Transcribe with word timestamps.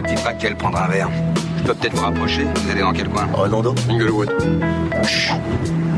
La 0.00 0.08
petite 0.08 0.24
Raquel 0.24 0.56
prendre 0.56 0.78
un 0.78 0.88
verre. 0.88 1.10
Je 1.58 1.62
peux 1.62 1.74
peut-être 1.74 1.94
vous 1.94 2.04
rapprocher. 2.04 2.46
Vous 2.54 2.70
allez 2.70 2.80
dans 2.80 2.92
quel 2.94 3.10
coin 3.10 3.28
Redondo 3.34 3.74
Inglewood. 3.90 4.32
Chut. 5.02 5.34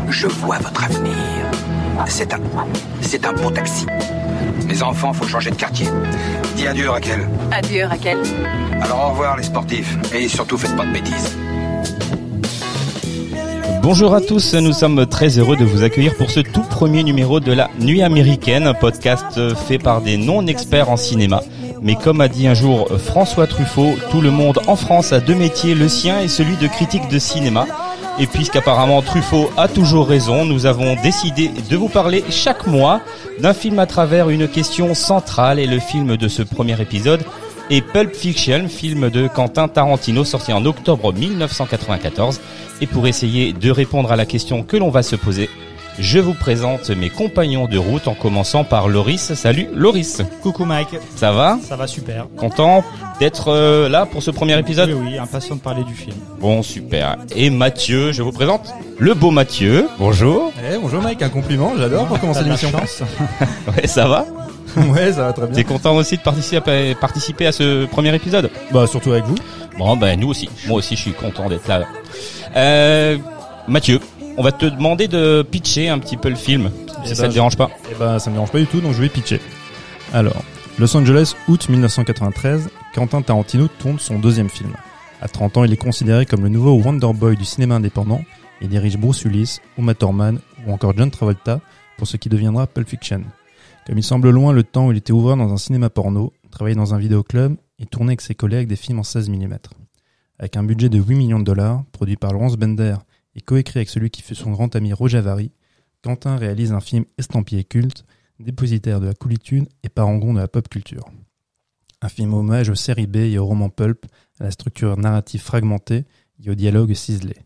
Je 0.08 0.26
vois 0.26 0.58
votre 0.58 0.82
avenir. 0.82 1.12
C'est 2.08 2.34
un... 2.34 2.40
C'est 3.00 3.25
un 3.25 3.32
beau 3.32 3.48
taxi. 3.52 3.86
Mes 4.66 4.82
enfants, 4.82 5.12
faut 5.12 5.29
changer 5.29 5.50
de 5.50 5.54
quartier. 5.54 5.86
Dis 6.57 6.66
adieu, 6.66 6.90
Raquel. 6.90 7.29
Adieu, 7.52 7.84
Raquel. 7.86 8.18
Alors 8.80 9.07
au 9.07 9.11
revoir, 9.11 9.36
les 9.36 9.44
sportifs. 9.44 9.96
Et 10.12 10.26
surtout, 10.26 10.58
faites 10.58 10.75
pas 10.76 10.84
de 10.84 10.93
bêtises. 10.93 11.36
Bonjour 13.82 14.14
à 14.14 14.21
tous, 14.21 14.54
nous 14.54 14.72
sommes 14.72 15.07
très 15.07 15.39
heureux 15.39 15.57
de 15.57 15.64
vous 15.64 15.84
accueillir 15.84 16.16
pour 16.16 16.30
ce 16.30 16.40
tout 16.40 16.62
premier 16.62 17.04
numéro 17.04 17.39
de 17.39 17.53
la 17.53 17.68
Nuit 17.79 18.03
américaine, 18.03 18.66
un 18.66 18.75
podcast 18.75 19.40
fait 19.66 19.79
par 19.79 20.00
des 20.00 20.16
non-experts 20.16 20.89
en 20.90 20.96
cinéma. 20.96 21.40
Mais 21.82 21.96
comme 21.96 22.21
a 22.21 22.29
dit 22.29 22.46
un 22.46 22.54
jour 22.54 22.89
François 22.99 23.49
Truffaut, 23.49 23.96
tout 24.13 24.21
le 24.21 24.31
monde 24.31 24.61
en 24.68 24.77
France 24.77 25.13
a 25.13 25.18
deux 25.18 25.35
métiers, 25.35 25.75
le 25.75 25.89
sien 25.89 26.21
et 26.21 26.29
celui 26.29 26.57
de 26.57 26.68
critique 26.68 27.08
de 27.08 27.18
cinéma. 27.18 27.67
Et 28.21 28.29
puisqu'apparemment 28.29 29.03
Truffaut 29.03 29.50
a 29.57 29.67
toujours 29.67 30.07
raison, 30.07 30.45
nous 30.45 30.67
avons 30.67 30.95
décidé 31.03 31.50
de 31.71 31.77
vous 31.77 31.89
parler 31.89 32.22
chaque 32.31 32.69
mois 32.69 33.00
d'un 33.41 33.53
film 33.53 33.81
à 33.81 33.86
travers 33.86 34.31
une 34.31 34.47
question 34.47 34.95
centrale 34.95 35.58
et 35.58 35.67
le 35.67 35.81
film 35.81 36.17
de 36.17 36.28
ce 36.28 36.42
premier 36.42 36.81
épisode 36.81 37.25
est 37.69 37.81
Pulp 37.81 38.14
Fiction, 38.14 38.69
film 38.69 39.11
de 39.11 39.27
Quentin 39.27 39.67
Tarantino 39.67 40.25
sorti 40.25 40.53
en 40.53 40.64
octobre 40.67 41.12
1994. 41.12 42.41
Et 42.80 42.86
pour 42.86 43.08
essayer 43.08 43.52
de 43.52 43.70
répondre 43.70 44.12
à 44.12 44.17
la 44.17 44.27
question 44.27 44.62
que 44.62 44.77
l'on 44.77 44.91
va 44.91 45.02
se 45.02 45.17
poser, 45.17 45.48
je 45.98 46.18
vous 46.18 46.34
présente 46.34 46.90
mes 46.90 47.10
compagnons 47.10 47.66
de 47.66 47.78
route 47.78 48.08
en 48.08 48.14
commençant 48.14 48.64
par 48.64 48.88
Loris. 48.88 49.34
Salut 49.34 49.68
Loris. 49.74 50.22
Coucou 50.42 50.64
Mike, 50.64 50.88
Ça 51.16 51.32
va 51.32 51.58
ça 51.62 51.76
va 51.76 51.86
super. 51.86 52.26
Content 52.36 52.82
d'être 53.20 53.48
euh, 53.48 53.88
là 53.88 54.06
pour 54.06 54.22
ce 54.22 54.30
premier 54.30 54.58
épisode 54.58 54.90
Oui, 54.90 55.10
oui, 55.12 55.18
impatient 55.18 55.56
de 55.56 55.60
parler 55.60 55.84
du 55.84 55.94
film. 55.94 56.16
Bon, 56.40 56.62
super. 56.62 57.16
Et 57.36 57.50
Mathieu, 57.50 58.12
je 58.12 58.22
vous 58.22 58.32
présente 58.32 58.72
le 58.98 59.14
beau 59.14 59.30
Mathieu. 59.30 59.88
Bonjour. 59.98 60.50
Eh, 60.72 60.78
bonjour 60.78 61.02
Mike, 61.02 61.22
un 61.22 61.28
compliment, 61.28 61.72
j'adore 61.76 62.06
pour 62.06 62.18
commencer 62.20 62.40
de 62.40 62.48
la 62.48 62.56
l'émission. 62.56 62.70
Ouais, 63.77 63.86
ça 63.86 64.06
va 64.08 64.24
ouais, 64.77 65.12
ça 65.12 65.24
va 65.27 65.32
très 65.32 65.46
T'es 65.48 65.52
bien. 65.52 65.64
content 65.64 65.94
aussi 65.96 66.16
de 66.16 66.22
participer, 66.22 66.94
participer 66.94 67.46
à 67.46 67.52
ce 67.52 67.84
premier 67.86 68.14
épisode? 68.14 68.50
Bah 68.72 68.86
surtout 68.86 69.12
avec 69.12 69.24
vous. 69.24 69.36
Bon, 69.78 69.96
ben 69.96 70.18
nous 70.18 70.28
aussi. 70.28 70.48
Moi 70.66 70.78
aussi, 70.78 70.96
je 70.96 71.02
suis 71.02 71.12
content 71.12 71.48
d'être 71.48 71.66
là. 71.68 71.82
Euh, 72.56 73.18
Mathieu, 73.68 74.00
on 74.36 74.42
va 74.42 74.52
te 74.52 74.66
demander 74.66 75.08
de 75.08 75.42
pitcher 75.42 75.88
un 75.88 75.98
petit 75.98 76.16
peu 76.16 76.28
le 76.28 76.36
film, 76.36 76.70
si 77.05 77.12
Eh 77.12 77.14
ça 77.14 77.22
ben, 77.22 77.28
te 77.28 77.34
dérange 77.34 77.56
pas. 77.56 77.70
Eh 77.91 77.94
ben 77.98 78.19
ça 78.19 78.30
me 78.30 78.34
dérange 78.36 78.50
pas 78.50 78.58
du 78.58 78.66
tout, 78.66 78.80
donc 78.80 78.94
je 78.94 79.00
vais 79.02 79.08
pitcher. 79.08 79.41
Alors, 80.12 80.42
Los 80.78 80.97
Angeles, 80.97 81.34
août 81.48 81.69
1993, 81.69 82.70
Quentin 82.94 83.22
Tarantino 83.22 83.69
tourne 83.78 83.98
son 83.98 84.19
deuxième 84.19 84.48
film. 84.48 84.72
À 85.20 85.28
30 85.28 85.58
ans, 85.58 85.64
il 85.64 85.72
est 85.72 85.77
considéré 85.77 86.27
comme 86.27 86.42
le 86.42 86.48
nouveau 86.48 86.72
Wonder 86.72 87.12
Boy 87.14 87.36
du 87.36 87.44
cinéma 87.44 87.77
indépendant 87.77 88.22
et 88.61 88.69
dirige 88.69 88.97
Bruce 88.97 89.24
Willis, 89.24 89.58
Uma 89.78 89.94
Thurman 89.94 90.39
ou 90.67 90.72
encore 90.72 90.94
John 90.96 91.11
Travolta 91.11 91.61
pour 91.96 92.06
ce 92.06 92.17
qui 92.17 92.28
deviendra 92.28 92.67
Pulp 92.67 92.89
Fiction. 92.89 93.22
Comme 93.86 93.98
il 93.98 94.02
semble 94.02 94.30
loin 94.30 94.52
le 94.52 94.62
temps 94.62 94.86
où 94.86 94.92
il 94.92 94.98
était 94.98 95.12
ouvreur 95.12 95.36
dans 95.36 95.52
un 95.52 95.56
cinéma 95.56 95.91
porno, 95.91 96.33
travaillait 96.50 96.77
dans 96.77 96.94
un 96.94 96.98
vidéoclub 96.98 97.56
et 97.78 97.86
tournait 97.86 98.11
avec 98.11 98.20
ses 98.20 98.34
collègues 98.34 98.69
des 98.69 98.77
films 98.77 99.00
en 99.00 99.02
16 99.05 99.28
mm. 99.28 99.58
Avec 100.39 100.56
un 100.56 100.62
budget 100.62 100.89
de 100.89 100.98
8 100.98 101.14
millions 101.14 101.39
de 101.39 101.44
dollars, 101.44 101.84
produit 101.92 102.17
par 102.17 102.33
Laurence 102.33 102.56
Bender 102.56 102.96
et 103.34 103.41
coécrit 103.41 103.78
avec 103.78 103.88
celui 103.88 104.11
qui 104.11 104.22
fut 104.22 104.34
son 104.34 104.50
grand 104.50 104.75
ami 104.77 104.92
Roger 104.92 105.19
Avary, 105.19 105.52
Quentin 106.02 106.36
réalise 106.36 106.73
un 106.73 106.80
film 106.80 107.05
estampillé 107.18 107.64
culte, 107.64 108.05
dépositaire 108.40 109.01
de 109.01 109.06
la 109.06 109.14
coolitude 109.14 109.68
et 109.83 109.89
parangon 109.89 110.34
de 110.34 110.40
la 110.40 110.48
pop 110.48 110.68
culture. 110.68 111.08
Un 112.01 112.08
film 112.08 112.34
hommage 112.34 112.68
aux 112.68 112.74
séries 112.74 113.06
B 113.06 113.17
et 113.17 113.39
au 113.39 113.46
roman 113.46 113.68
pulp, 113.68 114.06
à 114.40 114.45
la 114.45 114.51
structure 114.51 114.96
narrative 114.96 115.40
fragmentée 115.40 116.05
et 116.45 116.51
au 116.51 116.55
dialogue 116.55 116.92
ciselé. 116.95 117.36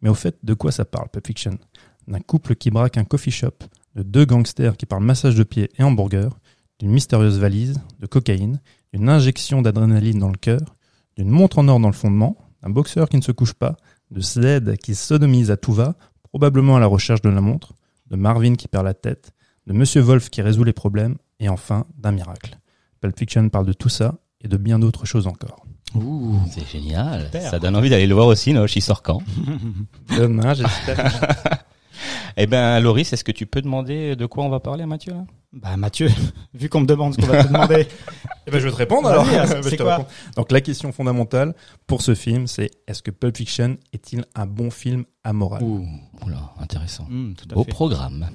Mais 0.00 0.08
au 0.08 0.14
fait, 0.14 0.36
de 0.44 0.54
quoi 0.54 0.70
ça 0.70 0.84
parle, 0.84 1.08
Pulp 1.08 1.26
Fiction? 1.26 1.58
D'un 2.06 2.20
couple 2.20 2.54
qui 2.54 2.70
braque 2.70 2.98
un 2.98 3.04
coffee 3.04 3.32
shop, 3.32 3.64
de 3.96 4.02
deux 4.02 4.24
gangsters 4.24 4.76
qui 4.76 4.86
parlent 4.86 5.02
massage 5.02 5.34
de 5.34 5.42
pied 5.42 5.70
et 5.78 5.82
hamburger, 5.82 6.38
d'une 6.78 6.90
mystérieuse 6.90 7.38
valise, 7.38 7.80
de 7.98 8.06
cocaïne, 8.06 8.60
d'une 8.92 9.08
injection 9.08 9.62
d'adrénaline 9.62 10.18
dans 10.18 10.30
le 10.30 10.36
cœur, 10.36 10.76
d'une 11.16 11.30
montre 11.30 11.58
en 11.58 11.68
or 11.68 11.80
dans 11.80 11.88
le 11.88 11.94
fondement, 11.94 12.36
d'un 12.62 12.70
boxeur 12.70 13.08
qui 13.08 13.16
ne 13.16 13.22
se 13.22 13.32
couche 13.32 13.54
pas, 13.54 13.76
de 14.14 14.20
Sled 14.20 14.76
qui 14.78 14.94
sodomise 14.94 15.50
à 15.50 15.56
tout 15.56 15.72
va, 15.72 15.96
probablement 16.22 16.76
à 16.76 16.80
la 16.80 16.86
recherche 16.86 17.20
de 17.20 17.28
la 17.28 17.40
montre, 17.40 17.74
de 18.10 18.16
Marvin 18.16 18.54
qui 18.54 18.68
perd 18.68 18.84
la 18.84 18.94
tête, 18.94 19.32
de 19.66 19.72
Monsieur 19.72 20.00
Wolf 20.00 20.30
qui 20.30 20.40
résout 20.40 20.64
les 20.64 20.72
problèmes, 20.72 21.16
et 21.40 21.48
enfin 21.48 21.84
d'un 21.98 22.12
miracle. 22.12 22.58
Pulp 23.00 23.18
Fiction 23.18 23.48
parle 23.48 23.66
de 23.66 23.72
tout 23.72 23.88
ça 23.88 24.14
et 24.40 24.48
de 24.48 24.56
bien 24.56 24.78
d'autres 24.78 25.04
choses 25.04 25.26
encore. 25.26 25.66
Ouh, 25.94 26.38
c'est 26.50 26.66
génial. 26.66 27.26
Super. 27.26 27.50
Ça 27.50 27.58
donne 27.58 27.76
envie 27.76 27.90
d'aller 27.90 28.06
le 28.06 28.14
voir 28.14 28.28
aussi, 28.28 28.52
Noche, 28.52 28.76
il 28.76 28.82
sort 28.82 29.02
quand? 29.02 29.20
Demain, 30.16 30.54
j'espère. 30.54 31.64
Eh 32.36 32.46
ben, 32.46 32.80
Loris, 32.80 33.12
est-ce 33.12 33.24
que 33.24 33.32
tu 33.32 33.46
peux 33.46 33.62
demander 33.62 34.16
de 34.16 34.26
quoi 34.26 34.44
on 34.44 34.48
va 34.48 34.60
parler 34.60 34.82
à 34.82 34.86
Mathieu 34.86 35.12
là? 35.12 35.24
Bah 35.52 35.76
Mathieu, 35.76 36.08
vu 36.54 36.68
qu'on 36.68 36.80
me 36.80 36.86
demande 36.86 37.14
ce 37.14 37.20
qu'on 37.20 37.26
va 37.32 37.44
te 37.44 37.48
demander, 37.48 37.86
Eh 38.46 38.50
ben, 38.50 38.58
je 38.58 38.64
vais 38.64 38.70
te 38.72 38.76
répondre 38.76 39.08
alors. 39.08 39.24
Je 39.62 39.62
c'est 39.68 39.76
te 39.76 39.82
quoi 39.82 39.98
réponds. 39.98 40.08
Donc 40.36 40.50
la 40.52 40.60
question 40.60 40.90
fondamentale 40.92 41.54
pour 41.86 42.02
ce 42.02 42.14
film, 42.14 42.46
c'est 42.48 42.70
est-ce 42.88 43.02
que 43.02 43.10
Pulp 43.12 43.36
Fiction 43.36 43.76
est-il 43.92 44.24
un 44.34 44.46
bon 44.46 44.70
film 44.70 45.04
amoral? 45.22 45.62
Ouh, 45.62 45.86
oula, 46.26 46.52
intéressant. 46.60 47.06
Hmm, 47.08 47.34
tout 47.34 47.46
à 47.54 47.58
Au 47.58 47.62
fait. 47.64 47.70
programme. 47.70 48.28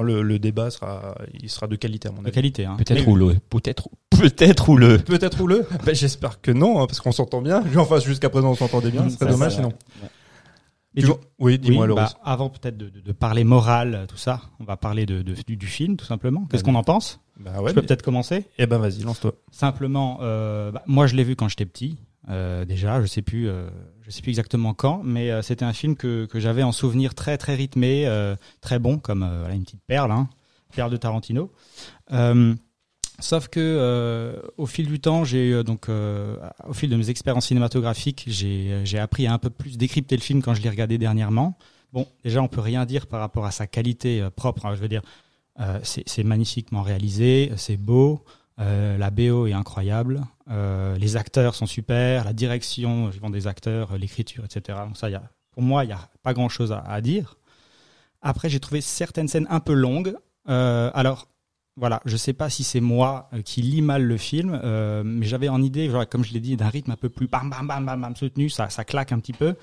Le, 0.00 0.22
le 0.22 0.38
débat 0.38 0.70
sera, 0.70 1.16
il 1.34 1.50
sera 1.50 1.66
de 1.66 1.74
qualité 1.74 2.08
à 2.08 2.12
mon 2.12 2.22
De 2.22 2.28
avis. 2.28 2.32
qualité, 2.34 2.64
hein. 2.64 2.76
Peut-être 2.78 3.04
le, 3.16 3.34
peut-être, 3.50 3.88
peut-être 4.10 4.68
ou 4.68 4.76
le. 4.76 4.98
Peut-être 4.98 5.40
ou 5.40 5.48
le 5.48 5.66
ben, 5.84 5.92
J'espère 5.94 6.40
que 6.40 6.52
non, 6.52 6.80
hein, 6.80 6.86
parce 6.86 7.00
qu'on 7.00 7.10
s'entend 7.10 7.42
bien. 7.42 7.62
Lui, 7.62 7.78
enfin, 7.78 7.98
jusqu'à 7.98 8.30
présent, 8.30 8.50
on 8.52 8.54
s'entendait 8.54 8.92
bien. 8.92 9.02
Ce 9.10 9.16
serait 9.16 9.26
ça, 9.26 9.32
dommage 9.32 9.56
sinon. 9.56 9.72
Du- 10.94 11.06
Oui, 11.38 11.58
dis-moi, 11.58 11.86
oui, 11.86 11.94
bah, 11.94 12.10
avant 12.24 12.48
peut-être 12.50 12.76
de, 12.76 12.88
de- 12.88 13.00
de 13.00 13.12
parler 13.12 13.44
morale, 13.44 14.06
tout 14.08 14.16
ça, 14.16 14.40
on 14.58 14.64
va 14.64 14.76
parler 14.76 15.06
de, 15.06 15.22
du, 15.22 15.56
du 15.56 15.66
film, 15.66 15.96
tout 15.96 16.04
simplement. 16.06 16.46
Qu'est-ce 16.46 16.64
qu'on 16.64 16.74
en 16.74 16.82
pense? 16.82 17.20
Bah 17.38 17.60
ouais. 17.60 17.68
Je 17.70 17.74
peux 17.74 17.80
mais- 17.82 17.86
peut-être 17.86 18.02
commencer 18.02 18.46
Eh 18.58 18.66
ben, 18.66 18.78
vas-y, 18.78 19.02
lance-toi. 19.02 19.32
Simplement, 19.52 20.18
euh, 20.22 20.72
bah, 20.72 20.82
moi 20.86 21.06
je 21.06 21.14
l'ai 21.14 21.24
vu 21.24 21.36
quand 21.36 21.48
j'étais 21.48 21.66
petit. 21.66 21.98
euh, 22.30 22.64
déjà, 22.64 23.00
je 23.00 23.06
sais 23.06 23.22
plus, 23.22 23.48
euh, 23.48 23.68
je 24.02 24.10
sais 24.10 24.22
plus 24.22 24.30
exactement 24.30 24.74
quand, 24.74 25.02
mais 25.04 25.30
euh, 25.30 25.40
c'était 25.40 25.64
un 25.64 25.72
film 25.72 25.94
que, 25.94 26.26
que 26.26 26.40
j'avais 26.40 26.62
en 26.64 26.72
souvenir 26.72 27.14
très 27.14 27.38
très 27.38 27.54
rythmé, 27.54 28.06
très 28.60 28.78
bon, 28.78 28.98
comme 28.98 29.20
voilà, 29.20 29.54
une 29.54 29.62
petite 29.62 29.82
perle, 29.86 30.10
hein, 30.10 30.28
perle 30.74 30.90
de 30.90 30.96
Tarantino. 30.96 31.50
Euh, 33.18 33.22
sauf 33.22 33.48
que 33.48 33.60
euh, 33.60 34.40
au 34.56 34.66
fil 34.66 34.86
du 34.86 35.00
temps, 35.00 35.24
j'ai 35.24 35.52
euh, 35.52 35.62
donc 35.64 35.88
euh, 35.88 36.36
au 36.66 36.72
fil 36.72 36.90
de 36.90 36.96
mes 36.96 37.10
expériences 37.10 37.46
cinématographiques, 37.46 38.24
j'ai 38.26 38.80
j'ai 38.84 38.98
appris 38.98 39.26
à 39.26 39.32
un 39.32 39.38
peu 39.38 39.50
plus 39.50 39.76
décrypter 39.78 40.16
le 40.16 40.22
film 40.22 40.42
quand 40.42 40.54
je 40.54 40.62
l'ai 40.62 40.70
regardé 40.70 40.98
dernièrement. 40.98 41.56
Bon, 41.92 42.06
déjà, 42.22 42.42
on 42.42 42.48
peut 42.48 42.60
rien 42.60 42.84
dire 42.84 43.06
par 43.06 43.20
rapport 43.20 43.46
à 43.46 43.50
sa 43.50 43.66
qualité 43.66 44.20
euh, 44.20 44.30
propre. 44.30 44.66
hein, 44.66 44.74
je 44.74 44.80
veux 44.80 44.88
dire, 44.88 45.02
euh, 45.60 45.80
c'est 45.82 46.24
magnifiquement 46.24 46.82
réalisé, 46.82 47.50
c'est 47.56 47.76
beau. 47.76 48.24
Euh, 48.60 48.98
la 48.98 49.10
BO 49.10 49.46
est 49.46 49.52
incroyable, 49.52 50.20
euh, 50.50 50.96
les 50.98 51.16
acteurs 51.16 51.54
sont 51.54 51.66
super, 51.66 52.24
la 52.24 52.32
direction 52.32 53.06
vivant 53.06 53.30
des 53.30 53.46
acteurs, 53.46 53.92
euh, 53.92 53.98
l'écriture, 53.98 54.44
etc. 54.44 54.78
Donc 54.84 54.96
ça, 54.96 55.08
y 55.08 55.14
a, 55.14 55.22
pour 55.52 55.62
moi, 55.62 55.84
il 55.84 55.88
n'y 55.88 55.92
a 55.92 56.08
pas 56.24 56.34
grand-chose 56.34 56.72
à, 56.72 56.80
à 56.80 57.00
dire. 57.00 57.36
Après, 58.20 58.48
j'ai 58.48 58.58
trouvé 58.58 58.80
certaines 58.80 59.28
scènes 59.28 59.46
un 59.48 59.60
peu 59.60 59.74
longues. 59.74 60.16
Euh, 60.48 60.90
alors, 60.92 61.28
voilà, 61.78 62.00
je 62.04 62.16
sais 62.16 62.32
pas 62.32 62.50
si 62.50 62.64
c'est 62.64 62.80
moi 62.80 63.28
euh, 63.32 63.40
qui 63.42 63.62
lis 63.62 63.82
mal 63.82 64.02
le 64.02 64.16
film, 64.16 64.60
euh, 64.64 65.02
mais 65.04 65.26
j'avais 65.26 65.48
en 65.48 65.62
idée, 65.62 65.88
genre, 65.88 66.08
comme 66.08 66.24
je 66.24 66.32
l'ai 66.32 66.40
dit, 66.40 66.56
d'un 66.56 66.68
rythme 66.68 66.90
un 66.90 66.96
peu 66.96 67.08
plus 67.08 67.28
bam 67.28 67.48
bam 67.48 67.66
bam 67.66 67.86
bam, 67.86 68.00
bam 68.00 68.16
soutenu, 68.16 68.48
ça, 68.50 68.68
ça 68.68 68.84
claque 68.84 69.12
un 69.12 69.18
petit 69.20 69.32
peu. 69.32 69.54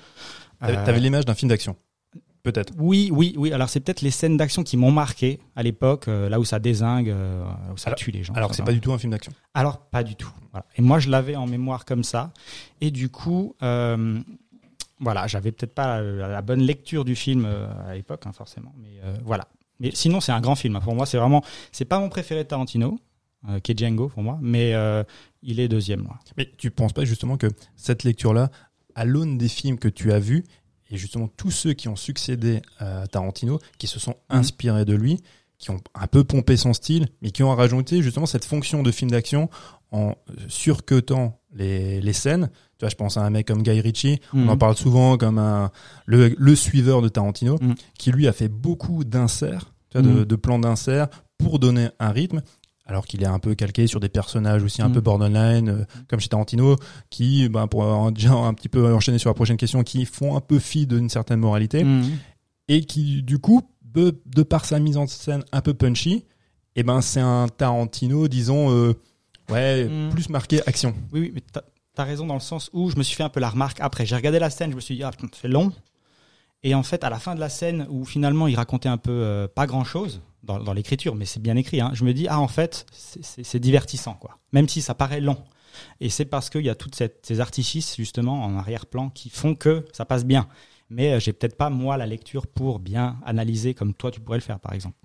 T'avais 0.60 0.76
Euh, 0.78 0.84
t'avais 0.86 1.00
l'image 1.00 1.24
d'un 1.26 1.34
film 1.34 1.50
d'action. 1.50 1.76
Peut-être. 2.42 2.72
oui, 2.78 3.10
oui, 3.12 3.34
oui. 3.36 3.52
Alors 3.52 3.68
c'est 3.68 3.80
peut-être 3.80 4.02
les 4.02 4.12
scènes 4.12 4.36
d'action 4.36 4.62
qui 4.62 4.76
m'ont 4.76 4.92
marqué 4.92 5.40
à 5.56 5.64
l'époque, 5.64 6.06
euh, 6.06 6.28
là 6.28 6.38
où 6.38 6.44
ça 6.44 6.60
désingue, 6.60 7.08
où 7.72 7.76
ça 7.76 7.88
Alors- 7.88 7.98
tue 7.98 8.12
les 8.12 8.22
gens. 8.22 8.34
Alors, 8.34 8.54
c'est 8.54 8.62
pas 8.64 8.72
du 8.72 8.80
tout 8.80 8.92
un 8.92 8.98
film 8.98 9.10
d'action. 9.10 9.32
alors, 9.52 9.78
pas 9.80 10.04
du 10.04 10.14
tout. 10.14 10.30
Voilà. 10.52 10.64
Et 10.76 10.82
moi, 10.82 11.00
je 11.00 11.10
l'avais 11.10 11.34
en 11.34 11.46
mémoire 11.46 11.84
comme 11.84 12.04
ça. 12.04 12.32
Et 12.80 12.90
du 12.92 13.08
coup, 13.08 13.54
voilà, 13.60 15.26
j'avais 15.26 15.52
peut-être 15.52 15.74
pas 15.74 16.00
la, 16.00 16.28
la 16.28 16.40
bonne 16.42 16.60
lecture 16.62 17.04
du 17.04 17.16
film 17.16 17.46
à 17.86 17.94
l'époque, 17.94 18.22
hein, 18.26 18.32
forcément. 18.32 18.72
Mais 18.80 19.00
voilà. 19.24 19.48
Mais 19.80 19.90
sinon, 19.94 20.20
c'est 20.20 20.32
un 20.32 20.40
grand 20.40 20.54
film. 20.54 20.78
Pour 20.82 20.94
moi, 20.94 21.06
c'est 21.06 21.18
vraiment, 21.18 21.42
c'est 21.72 21.84
pas 21.84 21.98
mon 21.98 22.08
préféré 22.08 22.44
de 22.44 22.48
Tarantino, 22.48 22.98
euh, 23.48 23.60
qui 23.60 23.72
est 23.72 23.78
Django 23.78 24.08
pour 24.08 24.22
moi, 24.22 24.38
mais 24.40 24.74
euh, 24.74 25.04
il 25.42 25.60
est 25.60 25.68
deuxième. 25.68 26.08
Mais 26.36 26.50
tu 26.56 26.70
penses 26.70 26.92
pas 26.92 27.04
justement 27.04 27.36
que 27.36 27.48
cette 27.76 28.04
lecture-là, 28.04 28.50
à 28.94 29.04
l'aune 29.04 29.38
des 29.38 29.48
films 29.48 29.78
que 29.78 29.88
tu 29.88 30.12
as 30.12 30.18
vus, 30.18 30.44
et 30.90 30.96
justement 30.96 31.28
tous 31.28 31.50
ceux 31.50 31.72
qui 31.72 31.88
ont 31.88 31.96
succédé 31.96 32.62
à 32.78 33.06
Tarantino, 33.06 33.58
qui 33.78 33.86
se 33.86 33.98
sont 33.98 34.16
inspirés 34.28 34.84
de 34.84 34.94
lui, 34.94 35.22
qui 35.58 35.70
ont 35.70 35.80
un 35.94 36.06
peu 36.06 36.22
pompé 36.24 36.56
son 36.56 36.72
style, 36.74 37.06
mais 37.22 37.30
qui 37.30 37.42
ont 37.42 37.54
rajouté 37.54 38.02
justement 38.02 38.26
cette 38.26 38.44
fonction 38.44 38.82
de 38.82 38.90
film 38.90 39.10
d'action 39.10 39.48
en 39.92 40.14
surcutant 40.48 41.38
les, 41.54 42.00
les 42.00 42.12
scènes. 42.12 42.50
Tu 42.78 42.84
vois, 42.84 42.88
je 42.88 42.94
pense 42.96 43.16
à 43.16 43.22
un 43.22 43.30
mec 43.30 43.46
comme 43.46 43.62
Guy 43.62 43.80
Ritchie, 43.80 44.20
on 44.34 44.38
Mhm. 44.38 44.48
en 44.50 44.56
parle 44.58 44.76
souvent 44.76 45.16
comme 45.16 45.38
un, 45.38 45.70
le, 46.06 46.34
le 46.36 46.54
suiveur 46.56 47.02
de 47.02 47.08
Tarantino, 47.08 47.58
Mhm. 47.60 47.74
qui 47.98 48.10
lui 48.12 48.26
a 48.28 48.32
fait 48.32 48.48
beaucoup 48.48 49.04
d'inserts, 49.04 49.72
de, 49.94 50.00
Mhm. 50.00 50.24
de 50.24 50.36
plans 50.36 50.58
d'inserts 50.58 51.08
pour 51.38 51.58
donner 51.58 51.88
un 52.00 52.10
rythme. 52.10 52.42
alors 52.88 53.04
qu'il 53.04 53.20
est 53.24 53.26
un 53.26 53.40
peu 53.40 53.56
calqué 53.56 53.88
sur 53.88 53.98
des 53.98 54.08
personnages 54.08 54.62
aussi 54.62 54.80
un 54.80 54.88
peu 54.90 55.00
borderline, 55.00 55.68
euh, 55.70 55.84
comme 56.06 56.20
chez 56.20 56.28
Tarantino, 56.28 56.76
qui, 57.10 57.48
ben, 57.48 57.66
pour 57.66 58.12
déjà 58.12 58.32
un 58.32 58.54
petit 58.54 58.68
peu 58.68 58.94
enchaîner 58.94 59.18
sur 59.18 59.28
la 59.28 59.34
prochaine 59.34 59.56
question, 59.56 59.82
qui 59.82 60.04
font 60.04 60.36
un 60.36 60.40
peu 60.40 60.60
fi 60.60 60.86
d'une 60.86 61.08
certaine 61.08 61.40
moralité 61.40 61.84
et 62.68 62.82
qui, 62.84 63.24
du 63.24 63.40
coup, 63.40 63.62
de, 63.96 64.20
de 64.26 64.42
par 64.42 64.64
sa 64.64 64.78
mise 64.78 64.96
en 64.96 65.06
scène 65.06 65.42
un 65.52 65.60
peu 65.62 65.74
punchy, 65.74 66.24
et 66.76 66.82
ben 66.82 67.00
c'est 67.00 67.20
un 67.20 67.48
Tarantino, 67.48 68.28
disons, 68.28 68.70
euh, 68.70 68.92
ouais, 69.50 69.84
Mm. 69.88 70.10
plus 70.10 70.28
marqué 70.28 70.60
action. 70.68 70.94
Oui, 71.12 71.20
oui, 71.20 71.32
mais 71.34 71.42
t'as 71.52 71.62
as 71.98 72.04
raison 72.04 72.26
dans 72.26 72.34
le 72.34 72.40
sens 72.40 72.68
où 72.74 72.90
je 72.90 72.96
me 72.96 73.02
suis 73.02 73.16
fait 73.16 73.22
un 73.22 73.30
peu 73.30 73.40
la 73.40 73.48
remarque 73.48 73.78
après. 73.80 74.04
J'ai 74.04 74.14
regardé 74.16 74.38
la 74.38 74.50
scène, 74.50 74.70
je 74.70 74.76
me 74.76 74.80
suis 74.82 74.96
dit, 74.96 75.02
ah 75.02 75.10
putain, 75.10 75.28
c'est 75.40 75.48
long. 75.48 75.72
Et 76.62 76.74
en 76.74 76.82
fait, 76.82 77.04
à 77.04 77.10
la 77.10 77.18
fin 77.18 77.34
de 77.34 77.40
la 77.40 77.48
scène 77.48 77.86
où 77.88 78.04
finalement 78.04 78.48
il 78.48 78.56
racontait 78.56 78.88
un 78.90 78.98
peu 78.98 79.12
euh, 79.12 79.48
pas 79.48 79.66
grand 79.66 79.84
chose 79.84 80.20
dans, 80.42 80.58
dans 80.58 80.74
l'écriture, 80.74 81.14
mais 81.14 81.24
c'est 81.24 81.40
bien 81.40 81.56
écrit, 81.56 81.80
hein, 81.80 81.90
je 81.94 82.04
me 82.04 82.12
dis, 82.12 82.26
ah 82.28 82.38
en 82.40 82.48
fait, 82.48 82.84
c'est- 82.92 83.58
divertissant, 83.58 84.14
quoi. 84.14 84.38
Même 84.52 84.68
si 84.68 84.82
ça 84.82 84.94
paraît 84.94 85.20
long. 85.22 85.38
Et 86.00 86.08
c'est 86.10 86.24
parce 86.26 86.50
qu'il 86.50 86.62
y 86.64 86.70
a 86.70 86.74
toutes 86.74 86.94
cette- 86.94 87.24
ces 87.26 87.40
artifices, 87.40 87.96
justement, 87.96 88.44
en 88.44 88.56
arrière-plan 88.58 89.08
qui 89.10 89.30
font 89.30 89.54
que 89.54 89.84
ça 89.92 90.04
passe 90.04 90.24
bien. 90.26 90.48
Mais 90.90 91.12
euh, 91.12 91.20
j'ai 91.20 91.32
peut-être 91.32 91.56
pas, 91.56 91.70
moi, 91.70 91.96
la 91.96 92.06
lecture 92.06 92.46
pour 92.46 92.78
bien 92.78 93.18
analyser 93.24 93.74
comme 93.74 93.94
toi, 93.94 94.10
tu 94.10 94.20
pourrais 94.20 94.38
le 94.38 94.42
faire, 94.42 94.60
par 94.60 94.72
exemple. 94.72 94.96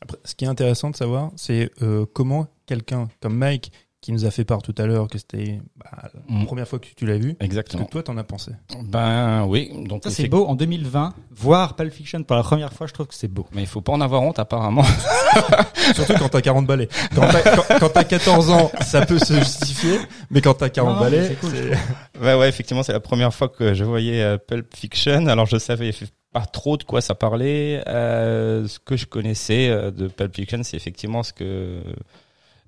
Après, 0.00 0.18
ce 0.24 0.34
qui 0.34 0.44
est 0.44 0.48
intéressant 0.48 0.90
de 0.90 0.96
savoir, 0.96 1.32
c'est 1.36 1.70
euh, 1.82 2.04
comment 2.12 2.46
quelqu'un 2.66 3.08
comme 3.20 3.36
Mike, 3.36 3.72
qui 4.04 4.12
nous 4.12 4.26
a 4.26 4.30
fait 4.30 4.44
part 4.44 4.60
tout 4.60 4.74
à 4.76 4.84
l'heure 4.84 5.08
que 5.08 5.16
c'était 5.16 5.62
bah, 5.76 5.86
la 6.02 6.10
Mm. 6.28 6.44
première 6.44 6.68
fois 6.68 6.78
que 6.78 6.88
tu 6.94 7.06
l'as 7.06 7.16
vu, 7.16 7.36
Exactement. 7.40 7.86
que 7.86 7.90
toi 7.90 8.02
t'en 8.02 8.18
as 8.18 8.22
pensé 8.24 8.50
Ben 8.84 9.46
oui, 9.46 9.70
donc 9.88 10.02
Ça, 10.04 10.10
c'est 10.10 10.28
beau. 10.28 10.44
En 10.46 10.54
2020, 10.54 11.14
voir 11.30 11.74
Pulp 11.74 11.90
Fiction 11.90 12.22
pour 12.22 12.36
la 12.36 12.42
première 12.42 12.70
fois, 12.74 12.86
je 12.86 12.92
trouve 12.92 13.06
que 13.06 13.14
c'est 13.14 13.28
beau. 13.28 13.46
Mais 13.54 13.62
il 13.62 13.66
faut 13.66 13.80
pas 13.80 13.92
en 13.92 14.02
avoir 14.02 14.20
honte 14.22 14.38
apparemment. 14.38 14.84
Surtout 15.94 16.12
quand 16.18 16.28
t'as 16.28 16.42
40 16.42 16.66
balais. 16.66 16.88
Quand 17.14 17.26
t'as, 17.28 17.56
quand, 17.56 17.78
quand 17.80 17.88
t'as 17.88 18.04
14 18.04 18.50
ans, 18.50 18.70
ça 18.82 19.06
peut 19.06 19.18
se 19.18 19.32
justifier, 19.32 19.98
mais 20.30 20.42
quand 20.42 20.52
t'as 20.54 20.68
40 20.68 20.96
Non, 20.96 21.00
balais, 21.00 21.28
c'est 21.28 21.40
cool, 21.40 21.52
ouais, 22.22 22.34
ouais, 22.34 22.48
effectivement, 22.50 22.82
c'est 22.82 22.92
la 22.92 23.00
première 23.00 23.32
fois 23.32 23.48
que 23.48 23.72
je 23.72 23.84
voyais 23.84 24.22
euh, 24.22 24.36
Pulp 24.36 24.66
Fiction. 24.76 25.26
Alors 25.28 25.46
je 25.46 25.56
savais 25.56 25.92
pas 26.30 26.44
trop 26.44 26.76
de 26.76 26.82
quoi 26.84 27.00
ça 27.00 27.14
parlait. 27.14 27.82
Euh, 27.86 28.68
ce 28.68 28.78
que 28.78 28.98
je 28.98 29.06
connaissais 29.06 29.68
euh, 29.70 29.90
de 29.90 30.08
Pulp 30.08 30.34
Fiction, 30.34 30.60
c'est 30.62 30.76
effectivement 30.76 31.22
ce 31.22 31.32
que 31.32 31.80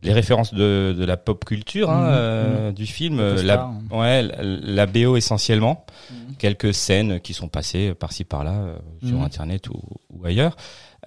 les 0.07 0.13
références 0.13 0.55
de, 0.55 0.95
de 0.99 1.05
la 1.05 1.17
pop 1.17 1.45
culture 1.45 1.91
hein, 1.91 2.01
Mhm, 2.01 2.11
euh, 2.13 2.73
du 2.73 2.87
film, 2.87 3.19
la, 3.21 3.37
stars. 3.39 3.73
ouais, 3.91 4.23
la, 4.23 4.37
la 4.43 4.87
BO 4.87 5.17
essentiellement, 5.17 5.85
Mhm. 6.11 6.37
quelques 6.39 6.73
scènes 6.73 7.21
qui 7.21 7.35
sont 7.35 7.49
passées 7.49 7.95
par-ci 7.95 8.25
par-là 8.25 8.53
euh, 8.55 8.77
sur 9.05 9.19
Mhm. 9.19 9.25
internet 9.25 9.69
ou, 9.69 9.81
ou 10.11 10.25
ailleurs. 10.27 10.57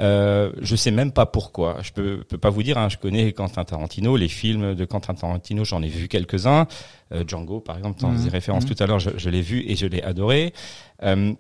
Euh, 0.02 0.52
je 0.62 0.76
sais 0.78 0.92
même 0.92 1.12
pas 1.12 1.26
pourquoi. 1.26 1.78
Je 1.82 1.92
peux, 1.92 2.24
peux 2.24 2.38
pas 2.38 2.50
vous 2.50 2.64
dire. 2.64 2.78
Hein, 2.78 2.88
je 2.90 2.98
connais 2.98 3.34
Quentin 3.34 3.66
Tarantino, 3.66 4.16
les 4.16 4.30
films 4.30 4.74
de 4.76 4.86
Quentin 4.86 5.14
Tarantino, 5.14 5.66
j'en 5.66 5.82
ai 5.82 5.90
vu 5.90 6.08
quelques-uns. 6.08 6.68
Euh, 7.14 7.24
Django, 7.28 7.60
par 7.60 7.78
exemple, 7.78 8.00
t'en 8.00 8.10
Mhm. 8.12 8.18
faisais 8.18 8.30
référence 8.30 8.64
Mhm. 8.66 8.70
tout 8.76 8.84
à 8.84 8.88
l'heure, 8.88 9.00
je, 9.00 9.10
je 9.18 9.30
l'ai 9.30 9.42
vu 9.42 9.64
et 9.68 9.76
je 9.76 9.88
l'ai 9.88 10.02
adoré. 10.02 10.54
Euh, 11.04 11.34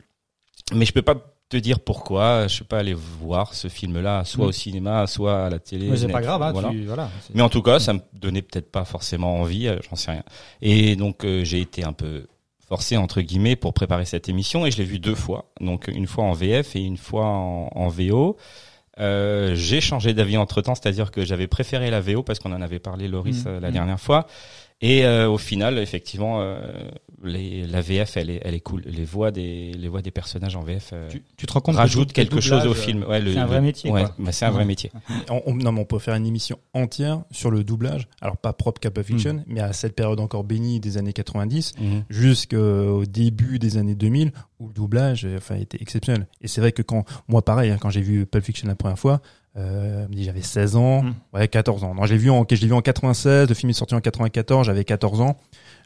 mais 0.74 0.86
je 0.86 0.92
peux 0.92 1.02
pas 1.02 1.16
te 1.50 1.57
dire 1.57 1.80
pourquoi. 1.80 2.48
Je 2.48 2.54
suis 2.56 2.63
pas 2.63 2.80
allé 2.80 2.94
voir 2.94 3.54
ce 3.54 3.68
film-là, 3.68 4.24
soit 4.25 4.44
Mhm. 4.46 4.50
au 4.50 4.51
cinéma, 4.51 5.07
soit 5.07 5.46
à 5.46 5.50
la 5.50 5.60
télé. 5.60 5.90
Mais 5.90 5.98
c'est 5.98 6.07
pas 6.07 6.22
grave, 6.22 6.42
hein, 6.44 6.51
voilà. 6.51 6.69
tu- 6.69 6.86
voilà. 6.86 7.10
Mais 7.34 7.42
en 7.42 7.50
tout 7.50 7.62
cas, 7.62 7.80
ça 7.80 7.94
me 7.94 8.00
donnait 8.13 8.42
peut-être 8.42 8.72
pas 8.72 8.86
forcément 8.86 9.40
envie, 9.40 9.68
euh, 9.68 9.78
j'en 9.90 9.96
sais 9.96 10.12
rien. 10.12 10.24
Et 10.62 10.96
donc 10.96 11.25
euh, 11.25 11.44
j'ai 11.44 11.60
été 11.60 11.84
un 11.84 11.94
peu 11.94 12.28
forcé 12.68 12.98
entre 12.98 13.22
guillemets 13.22 13.56
pour 13.56 13.74
préparer 13.74 14.06
cette 14.06 14.30
émission 14.30 14.66
et 14.66 14.72
je 14.72 14.78
l'ai 14.78 14.84
vu 14.84 15.00
deux 15.00 15.16
fois, 15.16 15.50
donc 15.60 15.88
une 15.88 16.06
fois 16.06 16.24
en 16.25 16.34
VF 16.34 16.75
et 16.75 16.81
une 16.81 16.98
fois 16.98 17.25
en, 17.25 17.69
en 17.74 17.88
VO. 17.88 18.38
Euh, 19.00 19.56
j'ai 19.56 19.80
changé 19.81 20.13
d'avis 20.13 20.36
entre 20.38 20.62
temps, 20.62 20.75
c'est-à-dire 20.75 21.10
que 21.10 21.24
j'avais 21.25 21.48
préféré 21.48 21.90
la 21.90 22.02
VO 22.02 22.22
parce 22.22 22.38
qu'on 22.38 22.52
en 22.52 22.62
avait 22.62 22.80
parlé 22.80 23.07
Loris 23.07 23.45
euh, 23.48 23.60
la 23.60 23.72
dernière 23.72 24.00
fois. 24.00 24.28
Et 24.81 25.06
euh, 25.06 25.30
au 25.30 25.38
final, 25.38 25.78
effectivement, 25.80 26.42
euh, 26.42 26.60
les, 27.24 27.68
la 27.68 27.81
VF, 27.81 28.18
elle 28.18 28.30
est, 28.30 28.42
elle 28.44 28.54
est 28.56 28.60
cool. 28.60 28.81
Les 28.86 29.04
voix 29.06 29.31
des, 29.31 29.71
les 29.74 29.88
voix 29.88 30.01
des 30.01 30.12
personnages 30.12 30.56
en 30.56 30.62
VF 30.62 30.92
euh, 30.94 31.10
tu, 31.10 31.21
tu 31.38 31.45
te 31.45 31.54
rends 31.54 31.60
compte 31.62 31.75
que 31.75 31.80
rajoutent 31.80 32.10
le 32.10 32.13
quelque 32.13 32.30
doublage, 32.36 32.44
chose 32.63 32.66
au 32.68 32.74
film. 32.74 33.04
Ouais, 33.04 33.19
le- 33.19 33.33
c'est 33.33 33.39
un 33.39 33.45
vrai 33.45 33.62
métier, 33.62 33.92
Ouais, 33.92 34.04
bah, 34.18 34.31
c'est 34.31 34.45
un 34.45 34.51
vrai 34.51 34.66
métier. 34.66 34.92
on, 35.30 35.42
on- 35.45 35.54
non, 35.56 35.71
mais 35.71 35.81
on 35.81 35.86
peut 35.86 36.00
faire 36.00 36.16
une 36.16 36.25
émission 36.25 36.57
entière 36.74 37.21
sur 37.31 37.51
le 37.51 37.63
doublage. 37.63 38.07
Alors 38.21 38.38
pas 38.38 38.54
propre 38.54 38.80
Cap 38.80 39.01
Fiction, 39.01 39.33
Mm. 39.33 39.44
mais 39.48 39.60
à 39.62 39.74
cette 39.74 39.95
période 39.95 40.19
encore 40.19 40.44
bénie 40.44 40.80
des 40.80 40.98
années 40.98 41.13
90 41.13 41.74
Mhm. 41.80 42.04
jusqu'au 42.10 43.06
début 43.06 43.60
des 43.60 43.77
années 43.77 43.95
2000 43.95 44.31
où 44.60 44.68
le 44.68 44.74
doublage 44.74 45.25
euh, 45.25 45.38
enfin 45.38 45.56
était 45.56 45.81
exceptionnel. 45.81 46.27
Et 46.42 46.48
c'est 46.48 46.62
vrai 46.62 46.71
que 46.71 46.81
quand 46.81 47.06
moi 47.27 47.42
pareil, 47.44 47.71
hein, 47.71 47.77
quand 47.80 47.89
j'ai 47.89 48.01
vu 48.01 48.25
Pulp 48.25 48.44
Fiction 48.45 48.68
la 48.68 48.75
première 48.75 49.00
fois, 49.00 49.21
euh, 49.57 50.06
j'avais 50.16 50.42
16 50.42 50.75
ans, 50.75 51.04
Mm. 51.04 51.16
ouais 51.33 51.48
14 51.48 51.83
ans. 51.83 51.95
Non, 51.95 52.06
je 52.06 52.13
l'ai 52.13 52.19
vu 52.19 52.30
en 52.30 52.45
je 52.50 52.56
l'ai 52.62 52.68
vu 52.68 52.74
en 52.74 52.81
96, 52.81 53.50
le 53.50 53.56
film 53.56 53.69
est 53.71 53.74
sorti 53.74 53.95
en 53.95 54.00
94, 54.01 54.66
j'avais 54.66 54.83
14 54.86 55.21
ans. 55.21 55.38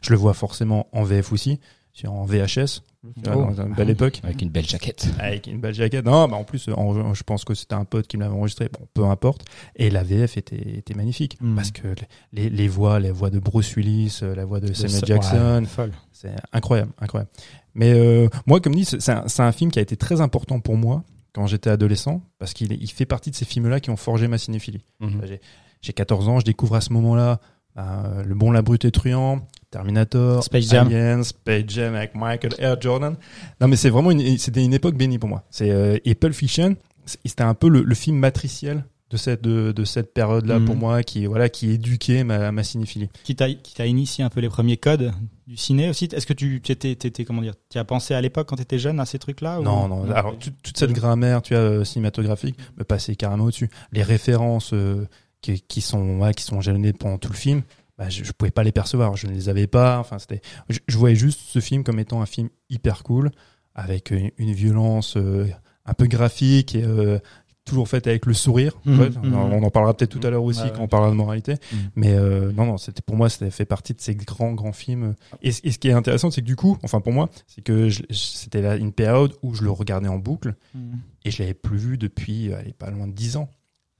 Je 0.04 0.10
le 0.10 0.16
vois 0.16 0.34
forcément 0.34 0.86
en 0.92 1.02
VF 1.02 1.32
aussi, 1.32 1.58
en 2.06 2.24
VHS, 2.24 2.82
Oh. 3.04 3.20
dans 3.22 3.60
une 3.60 3.74
belle 3.74 3.90
époque. 3.90 4.20
Avec 4.24 4.40
une 4.40 4.48
belle 4.48 4.66
jaquette. 4.66 5.06
Avec 5.18 5.46
une 5.46 5.60
belle 5.60 5.74
jaquette. 5.74 6.06
Non, 6.06 6.26
bah 6.26 6.36
en 6.36 6.44
plus, 6.44 6.68
en- 6.74 7.12
je 7.12 7.22
pense 7.22 7.44
que 7.44 7.52
c'était 7.54 7.74
un 7.74 7.84
pote 7.84 8.06
qui 8.06 8.16
me 8.16 8.22
l'avait 8.22 8.34
enregistré. 8.34 8.68
Bon, 8.72 8.86
peu 8.94 9.04
importe. 9.04 9.44
Et 9.76 9.90
la 9.90 10.02
VF 10.02 10.38
était, 10.38 10.76
était 10.78 10.94
magnifique. 10.94 11.36
Mm. 11.40 11.54
Parce 11.54 11.70
que 11.70 11.88
les, 12.32 12.48
les 12.48 12.66
voix, 12.68 12.98
les 13.00 13.10
voix 13.10 13.28
de 13.28 13.38
Bruce 13.38 13.76
Willis, 13.76 14.20
euh, 14.22 14.34
la 14.34 14.46
voix 14.46 14.58
de 14.60 14.72
Samuel 14.72 15.04
Jackson, 15.04 15.66
ouais, 15.78 15.90
c'est 16.12 16.34
incroyable, 16.52 16.92
incroyable. 16.98 17.30
Mais 17.74 17.92
euh, 17.92 18.28
moi, 18.46 18.60
comme 18.60 18.74
dit, 18.74 18.86
c'est 18.86 19.10
un, 19.40 19.52
film 19.52 19.70
qui 19.70 19.78
a 19.78 19.82
été 19.82 19.96
très 19.98 20.20
important 20.22 20.60
pour 20.60 20.76
moi 20.78 21.02
quand 21.34 21.46
j'étais 21.46 21.68
adolescent, 21.70 22.22
parce 22.38 22.54
qu'il 22.54 22.72
il 22.72 22.90
fait 22.90 23.04
partie 23.06 23.30
de 23.30 23.36
ces 23.36 23.44
films-là 23.44 23.80
qui 23.80 23.90
ont 23.90 23.96
forgé 23.96 24.28
ma 24.28 24.38
cinéphilie. 24.38 24.84
Mhm. 25.00 25.20
J'ai- 25.26 25.40
J'ai 25.82 25.92
14 25.92 26.28
ans, 26.28 26.40
je 26.40 26.46
découvre 26.46 26.76
à 26.76 26.80
ce 26.80 26.92
moment-là 26.94 27.40
euh, 27.76 28.22
Le 28.24 28.34
Bon, 28.34 28.50
la 28.50 28.62
Brute 28.62 28.84
et 28.86 28.90
Truand, 28.92 29.40
Terminator, 29.78 30.42
Space 30.44 30.68
Jam. 30.70 30.86
Aliens, 30.86 31.22
Space 31.24 31.64
Jam 31.68 31.94
avec 31.94 32.14
Michael 32.14 32.52
Air 32.58 32.80
Jordan. 32.80 33.16
Non, 33.60 33.68
mais 33.68 33.76
c'est 33.76 33.90
vraiment 33.90 34.10
une, 34.12 34.38
c'était 34.38 34.64
une 34.64 34.72
époque 34.74 34.94
bénie 34.96 35.18
pour 35.18 35.28
moi. 35.28 35.44
C'est 35.50 35.70
euh, 35.70 35.98
et 36.04 36.14
Pulp 36.14 36.32
Fiction, 36.34 36.76
c'était 37.24 37.42
un 37.42 37.54
peu 37.54 37.68
le, 37.68 37.82
le 37.82 37.94
film 37.94 38.16
matriciel 38.16 38.84
de 39.10 39.16
cette 39.16 39.42
de, 39.42 39.72
de 39.72 39.84
cette 39.84 40.14
période-là 40.14 40.58
Mhm. 40.58 40.64
pour 40.64 40.76
moi, 40.76 41.02
qui 41.02 41.26
voilà, 41.26 41.48
qui 41.48 41.70
éduquait 41.70 42.24
ma, 42.24 42.50
ma 42.52 42.62
cinéphilie. 42.64 43.08
Qui 43.24 43.36
t'a 43.36 43.52
qui 43.52 43.74
t'a 43.74 43.86
initié 43.86 44.24
un 44.24 44.30
peu 44.30 44.40
les 44.40 44.48
premiers 44.48 44.76
codes 44.78 45.12
du 45.46 45.56
ciné 45.56 45.90
aussi? 45.90 46.08
Est-ce 46.12 46.26
que 46.26 46.32
tu 46.32 46.60
tu 46.62 46.72
étais, 46.72 46.94
t'étais- 46.94 47.24
comment 47.24 47.42
dire, 47.42 47.54
tu 47.70 47.78
as 47.78 47.84
pensé 47.84 48.14
à 48.14 48.20
l'époque 48.20 48.48
quand 48.48 48.56
tu 48.56 48.62
étais 48.62 48.78
jeune 48.78 48.98
à 49.00 49.04
ces 49.06 49.18
trucs-là 49.18 49.60
ou- 49.60 49.62
Non, 49.62 49.88
non. 49.88 50.10
Alors 50.10 50.38
toute, 50.38 50.54
toute 50.62 50.78
cette 50.78 50.92
grammaire, 50.92 51.42
tu 51.42 51.54
as 51.54 51.58
euh, 51.58 51.84
cinématographique, 51.84 52.56
me 52.78 52.84
passait 52.84 53.14
carrément 53.16 53.44
au-dessus. 53.44 53.68
Les 53.92 54.02
références 54.02 54.72
euh, 54.72 55.06
qui, 55.42 55.60
qui 55.60 55.80
sont 55.82 56.20
ouais, 56.20 56.32
qui 56.32 56.42
sont 56.44 56.60
jalonnées 56.62 56.92
pendant 56.94 57.18
tout 57.18 57.28
le 57.30 57.36
film, 57.36 57.62
bah, 57.98 58.08
je, 58.08 58.24
je 58.24 58.32
pouvais 58.32 58.50
pas 58.50 58.62
les 58.64 58.72
percevoir. 58.72 59.16
Je 59.16 59.26
ne 59.26 59.32
les 59.32 59.48
avais 59.48 59.66
pas. 59.66 59.98
Enfin, 59.98 60.18
c'était. 60.18 60.40
Je, 60.68 60.78
je 60.88 60.98
voyais 60.98 61.16
juste 61.16 61.40
ce 61.46 61.60
film 61.60 61.84
comme 61.84 61.98
étant 61.98 62.20
un 62.22 62.26
film 62.26 62.48
hyper 62.70 63.02
cool, 63.02 63.30
avec 63.74 64.10
une, 64.10 64.30
une 64.38 64.52
violence 64.52 65.16
euh, 65.16 65.46
un 65.86 65.94
peu 65.94 66.06
graphique 66.06 66.74
et 66.74 66.82
euh, 66.84 67.18
toujours 67.64 67.88
faite 67.88 68.06
avec 68.06 68.26
le 68.26 68.34
sourire. 68.34 68.72
Mhm. 68.84 69.12
on 69.32 69.62
en 69.62 69.70
parlera 69.70 69.94
peut-être 69.96 70.10
tout 70.18 70.26
à 70.26 70.28
l'heure 70.30 70.42
aussi 70.44 70.60
ouais. 70.62 70.72
quand 70.76 70.82
on 70.82 70.88
parlera 70.88 71.10
de 71.10 71.16
moralité. 71.16 71.54
Mhm. 71.72 71.78
Mais 71.96 72.12
euh, 72.14 72.52
non, 72.52 72.66
non, 72.66 72.76
c'était 72.78 73.00
pour 73.00 73.16
moi, 73.16 73.28
c'était 73.30 73.50
fait 73.50 73.64
partie 73.64 73.94
de 73.94 74.00
ces 74.00 74.14
grands, 74.14 74.52
grands 74.52 74.72
films. 74.74 75.14
Et, 75.40 75.50
ce- 75.52 75.60
et 75.64 75.70
ce 75.72 75.78
qui 75.78 75.88
est 75.88 75.92
intéressant, 75.92 76.30
c'est 76.30 76.42
que 76.42 76.46
du 76.46 76.56
coup, 76.56 76.76
enfin 76.82 77.00
pour 77.00 77.12
moi, 77.14 77.30
c'est 77.46 77.62
que 77.62 77.88
c'était 78.10 78.60
là 78.60 78.76
une 78.76 78.92
période 78.92 79.32
où 79.42 79.54
je 79.54 79.62
le 79.62 79.70
regardais 79.70 80.08
en 80.08 80.18
boucle 80.18 80.54
Mhm. 80.74 80.98
et 81.24 81.30
je 81.30 81.40
l'avais 81.42 81.54
plus 81.54 81.78
vu 81.78 81.96
depuis, 81.96 82.52
euh, 82.52 82.58
allez, 82.58 82.72
pas 82.74 82.90
loin 82.90 83.06
de 83.06 83.12
10 83.12 83.36
ans. 83.36 83.48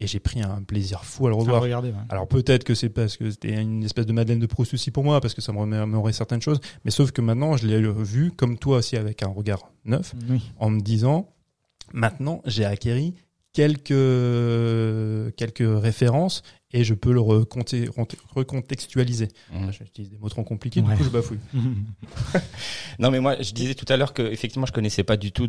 Et 0.04 0.06
j'ai 0.06 0.20
pris 0.20 0.42
un 0.42 0.62
plaisir 0.62 1.02
fou 1.02 1.26
à 1.26 1.30
le 1.30 1.34
revoir. 1.36 1.62
ouais. 1.62 1.72
Alors 2.10 2.28
peut-être 2.28 2.62
que 2.62 2.74
c'est 2.74 2.90
parce 2.90 3.16
que 3.16 3.30
c'était 3.30 3.54
une 3.58 3.82
espèce 3.82 4.04
de 4.04 4.12
Madeleine 4.12 4.38
de 4.38 4.44
Proust 4.44 4.74
aussi 4.74 4.90
pour 4.90 5.02
moi, 5.02 5.18
parce 5.22 5.32
que 5.32 5.40
ça 5.40 5.50
me 5.52 5.58
remémorait 5.58 6.12
certaines 6.12 6.42
choses. 6.42 6.60
Mais 6.84 6.90
sauf 6.90 7.10
que 7.10 7.22
maintenant, 7.22 7.56
je 7.56 7.66
l'ai 7.66 7.80
vu 8.02 8.30
comme 8.30 8.58
toi 8.58 8.76
aussi 8.78 8.98
avec 8.98 9.22
un 9.22 9.28
regard 9.28 9.70
neuf, 9.86 10.14
Oui. 10.28 10.42
en 10.58 10.68
me 10.68 10.80
disant, 10.82 11.30
maintenant, 11.94 12.42
j'ai 12.44 12.66
acquéri 12.66 13.14
quelques 13.54 13.94
quelques 15.36 15.82
références 15.82 16.42
et 16.72 16.82
je 16.84 16.92
peux 16.92 17.12
le 17.12 17.20
recontextualiser. 17.20 19.28
Mhm. 19.52 19.72
J'utilise 19.72 20.10
des 20.10 20.18
mots 20.18 20.28
trop 20.28 20.42
compliqués, 20.42 20.80
Ouais. 20.80 20.92
du 20.92 20.98
coup 20.98 21.04
je 21.04 21.10
bafouille. 21.10 21.38
Non, 22.98 23.10
mais 23.10 23.20
moi, 23.20 23.36
je 23.40 23.52
disais 23.52 23.74
tout 23.74 23.86
à 23.88 23.96
l'heure 23.96 24.12
que 24.12 24.22
effectivement, 24.22 24.66
je 24.66 24.72
connaissais 24.72 25.04
pas 25.04 25.16
du 25.16 25.32
tout 25.32 25.48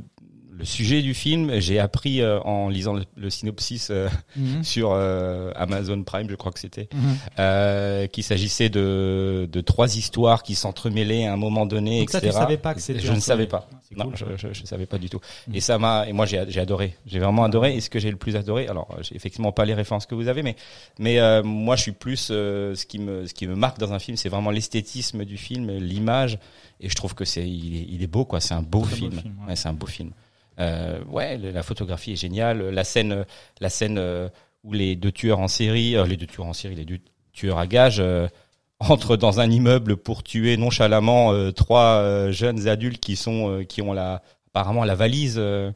le 0.58 0.66
sujet 0.66 1.02
du 1.02 1.14
film. 1.14 1.60
J'ai 1.60 1.80
appris 1.80 2.22
euh, 2.22 2.40
en 2.42 2.70
lisant 2.70 2.94
le, 2.94 3.04
le 3.18 3.30
synopsis 3.30 3.90
euh, 3.92 4.08
Mhm. 4.36 4.64
sur 4.64 4.92
euh, 4.94 5.52
Amazon 5.56 6.02
Prime, 6.04 6.30
je 6.30 6.36
crois 6.36 6.52
que 6.52 6.60
c'était, 6.60 6.88
Mhm. 6.94 7.00
euh, 7.40 8.08
qu'il 8.08 8.24
s'agissait 8.24 8.70
de, 8.70 9.48
de 9.52 9.62
trois 9.62 9.96
histoires 9.98 10.44
qui 10.44 10.56
s'entremêlaient 10.56 11.26
à 11.26 11.34
un 11.34 11.38
moment 11.38 11.66
donné, 11.66 12.00
Donc 12.00 12.10
ça, 12.12 12.18
etc. 12.20 12.32
tu 12.34 12.40
savais 12.40 12.58
pas 12.58 12.74
que 12.74 12.82
c'était 12.82 13.00
Je 13.00 13.12
ne 13.12 13.20
savais 13.20 13.48
pas. 13.48 13.68
Non, 13.96 14.12
je, 14.16 14.26
ça. 14.26 14.32
je, 14.38 14.48
je 14.54 14.66
savais 14.66 14.86
pas 14.86 14.98
du 14.98 15.10
tout. 15.10 15.20
Mm. 15.48 15.56
Et 15.56 15.60
ça 15.62 15.78
m'a, 15.78 16.08
et 16.08 16.14
moi 16.14 16.26
j'ai, 16.26 16.38
adoré. 16.60 16.96
J'ai 17.06 17.20
vraiment 17.20 17.44
adoré. 17.44 17.76
Et 17.76 17.82
ce 17.82 17.90
que 17.90 18.00
j'ai 18.00 18.12
le 18.12 18.18
plus 18.18 18.36
adoré, 18.36 18.68
alors 18.68 18.88
j'ai 19.02 19.16
effectivement 19.16 19.52
pas 19.52 19.66
les 19.66 19.74
références 19.74 20.06
que 20.06 20.16
vous 20.16 20.28
avez, 20.28 20.44
mais, 20.44 20.56
mais 21.00 21.20
euh, 21.20 21.44
moi 21.44 21.76
je 21.76 21.82
suis 21.84 21.92
plus, 21.92 22.30
euh, 22.32 22.76
ce 22.76 22.86
qui 22.86 23.00
me, 23.00 23.26
ce 23.28 23.34
qui 23.34 23.48
me 23.48 23.56
marque 23.56 23.78
dans 23.80 23.94
un 23.94 24.00
film, 24.00 24.18
c'est 24.18 24.30
vraiment 24.30 24.52
l'esthétisme 24.52 25.24
du 25.26 25.38
film, 25.38 25.72
l'image. 25.78 26.40
Et 26.82 26.90
je 26.90 26.96
trouve 26.96 27.16
que 27.16 27.24
c'est, 27.24 27.48
il 27.48 27.76
est, 27.78 27.86
il 27.90 28.04
est 28.04 28.08
beau, 28.08 28.26
quoi. 28.26 28.42
C'est 28.42 28.54
un 28.54 28.62
beau 28.62 28.84
film. 28.84 29.12
film, 29.14 29.36
ouais. 29.44 29.50
Ouais, 29.50 29.56
c'est 29.56 29.70
un 29.70 29.74
beau 29.74 29.86
film. 29.88 30.12
Euh, 30.60 31.04
ouais, 31.06 31.38
la 31.38 31.64
photographie 31.64 32.14
est 32.14 32.18
géniale. 32.18 32.70
La 32.70 32.84
scène, 32.84 33.26
la 33.60 33.70
scène 33.70 33.98
euh, 33.98 34.30
où 34.64 34.74
les 34.74 34.96
deux 34.96 35.12
tueurs 35.12 35.40
en 35.40 35.48
série, 35.48 35.96
euh, 35.96 36.06
les 36.06 36.18
deux 36.18 36.28
tueurs 36.28 36.48
en 36.48 36.54
série, 36.54 36.76
les 36.76 36.86
deux 36.86 37.00
tueurs 37.34 37.58
à 37.58 37.68
gages 37.68 38.00
euh, 38.00 38.28
entrent 38.80 39.18
dans 39.18 39.40
un 39.40 39.50
immeuble 39.50 39.98
pour 39.98 40.24
tuer 40.24 40.58
nonchalamment 40.58 41.52
trois 41.54 42.30
jeunes 42.32 42.68
adultes 42.68 43.00
qui 43.00 43.16
sont 43.16 43.64
qui 43.70 43.82
ont 43.82 43.94
la 43.94 44.22
apparemment 44.56 44.86
la 44.86 44.96
valise 44.96 45.36
euh, 45.38 45.74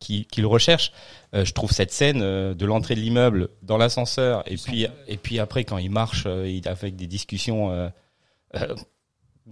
qui 0.00 0.26
recherche. 0.42 0.90
Euh, 1.34 1.44
je 1.44 1.52
trouve 1.52 1.70
cette 1.70 1.92
scène 1.92 2.22
euh, 2.22 2.54
de 2.54 2.64
l'entrée 2.64 2.94
de 2.94 3.00
l'immeuble 3.00 3.50
dans 3.62 3.76
l'ascenseur 3.76 4.42
et 4.50 4.56
puis 4.56 4.86
et 5.06 5.18
puis 5.18 5.38
après 5.38 5.64
quand 5.64 5.76
il 5.76 5.90
marche, 5.90 6.26
il 6.26 6.66
avec 6.66 6.96
des 6.96 7.06
discussions 7.06 7.90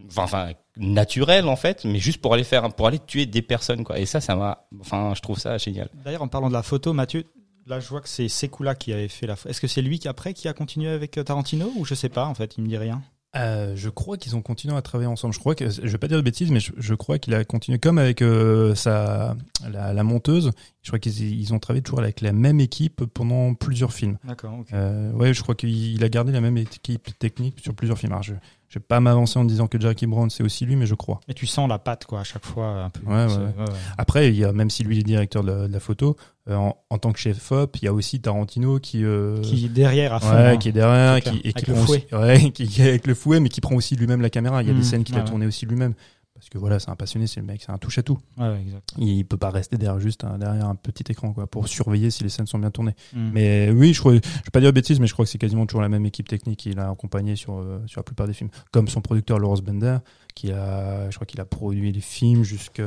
enfin, 0.06 0.22
enfin 0.24 0.52
naturelles 0.76 1.48
en 1.48 1.56
fait, 1.56 1.84
mais 1.84 1.98
juste 1.98 2.20
pour 2.20 2.34
aller 2.34 2.44
faire 2.44 2.72
pour 2.74 2.86
aller 2.86 2.98
tuer 2.98 3.26
des 3.26 3.42
personnes 3.42 3.84
quoi. 3.84 3.98
Et 3.98 4.06
ça, 4.06 4.20
ça 4.20 4.36
m'a, 4.36 4.66
enfin, 4.80 5.12
je 5.14 5.20
trouve 5.20 5.38
ça 5.38 5.58
génial. 5.58 5.88
D'ailleurs, 6.04 6.22
en 6.22 6.28
parlant 6.28 6.48
de 6.48 6.54
la 6.54 6.62
photo, 6.62 6.92
Mathieu, 6.92 7.24
là, 7.66 7.80
je 7.80 7.88
vois 7.88 8.00
que 8.00 8.08
c'est 8.08 8.28
Sekula 8.28 8.74
qui 8.74 8.92
avait 8.92 9.08
fait 9.08 9.26
la 9.26 9.36
photo. 9.36 9.50
Est-ce 9.50 9.60
que 9.60 9.68
c'est 9.68 9.82
lui 9.82 9.98
qui, 9.98 10.08
après, 10.08 10.34
qui 10.34 10.48
a 10.48 10.52
continué 10.52 10.88
avec 10.88 11.16
euh, 11.18 11.22
Tarantino 11.22 11.72
ou 11.76 11.84
je 11.84 11.94
sais 11.94 12.08
pas, 12.08 12.26
en 12.26 12.34
fait, 12.34 12.56
il 12.56 12.64
me 12.64 12.68
dit 12.68 12.76
rien? 12.76 13.02
Euh, 13.36 13.72
je 13.74 13.88
crois 13.88 14.16
qu'ils 14.16 14.36
ont 14.36 14.42
continué 14.42 14.76
à 14.76 14.82
travailler 14.82 15.08
ensemble. 15.08 15.34
Je 15.34 15.40
crois 15.40 15.56
que 15.56 15.68
je 15.68 15.80
vais 15.80 15.98
pas 15.98 16.06
dire 16.06 16.16
de 16.16 16.22
bêtises, 16.22 16.52
mais 16.52 16.60
je, 16.60 16.70
je 16.76 16.94
crois 16.94 17.18
qu'il 17.18 17.34
a 17.34 17.44
continué 17.44 17.80
comme 17.80 17.98
avec 17.98 18.22
euh, 18.22 18.76
sa 18.76 19.36
la, 19.68 19.92
la 19.92 20.02
monteuse. 20.04 20.52
Je 20.82 20.90
crois 20.90 21.00
qu'ils 21.00 21.40
ils 21.40 21.52
ont 21.52 21.58
travaillé 21.58 21.82
toujours 21.82 21.98
avec 21.98 22.20
la 22.20 22.32
même 22.32 22.60
équipe 22.60 23.04
pendant 23.06 23.54
plusieurs 23.54 23.92
films. 23.92 24.18
D'accord, 24.22 24.60
ok. 24.60 24.68
Euh, 24.72 25.10
ouais, 25.14 25.34
je 25.34 25.42
crois 25.42 25.56
qu'il 25.56 25.70
il 25.70 26.04
a 26.04 26.08
gardé 26.08 26.30
la 26.30 26.40
même 26.40 26.56
équipe 26.58 27.18
technique 27.18 27.58
sur 27.58 27.74
plusieurs 27.74 27.98
films. 27.98 28.12
Alors, 28.12 28.22
je 28.22 28.34
je 28.74 28.80
vais 28.80 28.84
pas 28.84 28.98
m'avancer 28.98 29.38
en 29.38 29.44
disant 29.44 29.68
que 29.68 29.80
Jackie 29.80 30.06
Brown 30.06 30.28
c'est 30.30 30.42
aussi 30.42 30.66
lui, 30.66 30.74
mais 30.74 30.86
je 30.86 30.96
crois. 30.96 31.20
Et 31.28 31.34
tu 31.34 31.46
sens 31.46 31.68
la 31.68 31.78
patte, 31.78 32.06
quoi, 32.06 32.20
à 32.20 32.24
chaque 32.24 32.44
fois, 32.44 32.66
un 32.84 32.90
peu. 32.90 33.00
Ouais, 33.06 33.26
C'est- 33.28 33.36
ouais. 33.38 33.68
Après, 33.98 34.28
il 34.30 34.34
y 34.36 34.44
a 34.44 34.52
même 34.52 34.68
si 34.70 34.82
lui 34.82 34.98
est 34.98 35.02
directeur 35.04 35.44
de 35.44 35.52
la, 35.52 35.68
de 35.68 35.72
la 35.72 35.78
photo, 35.80 36.16
euh, 36.50 36.56
en, 36.56 36.76
en 36.90 36.98
tant 36.98 37.12
que 37.12 37.18
chef 37.20 37.52
op, 37.52 37.76
il 37.80 37.84
y 37.84 37.88
a 37.88 37.92
aussi 37.92 38.20
Tarantino 38.20 38.78
qui 38.80 39.04
euh, 39.04 39.40
Qui 39.42 39.66
est 39.66 39.68
derrière 39.68 40.12
à 40.12 40.18
fond. 40.20 40.30
ouais, 40.30 40.36
hein. 40.48 40.56
qui 40.56 40.68
est 40.70 40.72
derrière, 40.72 41.20
qui, 41.22 41.38
et 41.44 41.52
qui 41.52 41.64
Avec 41.64 41.68
le 41.68 41.74
prend 41.74 41.82
aussi, 41.84 42.04
ouais, 42.12 42.50
qui, 42.54 42.66
qui 42.66 42.82
est 42.82 42.88
avec 42.88 43.06
le 43.06 43.14
fouet, 43.14 43.38
mais 43.38 43.48
qui 43.48 43.60
prend 43.60 43.76
aussi 43.76 43.94
lui-même 43.94 44.20
la 44.20 44.30
caméra. 44.30 44.60
Il 44.62 44.68
y 44.68 44.70
a 44.72 44.74
des 44.74 44.82
scènes 44.82 45.04
qu'il 45.04 45.14
ouais, 45.14 45.20
a 45.20 45.24
tourné 45.24 45.46
aussi 45.46 45.66
lui-même. 45.66 45.94
Parce 46.44 46.50
que 46.50 46.58
voilà, 46.58 46.78
c'est 46.78 46.90
un 46.90 46.96
passionné, 46.96 47.26
c'est 47.26 47.40
le 47.40 47.46
mec, 47.46 47.62
c'est 47.64 47.72
un 47.72 47.78
touche 47.78 47.96
à 47.96 48.02
tout. 48.02 48.18
Ouais, 48.36 48.50
ouais. 48.50 48.62
Il 48.98 49.24
peut 49.24 49.38
pas 49.38 49.48
rester 49.48 49.78
derrière 49.78 49.98
juste 49.98 50.24
un, 50.24 50.36
derrière 50.36 50.66
un 50.66 50.74
petit 50.74 51.10
écran 51.10 51.32
quoi 51.32 51.46
pour 51.46 51.68
surveiller 51.68 52.10
si 52.10 52.22
les 52.22 52.28
scènes 52.28 52.46
sont 52.46 52.58
bien 52.58 52.70
tournées. 52.70 52.94
Hmm. 53.14 53.30
Mais 53.32 53.70
oui, 53.70 53.94
je 53.94 54.00
crois, 54.00 54.12
je 54.12 54.18
vais 54.18 54.50
pas 54.52 54.60
dire 54.60 54.68
de 54.68 54.74
bêtises, 54.74 55.00
mais 55.00 55.06
je 55.06 55.14
crois 55.14 55.24
que 55.24 55.30
c'est 55.30 55.38
quasiment 55.38 55.64
toujours 55.64 55.80
la 55.80 55.88
même 55.88 56.04
équipe 56.04 56.28
technique 56.28 56.58
qui 56.58 56.72
l'a 56.74 56.90
accompagné 56.90 57.34
sur 57.34 57.54
euh, 57.54 57.80
sur 57.86 58.00
la 58.00 58.02
plupart 58.02 58.26
des 58.26 58.34
films. 58.34 58.50
Comme 58.72 58.88
son 58.88 59.00
producteur 59.00 59.38
Lawrence 59.38 59.62
Bender, 59.62 59.96
qui 60.34 60.52
a, 60.52 61.08
je 61.08 61.14
crois 61.14 61.26
qu'il 61.26 61.40
a 61.40 61.46
produit 61.46 61.90
les 61.92 62.02
films 62.02 62.42
jusqu'à 62.42 62.84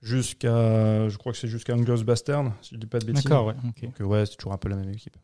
jusqu'à, 0.00 1.10
je 1.10 1.16
crois 1.18 1.32
que 1.32 1.38
c'est 1.38 1.48
jusqu'à 1.48 1.76
Bastard, 1.76 2.54
si 2.62 2.74
je 2.74 2.80
dis 2.80 2.86
pas 2.86 3.00
de 3.00 3.04
bêtises. 3.04 3.24
D'accord, 3.24 3.48
ouais. 3.48 3.54
Donc 3.62 4.00
euh, 4.00 4.04
ouais, 4.04 4.24
c'est 4.24 4.36
toujours 4.36 4.54
un 4.54 4.58
peu 4.58 4.70
la 4.70 4.76
même 4.76 4.88
équipe. 4.88 5.18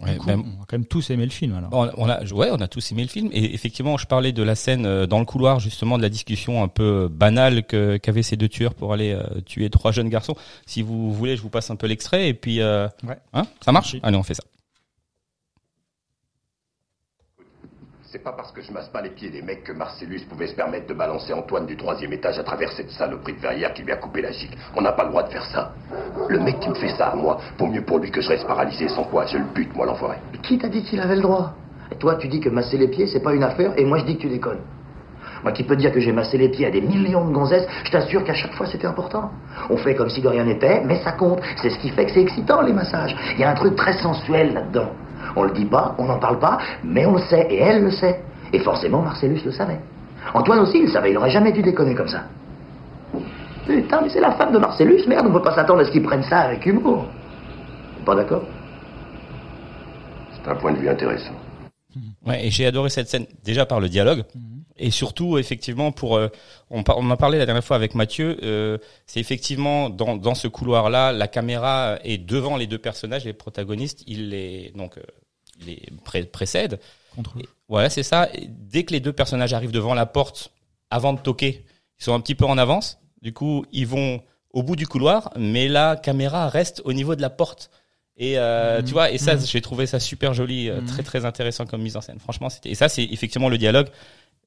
Ouais, 0.00 0.16
coup, 0.16 0.26
On 0.30 0.32
a 0.32 0.66
quand 0.66 0.72
même 0.72 0.86
tous 0.86 1.10
aimé 1.10 1.24
le 1.24 1.30
film, 1.30 1.54
alors. 1.54 1.70
On, 1.72 1.90
on 2.04 2.08
a, 2.08 2.24
ouais, 2.24 2.48
on 2.52 2.60
a 2.60 2.68
tous 2.68 2.92
aimé 2.92 3.02
le 3.02 3.08
film 3.08 3.30
et 3.32 3.52
effectivement, 3.54 3.96
je 3.96 4.06
parlais 4.06 4.30
de 4.32 4.42
la 4.42 4.54
scène 4.54 4.86
euh, 4.86 5.06
dans 5.06 5.18
le 5.18 5.24
couloir 5.24 5.58
justement 5.58 5.98
de 5.98 6.02
la 6.02 6.08
discussion 6.08 6.62
un 6.62 6.68
peu 6.68 7.08
banale 7.10 7.64
que 7.64 7.96
qu'avaient 7.96 8.22
ces 8.22 8.36
deux 8.36 8.48
tueurs 8.48 8.74
pour 8.74 8.92
aller 8.92 9.12
euh, 9.12 9.40
tuer 9.44 9.70
trois 9.70 9.90
jeunes 9.90 10.08
garçons. 10.08 10.36
Si 10.66 10.82
vous 10.82 11.12
voulez, 11.12 11.36
je 11.36 11.42
vous 11.42 11.50
passe 11.50 11.70
un 11.70 11.76
peu 11.76 11.88
l'extrait 11.88 12.28
et 12.28 12.34
puis, 12.34 12.60
euh, 12.60 12.86
Ouais. 13.02 13.18
hein, 13.32 13.42
ça 13.64 13.72
marche? 13.72 13.96
Allez, 14.04 14.16
on 14.16 14.22
fait 14.22 14.34
ça. 14.34 14.44
C'est 18.12 18.22
pas 18.22 18.32
parce 18.32 18.52
que 18.52 18.60
je 18.60 18.70
masse 18.70 18.90
pas 18.90 19.00
les 19.00 19.08
pieds 19.08 19.30
des 19.30 19.40
mecs 19.40 19.64
que 19.64 19.72
Marcellus 19.72 20.20
pouvait 20.28 20.46
se 20.46 20.54
permettre 20.54 20.86
de 20.86 20.92
balancer 20.92 21.32
Antoine 21.32 21.64
du 21.64 21.78
troisième 21.78 22.12
étage 22.12 22.38
à 22.38 22.42
travers 22.42 22.70
cette 22.72 22.90
saloperie 22.90 23.32
de 23.32 23.38
verrière 23.38 23.72
qui 23.72 23.84
lui 23.84 23.90
a 23.90 23.96
coupé 23.96 24.20
la 24.20 24.30
gigue. 24.32 24.54
On 24.76 24.82
n'a 24.82 24.92
pas 24.92 25.04
le 25.04 25.08
droit 25.08 25.22
de 25.22 25.30
faire 25.30 25.46
ça. 25.46 25.72
Le 26.28 26.38
mec 26.38 26.60
qui 26.60 26.68
me 26.68 26.74
fait 26.74 26.90
ça 26.90 27.06
à 27.06 27.14
moi, 27.14 27.40
vaut 27.56 27.68
mieux 27.68 27.80
pour 27.80 28.00
lui 28.00 28.10
que 28.10 28.20
je 28.20 28.28
reste 28.28 28.46
paralysé 28.46 28.86
sans 28.88 29.04
quoi 29.04 29.24
je 29.24 29.38
le 29.38 29.44
bute, 29.54 29.74
moi 29.74 29.86
l'enfoiré. 29.86 30.18
Qui 30.42 30.58
t'a 30.58 30.68
dit 30.68 30.82
qu'il 30.82 31.00
avait 31.00 31.16
le 31.16 31.22
droit? 31.22 31.54
Et 31.90 31.94
toi, 31.94 32.16
tu 32.16 32.28
dis 32.28 32.40
que 32.40 32.50
masser 32.50 32.76
les 32.76 32.88
pieds, 32.88 33.06
c'est 33.06 33.22
pas 33.22 33.32
une 33.32 33.44
affaire, 33.44 33.72
et 33.78 33.84
moi, 33.86 33.96
je 33.96 34.04
dis 34.04 34.16
que 34.16 34.20
tu 34.20 34.28
déconnes. 34.28 34.60
Moi 35.42 35.52
qui 35.52 35.64
peux 35.64 35.76
dire 35.76 35.90
que 35.90 35.98
j'ai 35.98 36.12
massé 36.12 36.36
les 36.36 36.50
pieds 36.50 36.66
à 36.66 36.70
des 36.70 36.82
millions 36.82 37.26
de 37.26 37.32
gonzesses, 37.32 37.66
je 37.84 37.90
t'assure 37.90 38.24
qu'à 38.24 38.34
chaque 38.34 38.52
fois, 38.52 38.66
c'était 38.66 38.86
important. 38.86 39.30
On 39.70 39.78
fait 39.78 39.94
comme 39.94 40.10
si 40.10 40.20
de 40.20 40.28
rien 40.28 40.44
n'était, 40.44 40.82
mais 40.84 40.96
ça 40.96 41.12
compte. 41.12 41.40
C'est 41.62 41.70
ce 41.70 41.78
qui 41.78 41.88
fait 41.88 42.04
que 42.04 42.12
c'est 42.12 42.20
excitant, 42.20 42.60
les 42.60 42.74
massages. 42.74 43.16
Il 43.36 43.40
y 43.40 43.44
a 43.44 43.50
un 43.50 43.54
truc 43.54 43.74
très 43.74 43.94
sensuel 43.94 44.52
là-dedans. 44.52 44.90
On 45.36 45.44
le 45.44 45.52
dit 45.52 45.64
pas, 45.64 45.94
on 45.98 46.04
n'en 46.04 46.18
parle 46.18 46.38
pas, 46.38 46.58
mais 46.84 47.06
on 47.06 47.14
le 47.14 47.22
sait, 47.22 47.46
et 47.50 47.58
elle 47.58 47.82
le 47.82 47.90
sait. 47.90 48.20
Et 48.52 48.58
forcément, 48.60 49.02
Marcellus 49.02 49.40
le 49.44 49.52
savait. 49.52 49.80
Antoine 50.34 50.60
aussi, 50.60 50.78
il 50.78 50.84
le 50.84 50.90
savait, 50.90 51.10
il 51.10 51.16
aurait 51.16 51.30
jamais 51.30 51.52
dû 51.52 51.62
déconner 51.62 51.94
comme 51.94 52.08
ça. 52.08 52.24
Putain, 53.66 54.00
mais 54.02 54.08
c'est 54.08 54.20
la 54.20 54.32
femme 54.32 54.52
de 54.52 54.58
Marcellus, 54.58 55.06
merde, 55.06 55.26
on 55.28 55.32
peut 55.32 55.42
pas 55.42 55.54
s'attendre 55.54 55.80
à 55.80 55.84
ce 55.84 55.90
qu'ils 55.90 56.02
prennent 56.02 56.22
ça 56.24 56.40
avec 56.40 56.64
humour. 56.66 57.06
Pas 58.04 58.14
d'accord? 58.14 58.42
C'est 60.34 60.50
un 60.50 60.56
point 60.56 60.72
de 60.72 60.78
vue 60.78 60.88
intéressant. 60.88 61.34
Ouais, 62.24 62.46
et 62.46 62.50
j'ai 62.50 62.64
adoré 62.64 62.88
cette 62.88 63.08
scène 63.08 63.26
déjà 63.44 63.66
par 63.66 63.80
le 63.80 63.88
dialogue 63.88 64.24
et 64.78 64.90
surtout 64.90 65.38
effectivement 65.38 65.92
pour 65.92 66.16
euh, 66.16 66.28
on, 66.70 66.82
on 66.96 67.10
en 67.10 67.16
parlé 67.16 67.38
la 67.38 67.46
dernière 67.46 67.64
fois 67.64 67.76
avec 67.76 67.94
Mathieu 67.94 68.38
euh, 68.42 68.78
c'est 69.06 69.20
effectivement 69.20 69.90
dans, 69.90 70.16
dans 70.16 70.34
ce 70.34 70.48
couloir 70.48 70.88
là 70.88 71.12
la 71.12 71.28
caméra 71.28 71.98
est 72.04 72.18
devant 72.18 72.56
les 72.56 72.66
deux 72.66 72.78
personnages 72.78 73.24
les 73.24 73.32
protagonistes 73.32 74.02
il 74.06 74.30
les 74.30 74.72
donc 74.74 74.96
euh, 74.96 75.02
les 75.66 75.82
pré- 76.04 76.24
précède 76.24 76.78
Contre 77.14 77.34
voilà 77.68 77.90
c'est 77.90 78.02
ça 78.02 78.28
Et 78.34 78.46
dès 78.48 78.84
que 78.84 78.92
les 78.92 79.00
deux 79.00 79.12
personnages 79.12 79.52
arrivent 79.54 79.72
devant 79.72 79.94
la 79.94 80.06
porte 80.06 80.52
avant 80.90 81.12
de 81.12 81.20
toquer 81.20 81.64
ils 82.00 82.04
sont 82.04 82.14
un 82.14 82.20
petit 82.20 82.34
peu 82.34 82.44
en 82.46 82.58
avance 82.58 82.98
du 83.22 83.32
coup 83.32 83.64
ils 83.72 83.86
vont 83.86 84.20
au 84.52 84.62
bout 84.62 84.76
du 84.76 84.86
couloir 84.86 85.30
mais 85.36 85.68
la 85.68 85.96
caméra 85.96 86.48
reste 86.48 86.82
au 86.84 86.92
niveau 86.92 87.14
de 87.14 87.22
la 87.22 87.30
porte 87.30 87.70
et 88.16 88.38
euh, 88.38 88.80
Mhm. 88.80 88.84
tu 88.86 88.92
vois 88.92 89.10
et 89.10 89.18
ça 89.18 89.34
Mhm. 89.36 89.46
j'ai 89.46 89.60
trouvé 89.60 89.86
ça 89.86 89.98
super 90.00 90.34
joli 90.34 90.68
euh, 90.68 90.80
Mhm. 90.80 90.86
très 90.86 91.02
très 91.02 91.24
intéressant 91.24 91.64
comme 91.66 91.82
mise 91.82 91.96
en 91.96 92.00
scène 92.02 92.18
franchement 92.18 92.50
c'était 92.50 92.70
et 92.70 92.74
ça 92.74 92.88
c'est 92.88 93.04
effectivement 93.04 93.48
le 93.48 93.58
dialogue 93.58 93.88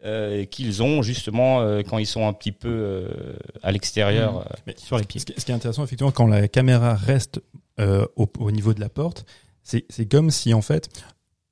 euh, 0.04 0.46
qu'ils 0.46 0.84
ont 0.84 1.02
justement 1.02 1.62
euh, 1.62 1.82
quand 1.82 1.98
ils 1.98 2.06
sont 2.06 2.28
un 2.28 2.34
petit 2.34 2.52
peu 2.52 2.70
euh, 2.70 3.34
à 3.64 3.72
l'extérieur. 3.72 4.46
Mais 4.68 4.76
Sur 4.78 4.98
les 5.00 5.04
pieds. 5.06 5.20
Ce 5.20 5.26
qui, 5.26 5.34
ce 5.40 5.46
qui 5.46 5.52
est 5.52 5.56
intéressant, 5.56 5.84
effectivement, 5.84 6.12
quand 6.12 6.28
la 6.28 6.48
caméra 6.48 6.94
reste 6.94 7.42
euh, 7.80 8.06
au, 8.16 8.28
au 8.40 8.52
niveau 8.52 8.74
de 8.76 8.82
la 8.82 8.90
porte, 8.90 9.26
c'est 9.90 10.06
comme 10.10 10.30
si, 10.32 10.54
en 10.54 10.62
fait, 10.62 10.90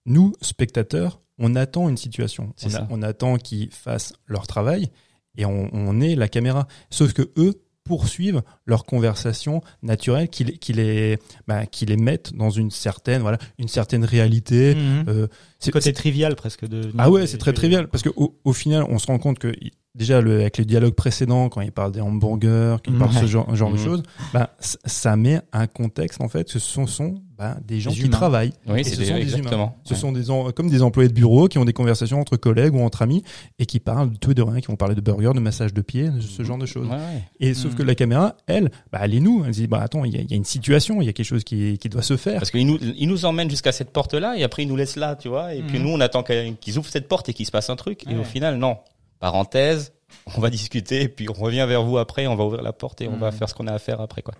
nous, 0.05 0.33
spectateurs, 0.41 1.19
on 1.39 1.55
attend 1.55 1.89
une 1.89 1.97
situation. 1.97 2.53
On, 2.63 2.67
a- 2.67 2.69
ça. 2.69 2.87
on 2.91 3.01
attend 3.01 3.37
qu'ils 3.37 3.71
fassent 3.71 4.13
leur 4.27 4.45
travail 4.47 4.89
et 5.35 5.45
on, 5.45 5.69
on 5.73 5.99
est 5.99 6.15
la 6.15 6.27
caméra. 6.27 6.67
Sauf 6.91 7.13
que 7.13 7.31
eux 7.37 7.59
poursuivent 7.83 8.43
leur 8.65 8.85
conversation 8.85 9.61
naturelle, 9.81 10.29
qui, 10.29 10.43
les- 10.45 10.57
qui, 10.57 10.71
les, 10.73 11.17
bah, 11.47 11.65
qui 11.65 11.85
les 11.85 11.97
mettent 11.97 12.33
dans 12.33 12.49
une 12.49 12.71
certaine, 12.71 13.21
voilà, 13.21 13.39
une 13.57 13.67
certaine 13.67 14.05
réalité. 14.05 14.75
Mhm. 14.75 15.05
Euh, 15.09 15.27
C'est 15.65 15.71
côté 15.71 15.93
trivial 15.93 16.35
presque 16.35 16.67
de. 16.67 16.91
ah 16.97 17.09
ouais, 17.09 17.27
c'est 17.27 17.37
très 17.37 17.53
trivial 17.53 17.87
parce 17.87 18.03
que 18.03 18.09
au, 18.15 18.35
au 18.43 18.53
final, 18.53 18.85
on 18.89 18.99
se 18.99 19.07
rend 19.07 19.17
compte 19.19 19.39
que 19.39 19.53
il- 19.61 19.71
déjà 19.95 20.21
le, 20.21 20.39
avec 20.41 20.57
les 20.57 20.65
dialogues 20.65 20.95
précédents, 20.95 21.49
quand 21.49 21.61
il 21.61 21.71
parle 21.71 21.91
des 21.91 22.01
hamburgers, 22.01 22.77
qu'il 22.83 22.97
parle 22.97 23.13
de 23.13 23.19
ce 23.19 23.25
genre, 23.27 23.45
de 23.53 23.77
Mhm. 23.77 23.77
choses, 23.77 24.03
bah, 24.33 24.49
ça 24.59 25.15
met 25.15 25.39
un 25.51 25.67
contexte 25.67 26.19
en 26.19 26.27
fait. 26.29 26.49
Ce 26.49 26.57
sont, 26.57 26.87
sont 26.87 27.21
bah, 27.37 27.57
des 27.63 27.79
gens 27.79 27.91
Des 27.91 27.97
qui 27.97 28.01
humains. 28.03 28.09
travaillent. 28.17 28.53
oui 28.67 28.83
ce 28.83 28.95
des- 28.97 29.05
sont 29.05 29.13
des 29.15 29.21
exactement 29.21 29.77
Ce 29.83 29.93
Ouais. 29.93 29.99
sont 29.99 30.11
des 30.11 30.23
comme 30.55 30.69
des 30.71 30.81
employés 30.81 31.09
de 31.09 31.13
bureau 31.13 31.47
qui 31.47 31.59
ont 31.59 31.65
des 31.65 31.73
conversations 31.73 32.19
entre 32.19 32.37
collègues 32.37 32.73
ou 32.73 32.79
entre 32.81 33.03
amis 33.03 33.21
et 33.59 33.67
qui 33.67 33.79
parlent 33.79 34.11
de 34.13 34.17
tout 34.17 34.31
et 34.31 34.33
de 34.33 34.41
rien, 34.41 34.61
qui 34.61 34.67
vont 34.67 34.75
parler 34.75 34.95
de 34.95 35.01
burgers, 35.01 35.33
de 35.35 35.39
massage 35.39 35.75
de 35.75 35.81
pieds, 35.81 36.09
ce 36.21 36.41
genre 36.43 36.57
de 36.57 36.65
choses. 36.65 36.87
Ouais, 36.87 36.95
ouais. 36.95 37.23
Et 37.39 37.53
sauf 37.53 37.73
Mhm. 37.73 37.77
que 37.77 37.83
la 37.83 37.93
caméra, 37.93 38.35
elle, 38.47 38.71
bah, 38.91 38.97
elle 39.03 39.13
est 39.13 39.19
nous. 39.19 39.43
Elle 39.45 39.51
dit 39.51 39.67
bah 39.67 39.81
attends, 39.83 40.05
il 40.05 40.13
y 40.15 40.17
a, 40.17 40.21
il 40.21 40.31
y 40.31 40.33
a 40.33 40.37
une 40.37 40.43
situation, 40.45 41.01
il 41.01 41.05
y 41.05 41.09
a 41.09 41.13
quelque 41.13 41.23
chose 41.27 41.43
qui, 41.43 41.77
qui 41.77 41.89
doit 41.89 42.01
se 42.01 42.17
faire. 42.17 42.39
parce 42.39 42.49
qu'ils 42.49 42.65
nous 42.65 42.79
ils 42.97 43.07
nous 43.07 43.25
emmènent 43.25 43.49
jusqu'à 43.51 43.71
cette 43.71 43.91
porte 43.91 44.15
là 44.15 44.35
et 44.37 44.43
après 44.43 44.63
ils 44.63 44.67
nous 44.67 44.75
laissent 44.75 44.95
là 44.95 45.15
tu 45.15 45.27
vois 45.27 45.52
et 45.53 45.61
puis 45.63 45.77
Mhm. 45.79 45.85
nous 45.85 45.91
on 45.93 45.99
attend 45.99 46.23
qu'ils 46.23 46.77
ouvrent 46.77 46.89
cette 46.89 47.07
porte 47.07 47.29
et 47.29 47.33
qu'il 47.33 47.45
se 47.45 47.51
passe 47.51 47.69
un 47.69 47.75
truc 47.75 48.05
et 48.09 48.15
au 48.15 48.23
final 48.23 48.57
non 48.57 48.77
parenthèse 49.19 49.93
on 50.35 50.41
va 50.41 50.49
discuter 50.49 51.03
et 51.03 51.07
puis 51.09 51.27
on 51.29 51.33
revient 51.33 51.65
vers 51.67 51.83
vous 51.83 51.97
après 51.97 52.27
on 52.27 52.35
va 52.35 52.43
ouvrir 52.45 52.61
la 52.61 52.73
porte 52.73 53.01
et 53.01 53.07
on 53.07 53.17
va 53.17 53.31
Mhm. 53.31 53.37
faire 53.37 53.49
ce 53.49 53.53
qu'on 53.53 53.67
a 53.67 53.73
à 53.73 53.79
faire 53.79 54.01
après 54.01 54.21
quoi 54.21 54.33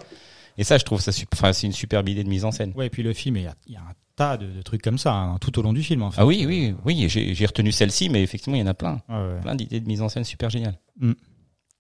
et 0.58 0.64
ça 0.64 0.78
je 0.78 0.84
trouve 0.84 1.02
ça 1.02 1.12
c'est 1.12 1.64
une 1.68 1.74
superbe 1.74 2.10
idée 2.10 2.24
de 2.24 2.30
mise 2.30 2.46
en 2.46 2.52
scène 2.52 2.74
Ouais, 2.76 2.88
et 2.88 2.90
puis 2.90 3.04
le 3.04 3.14
film, 3.14 3.38
il 3.38 3.42
y 3.68 3.72
y 3.74 3.76
a 3.76 3.80
un 3.80 3.94
tas 4.16 4.38
de, 4.38 4.46
de 4.46 4.62
trucs 4.62 4.82
comme 4.84 5.00
ça 5.00 5.12
hein, 5.14 5.38
tout 5.42 5.58
au 5.58 5.64
long 5.64 5.74
du 5.74 5.82
film. 5.82 6.04
En 6.04 6.12
fait. 6.12 6.22
Ah 6.22 6.26
oui, 6.28 6.46
oui, 6.48 6.76
oui, 6.86 7.06
j'ai 7.10 7.34
j'ai 7.34 7.46
retenu 7.48 7.72
celle-ci, 7.72 8.10
mais 8.10 8.22
effectivement, 8.22 8.56
il 8.56 8.60
y 8.60 8.64
en 8.64 8.68
a 8.68 8.76
plein. 8.76 9.02
Ouais. 9.10 9.42
Plein 9.42 9.56
d'idées 9.56 9.80
de 9.80 9.88
mise 9.88 10.04
en 10.04 10.10
scène 10.10 10.24
super 10.24 10.52
géniales. 10.52 10.78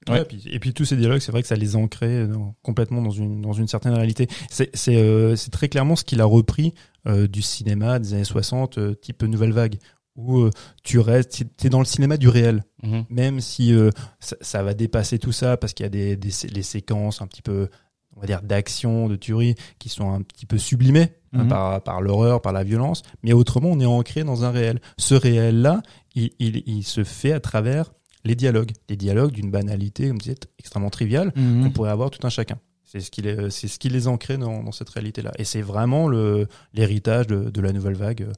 Ouais, 0.09 0.15
Ouais. 0.15 0.21
et, 0.21 0.25
puis, 0.25 0.43
et 0.51 0.59
puis 0.59 0.73
tous 0.73 0.85
ces 0.85 0.95
dialogues, 0.97 1.19
c'est 1.21 1.31
vrai 1.31 1.41
que 1.41 1.47
ça 1.47 1.55
les 1.55 1.75
ancrait 1.75 2.27
dans- 2.27 2.55
complètement 2.61 3.01
dans 3.01 3.09
une 3.11 3.41
dans 3.41 3.53
une 3.53 3.67
certaine 3.67 3.93
réalité. 3.93 4.27
C'est 4.49 4.69
c'est 4.75 4.97
euh, 4.97 5.35
c'est 5.35 5.51
très 5.51 5.69
clairement 5.69 5.95
ce 5.95 6.03
qu'il 6.03 6.19
a 6.21 6.25
repris 6.25 6.73
euh, 7.07 7.27
du 7.27 7.41
cinéma 7.41 7.99
des 7.99 8.13
années 8.13 8.23
60, 8.23 8.77
euh, 8.77 8.93
type 8.95 9.23
nouvelle 9.23 9.51
vague, 9.53 9.75
où 10.15 10.39
euh, 10.39 10.49
tu 10.83 10.99
restes, 10.99 11.43
t'es 11.57 11.69
dans 11.69 11.79
le 11.79 11.85
cinéma 11.85 12.17
du 12.17 12.27
réel, 12.29 12.63
Mhm. 12.83 13.05
même 13.09 13.39
si 13.39 13.73
euh, 13.73 13.89
ça, 14.19 14.35
ça 14.41 14.61
va 14.63 14.73
dépasser 14.73 15.19
tout 15.19 15.31
ça 15.31 15.57
parce 15.57 15.73
qu'il 15.73 15.85
y 15.85 15.87
a 15.87 15.89
des, 15.89 16.15
des 16.17 16.29
les 16.53 16.63
séquences 16.63 17.21
un 17.21 17.27
petit 17.27 17.41
peu, 17.41 17.69
on 18.15 18.21
va 18.21 18.27
dire 18.27 18.41
d'action, 18.43 19.07
de 19.09 19.15
tuerie, 19.15 19.55
qui 19.79 19.89
sont 19.89 20.11
un 20.11 20.21
petit 20.21 20.45
peu 20.45 20.57
sublimées 20.57 21.13
hein, 21.33 21.43
Mhm. 21.43 21.47
par 21.49 21.81
par 21.81 22.01
l'horreur, 22.01 22.41
par 22.41 22.53
la 22.53 22.63
violence, 22.63 23.01
mais 23.23 23.33
autrement 23.33 23.69
on 23.71 23.79
est 23.79 23.85
ancré 23.85 24.23
dans 24.23 24.43
un 24.43 24.51
réel. 24.51 24.79
Ce 24.97 25.15
réel 25.15 25.61
là, 25.61 25.81
il, 26.15 26.31
il, 26.39 26.61
il 26.67 26.83
se 26.83 27.03
fait 27.03 27.31
à 27.31 27.39
travers 27.39 27.91
les 28.25 28.35
dialogues, 28.35 28.71
des 28.87 28.95
dialogues 28.95 29.31
d'une 29.31 29.51
banalité, 29.51 30.07
comme 30.07 30.17
je 30.19 30.23
disais, 30.29 30.35
extrêmement 30.59 30.89
triviale, 30.89 31.31
Mhm. 31.35 31.63
qu'on 31.63 31.71
pourrait 31.71 31.91
avoir 31.91 32.09
tout 32.09 32.25
un 32.25 32.29
chacun. 32.29 32.57
C'est 32.85 32.99
ce 32.99 33.09
qui 33.09 33.23
les, 33.23 33.49
c'est 33.49 33.67
ce 33.67 33.79
qui 33.79 33.89
les 33.89 34.07
ancrait 34.07 34.37
dans, 34.37 34.61
dans 34.61 34.71
cette 34.71 34.89
réalité-là. 34.89 35.31
Et 35.39 35.45
c'est 35.45 35.63
vraiment 35.63 36.07
le, 36.07 36.47
l'héritage 36.75 37.25
de, 37.25 37.49
de 37.49 37.61
la 37.61 37.71
nouvelle 37.73 37.95
vague, 37.95 38.21
euh, 38.21 38.31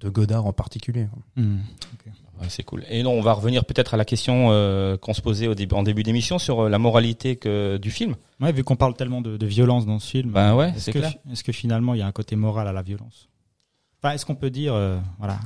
de 0.00 0.08
Godard 0.08 0.46
en 0.46 0.52
particulier. 0.52 1.06
Ouais, 2.40 2.46
c'est 2.48 2.62
cool. 2.64 2.84
Et 2.88 3.02
non, 3.02 3.12
on 3.12 3.20
va 3.20 3.34
revenir 3.34 3.64
peut-être 3.64 3.94
à 3.94 3.96
la 3.96 4.04
question 4.04 4.48
euh, 4.50 4.96
qu'on 4.96 5.12
se 5.14 5.20
posait 5.20 5.46
au 5.46 5.54
début, 5.54 5.74
en 5.74 5.82
début 5.82 6.02
d'émission 6.02 6.38
sur 6.38 6.60
euh, 6.64 6.68
la 6.68 6.78
moralité 6.78 7.36
que, 7.36 7.76
du 7.76 7.90
film. 7.90 8.16
Ouais, 8.40 8.50
vu 8.52 8.64
qu'on 8.64 8.76
parle 8.76 8.94
tellement 8.94 9.20
de, 9.20 9.36
de 9.36 9.46
violence 9.46 9.84
dans 9.86 9.98
ce 9.98 10.10
film, 10.10 10.30
Ben 10.32 10.54
ouais, 10.56 10.70
est-ce 10.70 10.80
c'est 10.86 10.92
que, 10.92 10.98
clair. 10.98 11.12
est-ce 11.30 11.44
que 11.44 11.52
finalement 11.52 11.94
il 11.94 11.98
y 11.98 12.02
a 12.02 12.06
un 12.06 12.12
côté 12.12 12.36
moral 12.36 12.66
à 12.66 12.72
la 12.72 12.82
violence? 12.82 13.28
Enfin, 14.02 14.14
est-ce 14.14 14.24
qu'on 14.24 14.34
peut 14.34 14.48
dire, 14.50 14.72
euh, 14.72 14.98
voilà, 15.18 15.38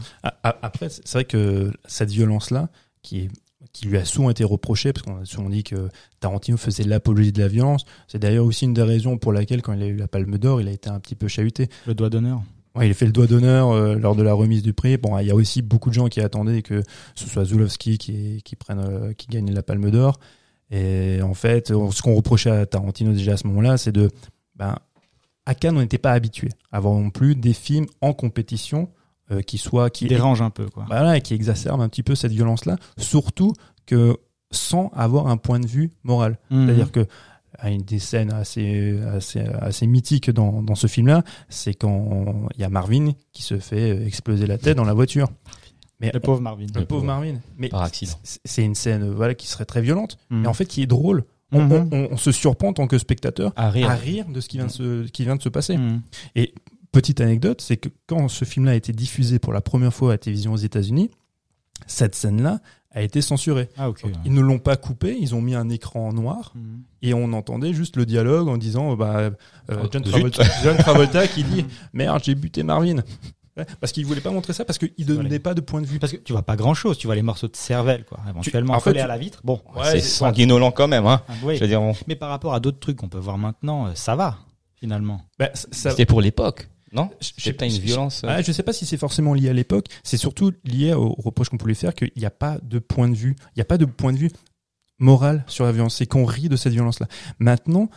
Après, 0.44 0.88
c'est 0.88 1.02
c'est 1.04 1.18
vrai 1.18 1.24
que 1.24 1.72
cette 1.86 2.10
violence-là, 2.10 2.68
qui, 3.02 3.18
est, 3.22 3.28
qui 3.72 3.86
lui 3.86 3.96
a 3.98 4.04
souvent 4.04 4.30
été 4.30 4.44
reprochée, 4.44 4.92
parce 4.92 5.04
qu'on 5.04 5.20
a 5.20 5.24
souvent 5.24 5.48
dit 5.48 5.64
que 5.64 5.88
Tarantino 6.20 6.56
faisait 6.56 6.84
l'apologie 6.84 7.32
de 7.32 7.40
la 7.40 7.48
violence, 7.48 7.84
c'est 8.08 8.18
d'ailleurs 8.18 8.44
aussi 8.44 8.64
une 8.64 8.74
des 8.74 8.82
raisons 8.82 9.18
pour 9.18 9.32
laquelle, 9.32 9.62
quand 9.62 9.72
il 9.72 9.82
a 9.82 9.86
eu 9.86 9.96
la 9.96 10.08
Palme 10.08 10.38
d'Or, 10.38 10.60
il 10.60 10.68
a 10.68 10.72
été 10.72 10.88
un 10.88 11.00
petit 11.00 11.14
peu 11.14 11.28
chahuté. 11.28 11.68
le 11.86 11.94
doigt 11.94 12.10
d'honneur 12.10 12.42
Ouais, 12.74 12.88
il 12.88 12.90
a 12.90 12.94
fait 12.94 13.06
le 13.06 13.12
doigt 13.12 13.28
d'honneur 13.28 13.70
euh, 13.70 13.94
lors 13.94 14.16
de 14.16 14.22
la 14.24 14.34
remise 14.34 14.62
du 14.62 14.72
prix. 14.72 14.96
Bon, 14.96 15.16
il 15.18 15.28
y 15.28 15.30
a 15.30 15.34
aussi 15.36 15.62
beaucoup 15.62 15.90
de 15.90 15.94
gens 15.94 16.08
qui 16.08 16.20
attendaient 16.20 16.62
que 16.62 16.82
ce 17.14 17.28
soit 17.28 17.44
Zulowski 17.44 17.98
qui, 17.98 18.42
qui 18.44 18.56
prenne, 18.56 18.80
euh, 18.80 19.12
qui 19.12 19.28
gagne 19.28 19.52
la 19.52 19.62
Palme 19.62 19.92
d'Or. 19.92 20.18
Et 20.72 21.22
en 21.22 21.34
fait, 21.34 21.68
ce 21.68 22.02
qu'on 22.02 22.16
reprochait 22.16 22.50
à 22.50 22.66
Tarantino 22.66 23.12
déjà 23.12 23.34
à 23.34 23.36
ce 23.36 23.46
moment-là, 23.46 23.76
c'est 23.76 23.92
de, 23.92 24.10
ben, 24.56 24.74
à 25.46 25.54
Cannes, 25.54 25.76
on 25.76 25.80
n'était 25.80 25.98
pas 25.98 26.12
habitué 26.12 26.48
à 26.72 26.78
avoir 26.78 26.94
non 26.94 27.10
plus 27.10 27.36
des 27.36 27.52
films 27.52 27.86
en 28.00 28.12
compétition 28.12 28.88
euh, 29.30 29.40
qui 29.42 29.58
soient, 29.58 29.90
qui 29.90 30.06
dérange 30.06 30.42
un 30.42 30.50
peu, 30.50 30.66
quoi. 30.68 30.84
voilà, 30.88 31.16
et 31.16 31.20
qui 31.20 31.34
exacerbe 31.34 31.80
un 31.80 31.88
petit 31.88 32.02
peu 32.02 32.14
cette 32.14 32.32
violence-là, 32.32 32.76
surtout 32.98 33.52
que 33.86 34.16
sans 34.50 34.90
avoir 34.94 35.26
un 35.28 35.36
point 35.36 35.58
de 35.60 35.66
vue 35.66 35.90
moral. 36.04 36.38
Mhm. 36.50 36.66
C'est-à-dire 36.66 36.92
que 36.92 37.06
à 37.58 37.70
une 37.70 37.82
des 37.82 37.98
scènes 38.00 38.32
assez, 38.32 38.98
assez, 39.12 39.40
assez 39.40 39.86
mythiques 39.86 40.30
dans, 40.30 40.62
dans 40.62 40.74
ce 40.74 40.86
film-là, 40.88 41.22
c'est 41.48 41.72
quand 41.74 42.48
il 42.56 42.60
y 42.60 42.64
a 42.64 42.68
Marvin 42.68 43.12
qui 43.32 43.42
se 43.42 43.58
fait 43.58 44.04
exploser 44.06 44.46
la 44.46 44.58
tête 44.58 44.76
dans 44.76 44.84
la 44.84 44.92
voiture. 44.94 45.28
Mais 46.00 46.10
le 46.12 46.18
pauvre 46.20 46.40
Marvin. 46.40 46.66
le 46.74 46.84
pauvre 46.84 47.04
Marvin. 47.04 47.36
Mais 47.56 47.68
Par 47.68 47.82
accident. 47.82 48.12
c'est- 48.22 48.64
une 48.64 48.74
scène 48.74 49.08
voilà, 49.10 49.34
qui 49.34 49.46
serait 49.46 49.64
très 49.64 49.80
violente, 49.80 50.18
Mhm. 50.30 50.40
mais 50.42 50.48
en 50.48 50.52
fait 50.54 50.66
qui 50.66 50.82
est 50.82 50.86
drôle. 50.86 51.24
On, 51.52 51.70
on- 51.70 52.08
on 52.10 52.16
se 52.16 52.32
surprend 52.32 52.68
en 52.68 52.72
tant 52.72 52.88
que 52.88 52.98
spectateur 52.98 53.52
À 53.54 53.70
rire. 53.70 53.88
à 53.88 53.94
rire 53.94 54.26
de 54.28 54.40
ce 54.40 54.48
qui 54.48 54.56
vient 54.56 54.66
de 54.66 54.72
se, 54.72 55.06
qui 55.08 55.22
vient 55.22 55.36
de 55.36 55.42
se 55.42 55.48
passer. 55.48 55.76
Mhm. 55.78 56.00
Petite 56.94 57.20
anecdote, 57.20 57.60
c'est 57.60 57.76
que 57.76 57.88
quand 58.06 58.28
ce 58.28 58.44
film-là 58.44 58.72
a 58.72 58.74
été 58.74 58.92
diffusé 58.92 59.38
pour 59.38 59.52
la 59.52 59.60
première 59.60 59.92
fois 59.92 60.10
à 60.10 60.14
la 60.14 60.18
télévision 60.18 60.52
aux 60.52 60.56
États-Unis, 60.56 61.10
cette 61.86 62.14
scène-là 62.14 62.60
a 62.92 63.02
été 63.02 63.20
censurée. 63.20 63.68
Ah. 63.76 63.86
Donc, 63.86 64.00
ils 64.24 64.32
ne 64.32 64.40
l'ont 64.40 64.60
pas 64.60 64.76
coupé, 64.76 65.16
ils 65.20 65.34
ont 65.34 65.42
mis 65.42 65.54
un 65.56 65.68
écran 65.68 66.12
noir 66.12 66.52
Mhm. 66.54 66.82
et 67.02 67.12
on 67.12 67.32
entendait 67.32 67.72
juste 67.74 67.96
le 67.96 68.06
dialogue 68.06 68.46
en 68.48 68.56
disant 68.56 68.94
bah, 68.94 69.16
euh, 69.18 69.30
Oh, 69.70 69.86
John. 69.90 70.02
Travolta, 70.02 70.44
John 70.62 70.76
Travolta 70.76 71.26
qui 71.26 71.42
dit 71.44 71.64
merde 71.92 72.22
j'ai 72.24 72.34
buté 72.36 72.62
Marvin. 72.62 73.02
Parce 73.80 73.92
qu'il 73.92 74.04
voulait 74.04 74.20
pas 74.20 74.30
montrer 74.32 74.52
ça 74.52 74.64
parce 74.64 74.78
qu'il 74.78 75.06
donnait 75.06 75.26
Allez. 75.26 75.38
pas 75.38 75.54
de 75.54 75.60
point 75.60 75.80
de 75.80 75.86
vue. 75.86 76.00
Parce 76.00 76.12
que 76.12 76.16
tu 76.18 76.32
vois 76.32 76.42
pas 76.42 76.56
grand 76.56 76.74
chose, 76.74 76.98
tu 76.98 77.06
vois 77.06 77.14
les 77.14 77.22
morceaux 77.22 77.46
de 77.46 77.54
cervelle, 77.54 78.04
quoi, 78.04 78.18
éventuellement 78.28 78.78
collés 78.80 78.98
tu- 78.98 79.04
à 79.04 79.06
la 79.06 79.16
vitre. 79.18 79.40
Bon, 79.44 79.60
Ouais, 79.76 79.90
c'est 79.92 80.00
sanguinolent 80.00 80.72
quand 80.72 80.88
même, 80.88 81.06
hein. 81.06 81.22
ah, 81.28 81.32
oui. 81.44 81.54
Je 81.56 81.60
veux 81.60 81.68
dire, 81.68 81.80
on- 81.80 81.94
Mais 82.08 82.16
par 82.16 82.30
rapport 82.30 82.52
à 82.54 82.58
d'autres 82.60 82.80
trucs 82.80 82.96
qu'on 82.96 83.08
peut 83.08 83.18
voir 83.18 83.38
maintenant, 83.38 83.86
euh, 83.86 83.90
ça 83.94 84.16
va, 84.16 84.38
finalement. 84.74 85.22
Bah, 85.38 85.50
ça- 85.54 85.90
c'était 85.90 86.04
pour 86.06 86.20
l'époque, 86.20 86.68
non 86.94 87.10
je- 87.20 87.28
je- 87.36 87.42
C'était 87.44 87.52
pas 87.56 87.66
une 87.66 87.72
je- 87.72 87.80
violence. 87.80 88.22
euh, 88.24 88.28
Ouais, 88.36 88.42
je 88.42 88.52
sais 88.52 88.62
pas 88.62 88.72
si 88.72 88.86
c'est 88.86 88.96
forcément 88.96 89.34
lié 89.34 89.48
à 89.48 89.52
l'époque, 89.52 89.86
c'est 90.02 90.16
surtout 90.16 90.52
lié 90.64 90.92
au 90.94 91.08
reproche 91.18 91.48
qu'on 91.48 91.56
pouvait 91.58 91.74
faire 91.74 91.94
qu'il 91.94 92.10
n'y 92.16 92.24
a 92.26 92.30
pas 92.30 92.58
de 92.62 92.78
point 92.78 93.08
de 93.08 93.14
vue, 93.14 93.34
il 93.48 93.58
n'y 93.58 93.62
a 93.62 93.66
pas 93.66 93.78
de 93.78 93.84
point 93.84 94.12
de 94.12 94.18
vue 94.18 94.30
moral 94.98 95.44
sur 95.48 95.64
la 95.64 95.72
violence, 95.72 95.96
c'est 95.96 96.06
qu'on 96.06 96.24
rit 96.24 96.48
de 96.48 96.56
cette 96.56 96.72
violence-là. 96.72 97.08
Maintenant, 97.38 97.88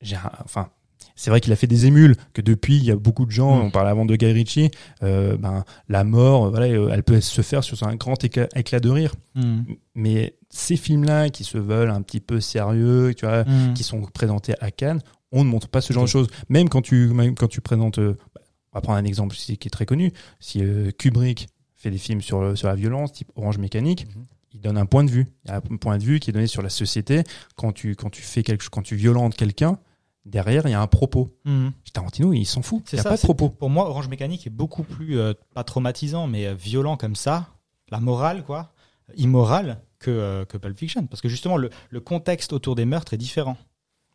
j'ai, 0.00 0.16
enfin, 0.44 0.68
c'est 1.14 1.30
vrai 1.30 1.40
qu'il 1.40 1.52
a 1.52 1.56
fait 1.56 1.66
des 1.66 1.86
émules, 1.86 2.16
que 2.32 2.40
depuis, 2.42 2.76
il 2.76 2.84
y 2.84 2.90
a 2.90 2.96
beaucoup 2.96 3.24
de 3.26 3.30
gens, 3.30 3.56
Mm. 3.56 3.62
on 3.66 3.70
parlait 3.70 3.90
avant 3.90 4.04
de 4.04 4.14
Guy 4.16 4.26
Ritchie, 4.32 4.70
euh, 5.02 5.36
ben, 5.36 5.64
la 5.88 6.04
mort, 6.04 6.50
voilà, 6.50 6.66
euh, 6.66 6.90
elle 6.92 7.02
peut 7.02 7.20
se 7.20 7.40
faire 7.42 7.62
sur 7.64 7.80
un 7.84 7.94
grand 7.96 8.22
éclat, 8.24 8.48
éclat 8.54 8.80
de 8.80 8.88
rire. 8.90 9.14
Mhm. 9.34 9.64
Mais 9.94 10.36
ces 10.50 10.76
films-là, 10.76 11.28
qui 11.30 11.44
se 11.44 11.58
veulent 11.58 11.90
un 11.90 12.02
petit 12.02 12.20
peu 12.20 12.40
sérieux, 12.40 13.14
tu 13.16 13.26
vois, 13.26 13.44
Mhm. 13.44 13.74
qui 13.74 13.82
sont 13.82 14.00
présentés 14.02 14.54
à 14.60 14.70
Cannes, 14.70 15.00
on 15.32 15.44
ne 15.44 15.48
montre 15.48 15.68
pas 15.68 15.80
ce 15.80 15.92
genre 15.92 16.04
de 16.04 16.08
choses. 16.08 16.28
Même 16.48 16.68
quand 16.68 16.82
tu, 16.82 17.08
même 17.08 17.34
quand 17.34 17.48
tu 17.48 17.60
présentes, 17.60 17.98
euh, 17.98 18.16
bah, 18.34 18.40
on 18.72 18.78
va 18.78 18.80
prendre 18.80 18.98
un 18.98 19.04
exemple 19.04 19.34
qui 19.36 19.52
est 19.52 19.70
très 19.70 19.86
connu. 19.86 20.12
Si 20.40 20.62
euh, 20.62 20.90
Kubrick 20.90 21.48
fait 21.76 21.90
des 21.90 21.98
films 21.98 22.20
sur, 22.22 22.40
le- 22.40 22.56
sur 22.56 22.68
la 22.68 22.74
violence, 22.74 23.12
type 23.12 23.30
Orange 23.36 23.58
Mécanique, 23.58 24.06
Mhm. 24.14 24.24
il 24.54 24.60
donne 24.60 24.78
un 24.78 24.86
point 24.86 25.04
de 25.04 25.10
vue. 25.10 25.26
Il 25.44 25.48
y 25.50 25.52
a 25.52 25.56
un 25.56 25.60
point 25.76 25.98
de 25.98 26.02
vue 26.04 26.18
qui 26.20 26.30
est 26.30 26.32
donné 26.32 26.46
sur 26.46 26.62
la 26.62 26.70
société. 26.70 27.22
Quand 27.56 27.72
tu, 27.72 27.94
quand 27.94 28.10
tu 28.10 28.22
fais 28.22 28.42
quelque 28.42 28.62
chose, 28.62 28.70
quand 28.70 28.82
tu 28.82 28.96
violentes 28.96 29.36
quelqu'un, 29.36 29.78
derrière, 30.24 30.66
il 30.66 30.70
y 30.70 30.74
a 30.74 30.80
un 30.80 30.86
propos. 30.86 31.36
Mhm. 31.44 31.72
Tarantino, 31.92 32.32
il 32.32 32.44
s'en 32.44 32.62
fout. 32.62 32.82
Il 32.92 32.96
n'y 32.96 33.00
a 33.00 33.02
ça, 33.02 33.10
pas 33.10 33.16
de 33.16 33.20
propos. 33.22 33.48
Pour 33.48 33.70
moi, 33.70 33.88
Orange 33.88 34.08
Mécanique 34.08 34.46
est 34.46 34.50
beaucoup 34.50 34.82
plus, 34.82 35.18
euh, 35.18 35.34
pas 35.54 35.64
traumatisant, 35.64 36.26
mais 36.26 36.46
euh, 36.46 36.54
violent 36.54 36.96
comme 36.96 37.16
ça, 37.16 37.48
la 37.90 38.00
morale, 38.00 38.44
quoi, 38.44 38.72
immoral, 39.16 39.80
que, 39.98 40.10
euh, 40.10 40.44
que 40.44 40.58
Pulp 40.58 40.76
Fiction. 40.78 41.06
Parce 41.06 41.20
que 41.22 41.28
justement, 41.28 41.56
le, 41.56 41.70
le 41.90 42.00
contexte 42.00 42.52
autour 42.52 42.74
des 42.74 42.84
meurtres 42.84 43.14
est 43.14 43.18
différent. 43.18 43.56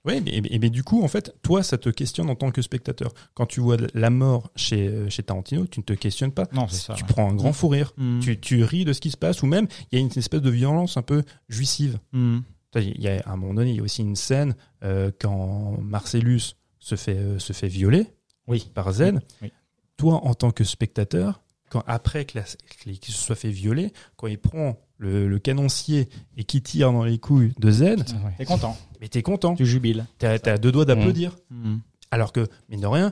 Oui, 0.06 0.20
mais, 0.22 0.42
mais- 0.42 0.60
mais 0.60 0.70
du 0.70 0.84
coup, 0.84 1.02
en 1.04 1.08
fait, 1.08 1.34
toi, 1.44 1.64
ça 1.64 1.78
te 1.78 1.88
questionne 1.90 2.30
en 2.30 2.36
tant 2.36 2.52
que 2.52 2.62
spectateur. 2.62 3.14
Quand 3.36 3.46
tu 3.46 3.62
vois 3.62 3.78
la 3.94 4.10
mort 4.10 4.52
chez, 4.56 4.88
euh, 4.90 5.10
chez 5.10 5.24
Tarantino, 5.24 5.66
tu 5.66 5.80
ne 5.80 5.84
te 5.86 5.94
questionnes 5.94 6.34
pas. 6.34 6.46
Non, 6.54 6.68
c'est 6.68 6.82
ça. 6.82 6.94
tu 6.94 7.04
ouais. 7.04 7.08
prends 7.10 7.30
un 7.30 7.36
grand 7.36 7.50
Mhm. 7.50 7.54
fou 7.54 7.68
rire. 7.70 7.94
Mhm. 7.98 8.20
Tu, 8.20 8.40
tu 8.40 8.64
ris 8.64 8.84
de 8.84 8.92
ce 8.92 9.00
qui 9.00 9.12
se 9.12 9.18
passe, 9.18 9.42
ou 9.44 9.46
même, 9.46 9.68
il 9.92 9.98
y 9.98 10.02
a 10.02 10.06
une 10.06 10.12
espèce 10.18 10.42
de 10.42 10.50
violence 10.50 10.98
un 10.98 11.04
peu 11.04 11.24
jouissive. 11.48 12.00
Mhm. 12.12 12.44
Il 12.76 13.02
y 13.02 13.08
a, 13.08 13.22
à 13.26 13.32
un 13.32 13.36
moment 13.38 13.54
donné, 13.54 13.70
il 13.70 13.78
y 13.78 13.80
a 13.80 13.84
aussi 13.84 14.02
une 14.02 14.16
scène 14.16 14.56
euh, 14.84 15.12
quand 15.22 15.78
Marcellus 15.80 16.56
se 16.80 16.96
fait, 16.96 17.16
euh, 17.18 17.40
se 17.40 17.54
fait 17.54 17.68
violer 17.68 18.08
Oui. 18.48 18.70
par 18.74 18.92
Z. 18.92 19.14
Oui. 19.42 19.52
Toi, 19.96 20.16
en 20.26 20.34
tant 20.34 20.50
que 20.52 20.64
spectateur, 20.64 21.43
quand 21.74 21.84
après 21.88 22.26
qu'il 22.26 22.44
se 22.44 23.12
soit 23.12 23.36
fait 23.36 23.50
violer, 23.50 23.92
quand 24.16 24.28
il 24.28 24.38
prend 24.38 24.78
le, 25.00 25.28
le 25.28 25.40
canoncier 25.40 26.08
et 26.38 26.44
qui 26.44 26.62
tire 26.62 26.94
dans 26.94 27.04
les 27.04 27.18
couilles 27.18 27.52
de 27.58 27.72
Z, 27.72 27.82
ouais. 27.82 27.96
T'es 28.38 28.46
content. 28.46 28.78
mais 29.02 29.08
t'es 29.08 29.24
content. 29.24 29.56
Tu 29.56 29.66
jubiles. 29.66 30.06
T'as 30.20 30.58
deux 30.60 30.72
doigts 30.72 30.86
d'applaudir. 30.86 31.36
Mhm. 31.50 31.80
Alors 32.12 32.32
que, 32.32 32.48
mine 32.70 32.82
de 32.82 32.86
rien, 32.86 33.12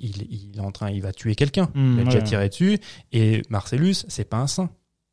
il, 0.00 0.22
il 0.28 0.56
est 0.56 0.60
en 0.60 0.72
train, 0.72 0.90
il 0.90 1.00
va 1.02 1.12
tuer 1.12 1.36
quelqu'un. 1.36 1.70
Mhm, 1.74 1.94
il 1.94 2.00
a 2.00 2.04
déjà 2.04 2.18
ouais. 2.18 2.24
tiré 2.24 2.48
dessus. 2.48 2.78
Et 3.12 3.42
Marcellus, 3.48 4.04
c'est 4.08 4.24
pas 4.28 4.38
un 4.38 4.48
saint. 4.48 4.70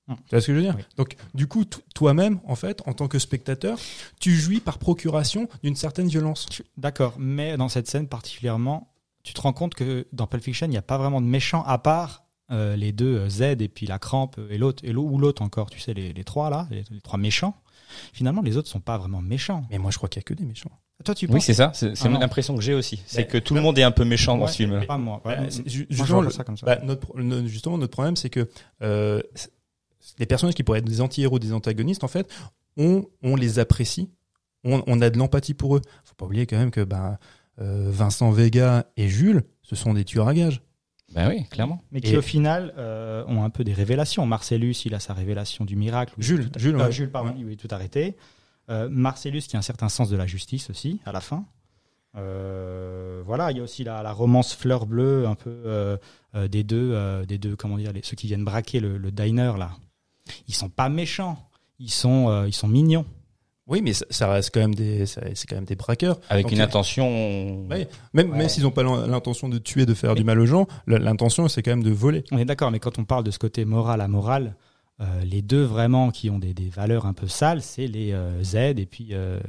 Mhm. 0.07 0.15
Tu 0.15 0.21
vois 0.31 0.41
ce 0.41 0.47
que 0.47 0.53
je 0.53 0.57
veux 0.57 0.63
dire? 0.63 0.73
Oui. 0.75 0.83
Donc, 0.97 1.15
du 1.35 1.45
coup, 1.45 1.63
toi-même, 1.93 2.39
en 2.47 2.55
fait, 2.55 2.81
en 2.87 2.93
tant 2.93 3.07
que 3.07 3.19
spectateur, 3.19 3.77
tu 4.19 4.33
jouis 4.33 4.59
par 4.59 4.79
procuration 4.79 5.47
d'une 5.63 5.75
certaine 5.75 6.07
violence. 6.07 6.47
D'accord, 6.77 7.13
mais 7.19 7.57
dans 7.57 7.69
cette 7.69 7.87
scène 7.87 8.07
particulièrement, 8.07 8.91
tu 9.23 9.33
te 9.35 9.41
rends 9.41 9.53
compte 9.53 9.75
que 9.75 10.07
dans 10.13 10.25
Pulp 10.25 10.43
Fiction, 10.43 10.65
il 10.65 10.71
n'y 10.71 10.77
a 10.77 10.81
pas 10.81 10.97
vraiment 10.97 11.21
de 11.21 11.27
méchants 11.27 11.63
à 11.63 11.77
part 11.77 12.20
euh, 12.51 12.75
les 12.75 12.91
deux 12.91 13.17
euh, 13.17 13.29
Z 13.29 13.41
et 13.61 13.67
puis 13.67 13.85
la 13.87 13.99
crampe 13.99 14.39
et 14.49 14.57
l'autre 14.57 14.83
et 14.85 14.93
ou 14.95 15.17
l'autre 15.17 15.41
encore, 15.41 15.69
tu 15.69 15.79
sais 15.79 15.93
les, 15.93 16.13
les 16.13 16.23
trois 16.23 16.49
là, 16.49 16.67
les, 16.71 16.83
les 16.91 17.01
trois 17.01 17.17
méchants. 17.19 17.55
Finalement, 18.13 18.41
les 18.41 18.55
autres 18.57 18.69
sont 18.69 18.79
pas 18.79 18.97
vraiment 18.97 19.21
méchants. 19.21 19.65
Mais 19.69 19.77
moi, 19.77 19.91
je 19.91 19.97
crois 19.97 20.07
qu'il 20.07 20.19
y 20.19 20.23
a 20.23 20.23
que 20.23 20.33
des 20.33 20.45
méchants. 20.45 20.71
Toi, 21.03 21.15
tu 21.15 21.27
Oui, 21.29 21.41
c'est 21.41 21.53
ça. 21.55 21.71
C'est 21.73 21.97
c'est 21.97 22.07
Ah 22.07 22.19
l'impression 22.19 22.55
que 22.55 22.61
j'ai 22.61 22.73
aussi. 22.73 23.01
C'est 23.07 23.21
Mais- 23.21 23.27
que 23.27 23.37
tout 23.37 23.53
le 23.55 23.61
monde 23.61 23.77
est 23.79 23.83
un 23.83 23.91
peu 23.91 24.05
méchant 24.05 24.37
dans 24.37 24.47
ce 24.47 24.55
film. 24.55 24.85
Pas 24.85 24.97
moi. 24.97 25.21
Ouais, 25.25 25.35
Bah, 25.35 25.43
c'est 25.49 25.65
moi, 25.65 25.85
justement, 25.89 26.29
ça 26.29 26.43
comme 26.43 26.57
ça. 26.57 26.65
bah, 26.65 26.79
notre, 26.83 27.47
justement, 27.47 27.77
notre 27.77 27.91
problème, 27.91 28.15
c'est 28.15 28.29
que 28.29 28.47
euh, 28.83 29.21
les 30.19 30.25
personnages 30.25 30.53
qui 30.55 30.63
pourraient 30.63 30.79
être 30.79 30.85
des 30.85 31.01
anti-héros, 31.01 31.39
des 31.39 31.53
antagonistes, 31.53 32.03
en 32.03 32.07
fait, 32.07 32.31
on, 32.77 33.05
on 33.23 33.35
les 33.35 33.57
apprécie, 33.59 34.09
on, 34.63 34.83
on 34.87 35.01
a 35.01 35.09
de 35.09 35.17
l'empathie 35.17 35.53
pour 35.55 35.75
eux. 35.75 35.81
Faut 36.05 36.15
pas 36.15 36.25
oublier 36.27 36.45
quand 36.45 36.57
même 36.57 36.71
que 36.71 36.83
bah, 36.83 37.17
euh, 37.59 37.89
Vincent 37.91 38.29
Vega 38.31 38.85
et 38.95 39.07
Jules, 39.09 39.43
ce 39.63 39.75
sont 39.75 39.93
des 39.95 40.05
tueurs 40.05 40.27
à 40.27 40.33
gages. 40.33 40.61
Ben 41.13 41.27
oui, 41.29 41.45
clairement. 41.49 41.81
mais 41.91 42.01
qui 42.01 42.13
et- 42.13 42.17
au 42.17 42.21
final 42.21 42.73
euh, 42.77 43.23
ont 43.27 43.43
un 43.43 43.49
peu 43.49 43.63
des 43.63 43.73
révélations. 43.73 44.25
Marcellus, 44.25 44.75
il 44.85 44.93
a 44.95 44.99
sa 44.99 45.13
révélation 45.13 45.65
du 45.65 45.75
miracle. 45.75 46.13
Jules, 46.17 46.49
tout- 46.49 46.59
Jules, 46.59 46.75
euh, 46.75 46.85
ouais. 46.85 46.91
Jules, 46.91 47.11
pardon, 47.11 47.33
il 47.37 47.51
est 47.51 47.55
tout 47.57 47.67
arrêté. 47.71 48.15
Euh, 48.69 48.87
Marcellus 48.89 49.41
qui 49.41 49.55
a 49.55 49.59
un 49.59 49.63
certain 49.63 49.89
sens 49.89 50.09
de 50.09 50.15
la 50.15 50.25
justice 50.27 50.69
aussi 50.69 50.99
à 51.05 51.11
la 51.11 51.19
fin. 51.21 51.45
Euh, 52.17 53.21
voilà, 53.25 53.51
il 53.51 53.57
y 53.57 53.59
a 53.59 53.63
aussi 53.63 53.83
la, 53.83 54.03
la 54.03 54.11
romance 54.11 54.53
fleur 54.53 54.85
bleue 54.85 55.25
un 55.27 55.35
peu 55.35 55.49
euh, 55.65 55.97
euh, 56.35 56.47
des 56.47 56.63
deux, 56.63 56.91
euh, 56.93 57.25
des 57.25 57.37
deux, 57.37 57.55
comment 57.55 57.77
dire, 57.77 57.93
les, 57.93 58.01
ceux 58.03 58.15
qui 58.15 58.27
viennent 58.27 58.43
braquer 58.45 58.79
le, 58.79 58.97
le 58.97 59.11
diner 59.11 59.53
là. 59.57 59.71
Ils 60.47 60.53
sont 60.55 60.69
pas 60.69 60.89
méchants, 60.89 61.49
ils 61.79 61.89
sont, 61.91 62.29
euh, 62.29 62.47
ils 62.47 62.53
sont 62.53 62.67
mignons. 62.67 63.05
Oui, 63.67 63.81
mais 63.81 63.93
ça, 63.93 64.05
ça 64.09 64.27
reste 64.31 64.51
quand 64.53 64.59
même 64.59 64.75
des, 64.75 65.05
c'est 65.05 65.45
quand 65.47 65.55
même 65.55 65.65
des 65.65 65.75
braqueurs. 65.75 66.19
Avec 66.29 66.45
Donc, 66.45 66.51
une 66.53 66.61
intention. 66.61 67.67
Ouais. 67.69 67.87
Même, 68.13 68.31
Ouais. 68.31 68.37
même 68.39 68.49
s'ils 68.49 68.63
n'ont 68.63 68.71
pas 68.71 68.83
l'in- 68.83 69.07
l'intention 69.07 69.49
de 69.49 69.57
tuer, 69.59 69.85
de 69.85 69.93
faire 69.93 70.15
du 70.15 70.23
mal 70.23 70.39
aux 70.39 70.45
gens, 70.45 70.67
l'intention, 70.87 71.47
c'est 71.47 71.61
quand 71.61 71.71
même 71.71 71.83
de 71.83 71.91
voler. 71.91 72.23
On 72.31 72.37
est 72.37 72.45
d'accord, 72.45 72.71
mais 72.71 72.79
quand 72.79 72.97
on 72.99 73.05
parle 73.05 73.23
de 73.23 73.31
ce 73.31 73.39
côté 73.39 73.63
moral 73.65 74.01
à 74.01 74.07
moral, 74.07 74.55
euh, 74.99 75.05
les 75.23 75.41
deux 75.41 75.63
vraiment 75.63 76.11
qui 76.11 76.29
ont 76.29 76.39
des, 76.39 76.53
des 76.53 76.69
valeurs 76.69 77.05
un 77.05 77.13
peu 77.13 77.27
sales, 77.27 77.61
c'est 77.61 77.87
les 77.87 78.11
euh, 78.11 78.43
Z 78.43 78.55
et 78.77 78.85
puis, 78.89 79.09
euh, 79.11 79.39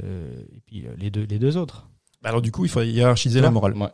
et 0.55 0.61
puis 0.67 0.85
euh, 0.87 0.95
les, 0.99 1.11
deux, 1.11 1.27
les 1.29 1.39
deux 1.39 1.57
autres. 1.57 1.89
Alors 2.23 2.43
du 2.43 2.53
coup, 2.53 2.65
il 2.65 2.71
faut 2.71 2.83
hiérarchiser 2.83 3.41
la 3.41 3.51
morale. 3.51 3.73
Ouais. 3.75 3.89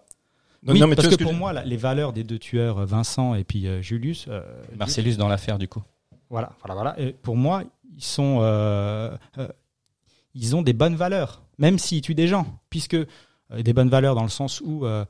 Non, 0.65 0.73
oui, 0.75 0.81
non, 0.81 0.89
mais 0.89 0.97
tu 0.97 1.03
parce 1.03 1.17
que, 1.17 1.23
pour 1.23 1.33
moi, 1.33 1.53
les 1.65 1.77
valeurs 1.77 2.13
des 2.13 2.25
deux 2.25 2.39
tueurs, 2.39 2.85
Vincent 2.85 3.35
et 3.37 3.45
puis 3.45 3.67
euh, 3.69 3.81
Julius, 3.81 4.27
euh, 4.29 4.43
Marcellus 4.77 5.15
dans 5.17 5.29
l'affaire, 5.29 5.57
du 5.59 5.69
coup. 5.69 5.83
voilà, 6.29 6.51
voilà, 6.65 6.75
voilà. 6.75 7.01
Et 7.01 7.13
pour 7.13 7.37
moi, 7.37 7.63
ils 7.97 8.03
sont, 8.05 8.41
euh, 8.43 9.17
euh, 9.39 9.49
ils 10.35 10.57
ont 10.57 10.63
des 10.63 10.73
bonnes 10.73 10.97
valeurs, 10.97 11.43
même 11.59 11.79
s'ils 11.79 12.03
tuent 12.03 12.15
des 12.15 12.29
gens, 12.29 12.61
puisque 12.71 12.95
euh, 12.95 13.63
des 13.63 13.73
bonnes 13.73 13.89
valeurs 13.89 14.15
dans 14.15 14.23
le 14.23 14.29
sens 14.29 14.61
où 14.61 14.85
euh, 14.85 15.05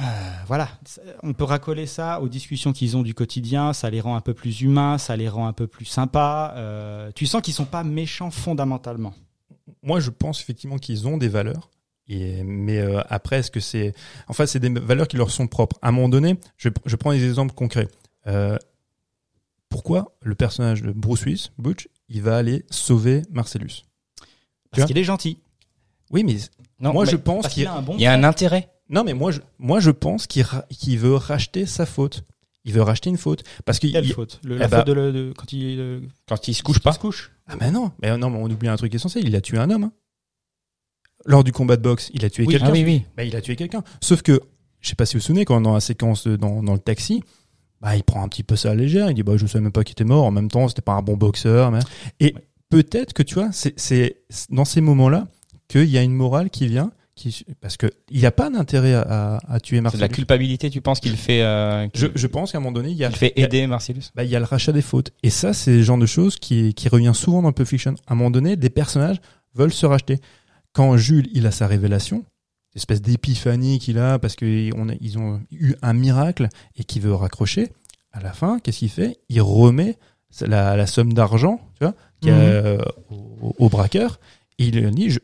euh, 0.00 0.04
voilà, 0.46 0.68
on 1.22 1.32
peut 1.32 1.44
racoler 1.44 1.86
ça 1.86 2.20
aux 2.20 2.28
discussions 2.28 2.72
qu'ils 2.72 2.96
ont 2.96 3.02
du 3.02 3.14
quotidien, 3.14 3.72
ça 3.72 3.90
les 3.90 4.00
rend 4.00 4.16
un 4.16 4.20
peu 4.20 4.34
plus 4.34 4.62
humains, 4.62 4.98
ça 4.98 5.16
les 5.16 5.28
rend 5.28 5.46
un 5.46 5.52
peu 5.52 5.66
plus 5.66 5.84
sympas. 5.84 6.54
tu 7.14 7.26
sens 7.26 7.42
qu'ils 7.42 7.54
sont 7.54 7.64
pas 7.66 7.84
méchants 7.84 8.30
fondamentalement. 8.30 9.14
Moi, 9.82 10.00
je 10.00 10.10
pense 10.10 10.40
effectivement 10.40 10.78
qu'ils 10.78 11.06
ont 11.08 11.18
des 11.18 11.28
valeurs. 11.28 11.70
Mais 12.08 12.78
après, 13.08 13.38
est-ce 13.38 13.50
que 13.50 13.60
c'est... 13.60 13.94
Enfin, 14.28 14.44
c'est 14.44 14.58
des 14.58 14.68
valeurs 14.68 15.08
qui 15.08 15.16
leur 15.16 15.30
sont 15.30 15.46
propres? 15.46 15.78
À 15.82 15.88
un 15.88 15.92
moment 15.92 16.08
donné, 16.08 16.38
je, 16.56 16.68
je 16.84 16.96
prends 16.96 17.12
des 17.12 17.24
exemples 17.24 17.54
concrets. 17.54 17.88
Pourquoi 19.68 20.14
le 20.20 20.34
personnage 20.34 20.82
de 20.82 20.92
Bruce 20.92 21.24
Willis, 21.24 21.50
Butch, 21.58 21.88
il 22.08 22.22
va 22.22 22.36
aller 22.36 22.64
sauver 22.70 23.22
Marcellus? 23.30 23.84
Parce 24.72 24.86
qu'il 24.86 24.98
est 24.98 25.04
gentil. 25.04 25.38
Oui, 26.10 26.24
mais 26.24 26.36
Non, 26.80 26.92
moi, 26.92 27.04
mais 27.04 27.10
je 27.10 27.16
pense 27.16 27.46
qu'il 27.48 27.62
qu'il 27.62 27.66
a 27.66 27.74
un 27.74 27.82
bon 27.82 27.96
y 27.96 28.06
a 28.06 28.12
un 28.12 28.24
intérêt. 28.24 28.70
Non, 28.90 29.04
mais 29.04 29.14
moi, 29.14 29.30
je, 29.30 29.40
moi, 29.58 29.80
je 29.80 29.90
pense 29.90 30.26
qu'il 30.26 30.42
ra- 30.42 30.66
qu'il 30.70 30.98
veut 30.98 31.14
racheter 31.14 31.64
sa 31.66 31.86
faute. 31.86 32.24
Il 32.64 32.72
veut 32.74 32.82
racheter 32.82 33.08
une 33.10 33.16
faute. 33.16 33.42
Parce. 33.64 33.78
Quelle 33.78 34.04
il- 34.04 34.12
faute? 34.12 34.40
Le- 34.44 34.56
Eh 34.56 34.58
La 34.58 34.68
bah- 34.68 34.78
faute 34.78 34.86
de, 34.88 34.92
le- 34.92 35.12
de- 35.12 35.32
quand 35.36 35.52
il, 35.52 35.80
euh, 35.80 36.00
Quand 36.28 36.46
il 36.48 36.54
se 36.54 36.62
couche 36.62 36.78
pas. 36.80 36.92
se 36.92 36.98
couche. 36.98 37.32
Ah 37.46 37.56
ben 37.56 37.70
non, 37.72 37.90
mais 38.02 38.16
non, 38.18 38.30
mais 38.30 38.38
on 38.38 38.44
oublie 38.50 38.68
un 38.68 38.76
truc 38.76 38.94
essentiel. 38.94 39.26
Il 39.26 39.34
a 39.34 39.40
tué 39.40 39.58
un 39.58 39.70
homme. 39.70 39.84
hein. 39.84 39.92
Lors 41.24 41.44
du 41.44 41.52
combat 41.52 41.76
de 41.76 41.82
boxe, 41.82 42.10
il 42.14 42.24
a 42.24 42.30
tué 42.30 42.44
Oui, 42.44 42.52
quelqu'un. 42.52 42.66
Ah 42.68 42.72
oui, 42.72 42.82
oui. 42.84 43.04
Bah, 43.16 43.24
il 43.24 43.34
a 43.36 43.40
tué 43.40 43.56
quelqu'un. 43.56 43.82
Sauf 44.00 44.22
que, 44.22 44.40
je 44.80 44.88
sais 44.88 44.94
pas 44.96 45.06
si 45.06 45.14
vous 45.16 45.20
vous 45.20 45.26
souvenez, 45.26 45.44
quand 45.44 45.60
dans 45.60 45.74
la 45.74 45.80
séquence 45.80 46.26
de- 46.26 46.36
dans, 46.36 46.62
dans 46.62 46.72
le 46.72 46.78
taxi, 46.80 47.22
bah, 47.80 47.96
il 47.96 48.02
prend 48.02 48.22
un 48.22 48.28
petit 48.28 48.42
peu 48.42 48.56
ça 48.56 48.70
à 48.70 48.74
légère. 48.74 49.08
Il 49.10 49.14
dit, 49.14 49.22
bah, 49.22 49.36
je 49.36 49.46
savais 49.46 49.62
même 49.62 49.72
pas 49.72 49.84
qu'il 49.84 49.92
était 49.92 50.04
mort. 50.04 50.24
En 50.24 50.30
même 50.32 50.50
temps, 50.50 50.68
c'était 50.68 50.82
pas 50.82 50.92
un 50.94 51.02
bon 51.02 51.16
boxeur. 51.16 51.70
mais- 51.70 51.80
Et 52.20 52.34
peut-être 52.72 53.12
que 53.12 53.22
tu 53.22 53.34
vois, 53.34 53.50
c'est, 53.52 53.74
c'est 53.78 54.16
dans 54.50 54.64
ces 54.64 54.80
moments-là 54.80 55.28
qu'il 55.68 55.84
y 55.88 55.98
a 55.98 56.02
une 56.02 56.14
morale 56.14 56.50
qui 56.50 56.66
vient, 56.66 56.90
qui, 57.14 57.44
parce 57.60 57.76
que 57.76 57.86
il 58.10 58.18
n'y 58.18 58.26
a 58.26 58.30
pas 58.32 58.48
d'intérêt 58.48 58.94
à, 58.94 59.02
à, 59.36 59.54
à 59.54 59.60
tuer 59.60 59.76
C'est 59.76 59.80
de 59.80 59.82
Marcellus. 59.82 60.00
la 60.00 60.08
culpabilité, 60.08 60.70
tu 60.70 60.80
penses 60.80 60.98
qu'il 61.00 61.16
fait, 61.16 61.42
euh, 61.42 61.86
Je, 61.94 62.06
qu'il 62.06 62.18
je 62.18 62.26
pense 62.26 62.52
qu'à 62.52 62.58
un 62.58 62.60
moment 62.62 62.72
donné, 62.72 62.90
il 62.90 62.96
y 62.96 63.04
a, 63.04 63.08
qu'il 63.08 63.18
fait 63.18 63.32
il 63.36 63.42
a- 63.42 63.46
aider 63.46 63.66
Marcellus? 63.66 64.04
Bah, 64.14 64.24
il 64.24 64.30
y 64.30 64.36
a 64.36 64.38
le 64.38 64.46
rachat 64.46 64.72
des 64.72 64.82
fautes. 64.82 65.12
Et 65.22 65.30
ça, 65.30 65.52
c'est 65.52 65.72
le 65.76 65.82
genre 65.82 65.98
de 65.98 66.06
choses 66.06 66.36
qui, 66.36 66.72
qui 66.74 66.88
revient 66.88 67.12
souvent 67.14 67.42
dans 67.42 67.52
Pulp 67.52 67.68
Fiction. 67.68 67.94
À 68.06 68.12
un 68.12 68.16
moment 68.16 68.30
donné, 68.30 68.56
des 68.56 68.70
personnages 68.70 69.20
veulent 69.54 69.72
se 69.72 69.84
racheter. 69.86 70.18
Quand 70.72 70.96
Jules, 70.96 71.28
il 71.34 71.46
a 71.46 71.50
sa 71.50 71.66
révélation, 71.66 72.24
espèce 72.74 73.02
d'épiphanie 73.02 73.78
qu'il 73.78 73.98
a 73.98 74.18
parce 74.18 74.34
qu'ils 74.34 74.72
ils 75.02 75.18
ont 75.18 75.42
eu 75.50 75.74
un 75.82 75.92
miracle 75.92 76.48
et 76.76 76.84
qu'il 76.84 77.02
veut 77.02 77.14
raccrocher, 77.14 77.68
à 78.12 78.20
la 78.20 78.32
fin, 78.32 78.58
qu'est-ce 78.58 78.78
qu'il 78.78 78.88
fait? 78.90 79.18
Il 79.28 79.42
remet 79.42 79.98
la, 80.40 80.76
la 80.76 80.86
somme 80.86 81.12
d'argent, 81.12 81.60
tu 81.78 81.84
vois, 81.84 81.94
qu'il 82.22 82.30
y 82.30 82.32
a. 82.32 82.78
Et 84.58 84.66
il 84.66 84.90
dit, 84.92 85.18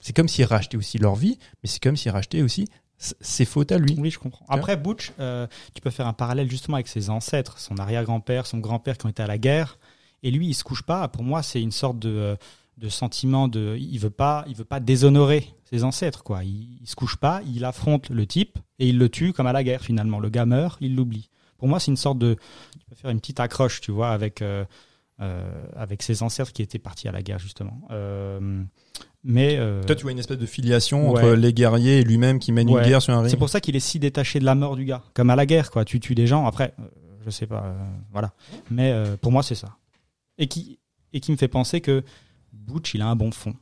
c'est 0.00 0.16
comme 0.16 0.28
s'il 0.28 0.44
rachetait 0.46 0.76
aussi 0.76 0.98
leur 0.98 1.14
vie, 1.14 1.38
mais 1.62 1.68
c'est 1.68 1.82
comme 1.82 1.96
s'il 1.96 2.10
rachetait 2.10 2.42
aussi 2.42 2.66
ses 2.96 3.44
fautes 3.44 3.72
à 3.72 3.78
lui. 3.78 3.94
Oui, 3.98 4.10
je 4.10 4.18
comprends. 4.18 4.44
Après, 4.48 4.76
Butch, 4.76 5.12
euh, 5.20 5.46
tu 5.74 5.80
peux 5.80 5.90
faire 5.90 6.06
un 6.06 6.12
parallèle 6.12 6.48
justement 6.50 6.76
avec 6.76 6.88
ses 6.88 7.10
ancêtres, 7.10 7.58
son 7.58 7.76
arrière-grand-père, 7.78 8.46
son 8.46 8.58
grand-père 8.58 8.96
qui 8.96 9.06
ont 9.06 9.08
été 9.10 9.22
à 9.22 9.26
la 9.26 9.38
guerre. 9.38 9.78
Et 10.22 10.30
lui, 10.30 10.46
il 10.48 10.54
se 10.54 10.62
couche 10.64 10.82
pas. 10.82 11.08
Pour 11.08 11.24
moi, 11.24 11.42
c'est 11.42 11.60
une 11.60 11.72
sorte 11.72 11.98
de, 11.98 12.08
euh, 12.08 12.36
de 12.78 12.88
sentiment 12.88 13.48
de. 13.48 13.76
Il 13.78 13.98
veut 13.98 14.10
pas, 14.10 14.44
il 14.48 14.54
veut 14.54 14.64
pas 14.64 14.78
déshonorer 14.80 15.52
ses 15.68 15.82
ancêtres, 15.84 16.22
quoi. 16.22 16.44
Il, 16.44 16.78
il 16.80 16.86
se 16.86 16.94
couche 16.94 17.16
pas, 17.16 17.42
il 17.52 17.64
affronte 17.64 18.08
le 18.10 18.24
type 18.26 18.58
et 18.78 18.88
il 18.88 18.98
le 18.98 19.08
tue 19.08 19.32
comme 19.32 19.48
à 19.48 19.52
la 19.52 19.64
guerre 19.64 19.82
finalement. 19.82 20.20
Le 20.20 20.30
gars 20.30 20.46
meurt, 20.46 20.78
il 20.80 20.94
l'oublie. 20.94 21.28
Pour 21.58 21.66
moi, 21.68 21.80
c'est 21.80 21.90
une 21.90 21.96
sorte 21.96 22.18
de. 22.18 22.36
Tu 22.78 22.84
peux 22.88 22.94
faire 22.94 23.10
une 23.10 23.20
petite 23.20 23.40
accroche, 23.40 23.80
tu 23.80 23.90
vois, 23.90 24.10
avec. 24.10 24.42
euh, 24.42 24.64
avec 25.76 26.02
ses 26.02 26.22
ancêtres 26.22 26.52
qui 26.52 26.62
étaient 26.62 26.78
partis 26.78 27.08
à 27.08 27.12
la 27.12 27.22
guerre 27.22 27.38
justement. 27.38 27.80
Euh, 27.90 28.62
mais 29.24 29.56
euh, 29.58 29.82
Toi, 29.84 29.94
tu 29.94 30.02
vois 30.02 30.12
une 30.12 30.18
espèce 30.18 30.38
de 30.38 30.46
filiation 30.46 31.10
Ouais. 31.12 31.20
entre 31.22 31.32
les 31.34 31.52
guerriers 31.52 31.98
et 32.00 32.02
lui-même 32.04 32.38
qui 32.40 32.50
mène 32.52 32.68
Ouais. 32.68 32.82
une 32.82 32.88
guerre 32.88 33.02
sur 33.02 33.14
un 33.14 33.20
ring. 33.20 33.30
C'est 33.30 33.36
pour 33.36 33.48
ça 33.48 33.60
qu'il 33.60 33.76
est 33.76 33.80
si 33.80 33.98
détaché 34.00 34.40
de 34.40 34.44
la 34.44 34.54
mort 34.54 34.74
du 34.76 34.84
gars. 34.84 35.02
Comme 35.14 35.30
à 35.30 35.36
la 35.36 35.46
guerre, 35.46 35.70
quoi. 35.70 35.84
Tu 35.84 36.00
tues 36.00 36.14
des 36.16 36.26
gens, 36.26 36.44
après, 36.46 36.74
euh, 36.80 36.82
je 37.24 37.30
sais 37.30 37.46
pas, 37.46 37.62
euh, 37.64 37.84
voilà. 38.10 38.32
Mais 38.70 38.90
euh, 38.90 39.16
pour 39.16 39.30
moi, 39.30 39.42
c'est 39.44 39.54
ça. 39.54 39.76
Et 40.38 40.48
qui, 40.48 40.80
et 41.12 41.20
qui 41.20 41.30
me 41.30 41.36
fait 41.36 41.46
penser 41.48 41.80
que 41.80 42.02
Butch, 42.52 42.94
il 42.94 43.02
a 43.02 43.06
un 43.06 43.14
bon 43.16 43.30
fond. 43.30 43.54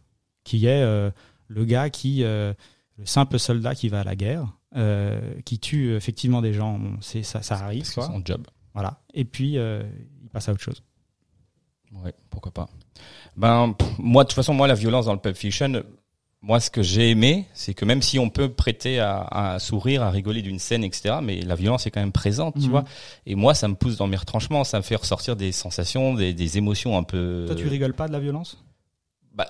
Qui 0.45 0.65
est 0.67 0.83
euh, 0.83 1.11
le 1.49 1.65
gars 1.67 1.91
qui, 1.91 2.25
euh, 2.25 2.55
le 2.97 3.05
simple 3.05 3.39
soldat 3.39 3.75
qui 3.75 3.89
va 3.91 4.01
à 4.01 4.05
la 4.05 4.17
guerre, 4.17 4.47
euh, 4.77 5.21
qui 5.45 5.59
tue 5.59 5.95
effectivement 5.95 6.41
des 6.41 6.55
gens. 6.55 6.79
Bon, 6.79 6.97
c'est 7.03 7.23
ça, 7.23 7.43
ça 7.43 7.57
arrive, 7.57 7.85
C'est 7.85 7.95
quoi. 7.97 8.07
son 8.07 8.23
job. 8.25 8.47
Voilà. 8.73 9.03
Et 9.13 9.25
puis, 9.27 9.59
euh, 9.59 9.83
il 10.23 10.31
passe 10.31 10.49
à 10.49 10.53
autre 10.53 10.63
chose. 10.63 10.83
Ouais, 11.93 12.15
pourquoi 12.31 12.53
pas. 12.53 12.69
Ben, 13.37 13.75
pff, 13.77 13.89
moi, 13.99 14.25
de 14.25 14.29
toute 14.29 14.37
façon, 14.37 14.55
moi, 14.55 14.67
la 14.69 14.75
violence 14.75 15.07
dans 15.07 15.13
le 15.13 15.19
Pulp 15.19 15.37
Fiction, 15.37 15.83
moi, 16.43 16.59
ce 16.61 16.71
que 16.71 16.83
j'ai 16.83 17.11
aimé, 17.11 17.47
c'est 17.53 17.75
que 17.75 17.85
même 17.85 18.01
si 18.01 18.19
on 18.19 18.31
peut 18.31 18.49
prêter 18.51 18.99
à, 19.01 19.21
à 19.23 19.59
sourire, 19.59 20.03
à 20.03 20.11
rigoler 20.11 20.41
d'une 20.43 20.59
scène, 20.59 20.85
etc., 20.85 21.17
mais 21.23 21.43
la 21.43 21.55
violence 21.55 21.87
est 21.87 21.91
quand 21.91 22.01
même 22.01 22.13
présente, 22.13 22.55
tu 22.55 22.63
Mhm. 22.63 22.71
vois. 22.71 22.85
Et 23.27 23.35
moi, 23.35 23.55
ça 23.55 23.69
me 23.69 23.75
pousse 23.75 23.97
dans 23.97 24.07
mes 24.07 24.17
retranchements, 24.17 24.65
ça 24.65 24.79
me 24.79 24.83
fait 24.83 24.97
ressortir 24.97 25.37
des 25.37 25.53
sensations, 25.53 26.15
des, 26.15 26.33
des 26.33 26.59
émotions 26.59 26.97
un 26.97 27.03
peu. 27.03 27.45
Toi, 27.47 27.57
tu 27.57 27.69
rigoles 27.69 27.95
pas 27.95 28.09
de 28.09 28.13
la 28.13 28.21
violence? 28.21 28.63
Bah, 29.35 29.49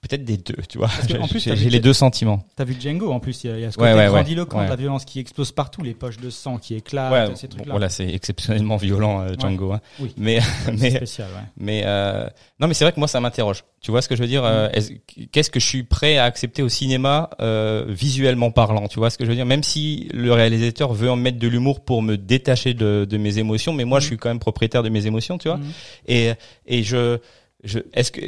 peut-être 0.00 0.24
des 0.24 0.36
deux, 0.36 0.56
tu 0.68 0.78
vois. 0.78 0.90
J'ai 1.36 1.70
les 1.70 1.80
deux 1.80 1.92
sentiments. 1.92 2.42
T'as 2.56 2.64
vu 2.64 2.76
Django 2.80 3.12
en 3.12 3.20
plus, 3.20 3.44
il 3.44 3.50
y 3.50 3.52
a, 3.52 3.56
il 3.56 3.62
y 3.62 3.64
a 3.64 3.70
ce 3.70 3.76
côté 3.76 3.90
ouais, 3.92 3.96
ouais. 3.96 4.06
grandiloquent 4.08 4.58
Ouais. 4.58 4.68
la 4.68 4.76
violence 4.76 5.04
qui 5.04 5.20
explose 5.20 5.52
partout, 5.52 5.82
les 5.82 5.94
poches 5.94 6.16
de 6.18 6.30
sang 6.30 6.58
qui 6.58 6.74
éclatent, 6.74 7.36
ces 7.36 7.46
bon, 7.46 7.54
trucs-là. 7.56 7.72
voilà, 7.72 7.88
c'est 7.88 8.08
exceptionnellement 8.12 8.76
violent, 8.76 9.20
euh, 9.20 9.34
Django. 9.38 9.72
hein. 9.72 9.80
Oui. 10.00 10.12
Mais, 10.16 10.40
mais, 10.78 10.90
spécial. 10.90 11.28
Mais 11.56 11.82
euh, 11.84 12.26
non, 12.60 12.66
mais 12.68 12.74
c'est 12.74 12.84
vrai 12.84 12.92
que 12.92 12.98
moi 12.98 13.08
ça 13.08 13.20
m'interroge. 13.20 13.64
Tu 13.80 13.92
vois 13.92 14.02
ce 14.02 14.08
que 14.08 14.16
je 14.16 14.22
veux 14.22 14.26
dire 14.28 14.42
Mm. 14.42 14.46
euh, 14.46 14.70
est-ce- 14.72 14.92
Qu'est-ce 15.30 15.50
que 15.50 15.60
je 15.60 15.66
suis 15.66 15.84
prêt 15.84 16.16
à 16.18 16.24
accepter 16.24 16.62
au 16.62 16.68
cinéma 16.68 17.30
euh, 17.40 17.84
visuellement 17.88 18.50
parlant 18.50 18.88
Tu 18.88 18.98
vois 18.98 19.10
ce 19.10 19.18
que 19.18 19.24
je 19.24 19.30
veux 19.30 19.36
dire? 19.36 19.46
Même 19.46 19.62
si 19.62 20.08
le 20.12 20.32
réalisateur 20.32 20.92
veut 20.92 21.10
en 21.10 21.16
mettre 21.16 21.38
de 21.38 21.46
l'humour 21.48 21.84
pour 21.84 22.02
me 22.02 22.16
détacher 22.16 22.74
de, 22.74 23.06
de 23.08 23.16
mes 23.18 23.38
émotions, 23.38 23.72
mais 23.72 23.84
moi 23.84 23.98
Mm. 23.98 24.00
je 24.02 24.06
suis 24.06 24.16
quand 24.16 24.28
même 24.30 24.40
propriétaire 24.40 24.82
de 24.82 24.88
mes 24.88 25.06
émotions, 25.06 25.38
tu 25.38 25.48
vois. 25.48 25.58
Mhm. 25.58 25.70
Et 26.08 26.32
et 26.66 26.82
je 26.82 27.18
je 27.64 27.78
est-ce 27.92 28.10
que 28.12 28.20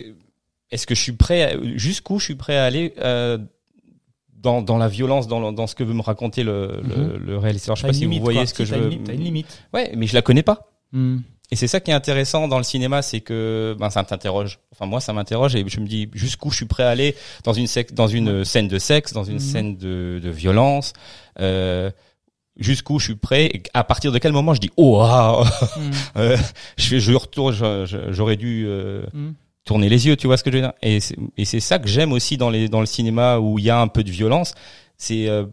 est-ce 0.70 0.86
que 0.86 0.94
je 0.94 1.00
suis 1.02 1.12
prêt 1.12 1.56
jusqu'où 1.76 2.18
je 2.18 2.24
suis 2.24 2.34
prêt 2.36 2.56
à 2.56 2.64
aller 2.64 2.94
euh, 2.98 3.38
dans, 4.34 4.62
dans 4.62 4.78
la 4.78 4.88
violence, 4.88 5.26
dans, 5.28 5.52
dans 5.52 5.66
ce 5.66 5.74
que 5.74 5.84
veut 5.84 5.92
me 5.94 6.02
raconter 6.02 6.42
le, 6.44 6.80
le, 6.82 7.18
le 7.18 7.38
réalisateur? 7.38 7.76
Je 7.76 7.82
sais 7.82 7.86
pas 7.88 7.92
si 7.92 8.06
vous 8.06 8.18
voyez 8.20 8.38
quoi. 8.40 8.46
ce 8.46 8.54
que 8.54 8.64
je 8.64 8.74
veux. 8.74 8.84
une 8.84 8.90
limite, 8.90 9.06
T'as 9.06 9.12
une 9.14 9.24
limite. 9.24 9.62
Ouais, 9.74 9.92
mais 9.96 10.06
je 10.06 10.14
la 10.14 10.22
connais 10.22 10.42
pas. 10.42 10.70
Mhm. 10.92 11.22
Et 11.52 11.56
c'est 11.56 11.66
ça 11.66 11.80
qui 11.80 11.90
est 11.90 11.94
intéressant 11.94 12.46
dans 12.46 12.58
le 12.58 12.62
cinéma, 12.62 13.02
c'est 13.02 13.20
que 13.20 13.74
ben 13.78 13.90
ça 13.90 14.04
t'interroge. 14.04 14.60
Enfin 14.70 14.86
moi 14.86 15.00
ça 15.00 15.12
m'interroge 15.12 15.56
et 15.56 15.64
je 15.66 15.80
me 15.80 15.86
dis 15.86 16.08
jusqu'où 16.14 16.50
je 16.50 16.56
suis 16.56 16.64
prêt 16.66 16.84
à 16.84 16.90
aller 16.90 17.16
dans 17.42 17.52
une 17.52 17.66
sec- 17.66 17.92
dans 17.92 18.06
une 18.06 18.44
scène 18.44 18.68
de 18.68 18.78
sexe, 18.78 19.12
dans 19.12 19.24
une 19.24 19.34
Mhm. 19.34 19.40
scène 19.40 19.76
de, 19.76 20.20
de 20.22 20.30
violence. 20.30 20.92
Euh, 21.40 21.90
jusqu'où 22.56 23.00
je 23.00 23.06
suis 23.06 23.14
prêt 23.16 23.46
et 23.46 23.62
à 23.74 23.82
partir 23.82 24.12
de 24.12 24.18
quel 24.18 24.30
moment 24.32 24.54
je 24.54 24.60
dis 24.60 24.70
oh 24.76 25.02
euh, 26.16 26.36
je 26.78 26.98
je 27.00 27.12
retourne 27.14 27.84
j'aurais 28.10 28.36
dû 28.36 28.64
euh. 28.68 29.02
Tourner 29.64 29.88
les 29.88 30.06
yeux 30.06 30.16
tu 30.16 30.26
vois 30.26 30.36
ce 30.36 30.44
que 30.44 30.50
je 30.50 30.56
veux 30.56 30.62
dire? 30.62 30.72
Et 30.82 31.00
c'est 31.44 31.60
ça 31.60 31.78
que 31.78 31.88
j'aime 31.88 32.12
aussi 32.12 32.36
dans 32.36 32.50
les 32.50 32.68
dans 32.68 32.80
le 32.80 32.86
cinéma 32.86 33.38
où 33.38 33.58
il 33.58 33.64
y 33.64 33.70
a 33.70 33.80
un 33.80 33.88
peu 33.88 34.02
de 34.02 34.10
violence 34.10 34.54
c'est 34.96 35.28
euh, 35.28 35.46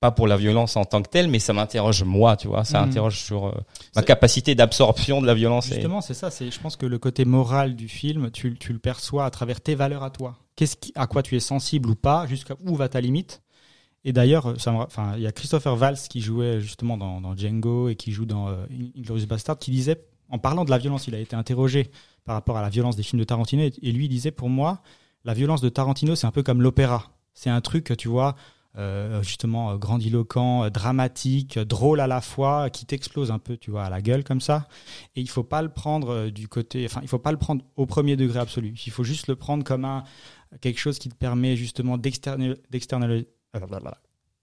pas 0.00 0.10
pour 0.10 0.26
la 0.26 0.36
violence 0.36 0.76
en 0.76 0.84
tant 0.84 1.00
que 1.02 1.08
telle 1.08 1.28
mais 1.28 1.38
ça 1.38 1.52
m'interroge 1.52 2.02
moi 2.04 2.36
tu 2.36 2.48
vois 2.48 2.64
ça 2.64 2.80
Mhm. 2.82 2.88
interroge 2.88 3.18
sur 3.18 3.46
euh, 3.46 3.52
ma 3.94 4.02
capacité 4.02 4.54
d'absorption 4.54 5.22
de 5.22 5.26
la 5.26 5.34
violence 5.34 5.70
et- 5.70 5.74
Justement, 5.74 6.00
c'est 6.00 6.14
ça. 6.14 6.30
C'est, 6.30 6.50
je 6.50 6.60
pense 6.60 6.76
que 6.76 6.86
le 6.86 6.98
côté 6.98 7.24
moral 7.24 7.76
du 7.76 7.88
film, 7.88 8.30
tu, 8.30 8.56
tu 8.58 8.72
le 8.72 8.78
perçois 8.78 9.24
à 9.24 9.30
travers 9.30 9.60
tes 9.60 9.74
valeurs 9.74 10.02
à 10.02 10.10
toi. 10.10 10.36
Qu'est-ce 10.54 10.76
qui, 10.76 10.92
à 10.94 11.06
quoi 11.06 11.22
tu 11.22 11.34
es 11.36 11.40
sensible 11.40 11.88
ou 11.90 11.94
pas, 11.94 12.26
jusqu'à 12.26 12.54
où 12.66 12.74
va 12.76 12.88
ta 12.88 13.00
limite? 13.00 13.42
Et 14.04 14.12
d'ailleurs, 14.12 14.46
enfin, 14.46 15.14
il 15.16 15.22
y 15.22 15.26
a 15.26 15.32
Christopher 15.32 15.74
Valls 15.76 15.96
qui 16.10 16.20
jouait 16.20 16.60
justement 16.60 16.96
dans, 16.96 17.20
dans 17.20 17.34
Django 17.36 17.88
et 17.88 17.96
qui 17.96 18.12
joue 18.12 18.24
dans 18.26 18.48
euh, 18.48 18.66
Inglourious 18.96 19.26
Bastard, 19.26 19.58
qui 19.58 19.70
disait, 19.72 20.00
en 20.28 20.38
parlant 20.38 20.64
de 20.64 20.70
la 20.70 20.78
violence, 20.78 21.06
il 21.06 21.14
a 21.14 21.18
été 21.18 21.36
interrogé 21.36 21.90
par 22.24 22.34
rapport 22.34 22.56
à 22.56 22.62
la 22.62 22.68
violence 22.68 22.96
des 22.96 23.02
films 23.02 23.20
de 23.20 23.24
Tarantino, 23.24 23.62
et, 23.62 23.92
lui 23.92 24.06
il 24.06 24.08
disait, 24.08 24.30
pour 24.30 24.48
moi, 24.48 24.82
la 25.24 25.34
violence 25.34 25.60
de 25.60 25.68
Tarantino, 25.68 26.14
c'est 26.14 26.26
un 26.26 26.32
peu 26.32 26.42
comme 26.42 26.62
l'opéra. 26.62 27.12
C'est 27.34 27.50
un 27.50 27.60
truc, 27.60 27.96
tu 27.96 28.08
vois, 28.08 28.34
euh, 28.78 29.22
justement 29.22 29.70
euh, 29.70 29.76
grandiloquent, 29.76 30.64
euh, 30.64 30.70
dramatique, 30.70 31.58
drôle 31.58 31.98
à 32.00 32.06
la 32.06 32.20
fois, 32.20 32.68
qui 32.68 32.84
t'explose 32.84 33.30
un 33.30 33.38
peu, 33.38 33.56
tu 33.56 33.70
vois, 33.70 33.84
à 33.84 33.90
la 33.90 34.02
gueule 34.02 34.22
comme 34.22 34.40
ça. 34.40 34.68
Et 35.14 35.22
il 35.22 35.30
faut 35.30 35.44
pas 35.44 35.62
le 35.62 35.70
prendre 35.70 36.28
du 36.28 36.46
côté, 36.46 36.84
enfin, 36.84 37.00
il 37.02 37.08
faut 37.08 37.18
pas 37.18 37.32
le 37.32 37.38
prendre 37.38 37.64
au 37.76 37.86
premier 37.86 38.16
degré 38.16 38.38
absolu. 38.38 38.74
Il 38.86 38.92
faut 38.92 39.04
juste 39.04 39.28
le 39.28 39.36
prendre 39.36 39.64
comme 39.64 39.84
un 39.84 40.04
quelque 40.60 40.78
chose 40.78 40.98
qui 40.98 41.08
te 41.08 41.14
permet 41.14 41.56
justement 41.56 41.96
d'external, 41.98 42.58
d'external, 42.70 43.24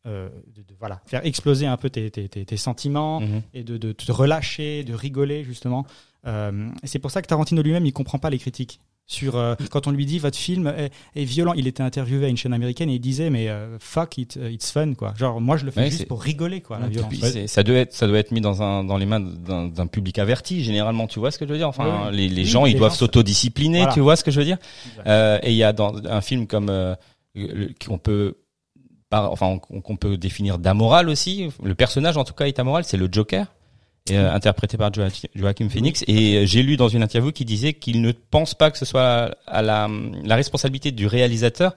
euh, 0.05 0.27
de, 0.55 0.61
de- 0.61 0.75
voilà, 0.79 1.01
faire 1.05 1.25
exploser 1.25 1.65
un 1.65 1.77
peu 1.77 1.89
tes, 1.89 2.11
tes, 2.11 2.27
tes, 2.27 2.45
tes 2.45 2.57
sentiments 2.57 3.21
Mhm. 3.21 3.41
et 3.53 3.63
de, 3.63 3.77
de 3.77 3.91
te 3.93 4.11
relâcher, 4.11 4.83
de 4.83 4.93
rigoler 4.93 5.43
justement. 5.43 5.85
Euh, 6.27 6.69
c'est 6.83 6.99
pour 6.99 7.11
ça 7.11 7.21
que 7.21 7.27
Tarantino 7.27 7.61
lui-même, 7.61 7.85
il 7.85 7.93
comprend 7.93 8.17
pas 8.19 8.29
les 8.29 8.37
critiques. 8.39 8.79
Sur 9.05 9.35
euh, 9.35 9.55
quand 9.69 9.85
on 9.87 9.91
lui 9.91 10.05
dit 10.05 10.17
votre 10.17 10.37
film 10.37 10.65
est, 10.67 10.89
est 11.15 11.25
violent, 11.25 11.51
il 11.53 11.67
était 11.67 11.83
interviewé 11.83 12.25
à 12.25 12.29
une 12.29 12.37
chaîne 12.37 12.53
américaine 12.53 12.89
et 12.89 12.93
il 12.93 12.99
disait 13.01 13.29
mais 13.29 13.49
fuck 13.79 14.17
it, 14.17 14.39
it's 14.49 14.71
fun 14.71 14.93
quoi. 14.93 15.13
Genre 15.17 15.41
moi 15.41 15.57
je 15.57 15.65
le 15.65 15.71
fais 15.71 15.81
Ouais, 15.81 15.89
juste 15.91 16.07
pour 16.07 16.21
rigoler 16.21 16.61
quoi 16.61 16.79
la 16.79 16.87
violence. 16.87 17.09
puis, 17.09 17.47
ça 17.49 17.63
doit 17.63 17.75
être 17.75 17.93
ça 17.93 18.07
doit 18.07 18.17
être 18.19 18.31
mis 18.31 18.39
dans 18.39 18.61
un 18.63 18.85
dans 18.85 18.95
les 18.95 19.05
mains 19.05 19.19
d'un 19.19 19.87
public 19.87 20.19
averti 20.19 20.63
généralement 20.63 21.07
tu 21.07 21.19
vois 21.19 21.31
ce 21.31 21.37
que 21.37 21.45
je 21.45 21.51
veux 21.51 21.57
dire? 21.57 21.67
Enfin 21.67 22.07
Oui. 22.11 22.15
les, 22.17 22.29
les 22.29 22.43
Oui, 22.43 22.47
gens 22.47 22.63
les 22.63 22.71
ils 22.71 22.77
doivent 22.77 22.95
s'autodiscipliner 22.95 23.79
Voilà. 23.79 23.93
tu 23.93 23.99
vois 23.99 24.15
ce 24.15 24.23
que 24.23 24.31
je 24.31 24.39
veux 24.39 24.45
dire? 24.45 24.57
Et 25.05 25.51
il 25.51 25.55
y 25.57 25.63
a 25.63 25.73
dans 25.73 25.93
un 26.05 26.21
film 26.21 26.47
comme 26.47 26.71
qu'on 27.85 27.97
peut 27.97 28.35
par, 29.13 29.31
enfin 29.31 29.59
qu'on 29.59 29.79
qu'on 29.81 29.95
peut 29.95 30.17
définir 30.17 30.57
d'amoral 30.57 31.07
aussi. 31.09 31.49
Le 31.63 31.75
personnage 31.75 32.17
en 32.17 32.23
tout 32.23 32.33
cas 32.33 32.45
est 32.45 32.57
amoral, 32.59 32.83
c'est 32.83 32.97
le 32.97 33.07
Joker. 33.11 33.45
et, 34.09 34.17
euh, 34.17 34.33
interprété 34.39 34.75
par 34.77 34.91
Joaquin 34.93 35.69
Phoenix 35.69 36.03
et 36.07 36.35
euh, 36.37 36.45
j'ai 36.45 36.61
lu 36.63 36.75
dans 36.77 36.89
une 36.89 37.03
interview 37.03 37.31
qui 37.31 37.45
disait 37.45 37.73
qu'il 37.73 38.01
ne 38.01 38.11
pense 38.11 38.53
pas 38.53 38.69
que 38.71 38.77
ce 38.77 38.85
soit 38.85 39.33
à 39.47 39.61
la, 39.61 39.87
la 40.31 40.35
responsabilité 40.35 40.91
du 40.91 41.05
réalisateur 41.07 41.75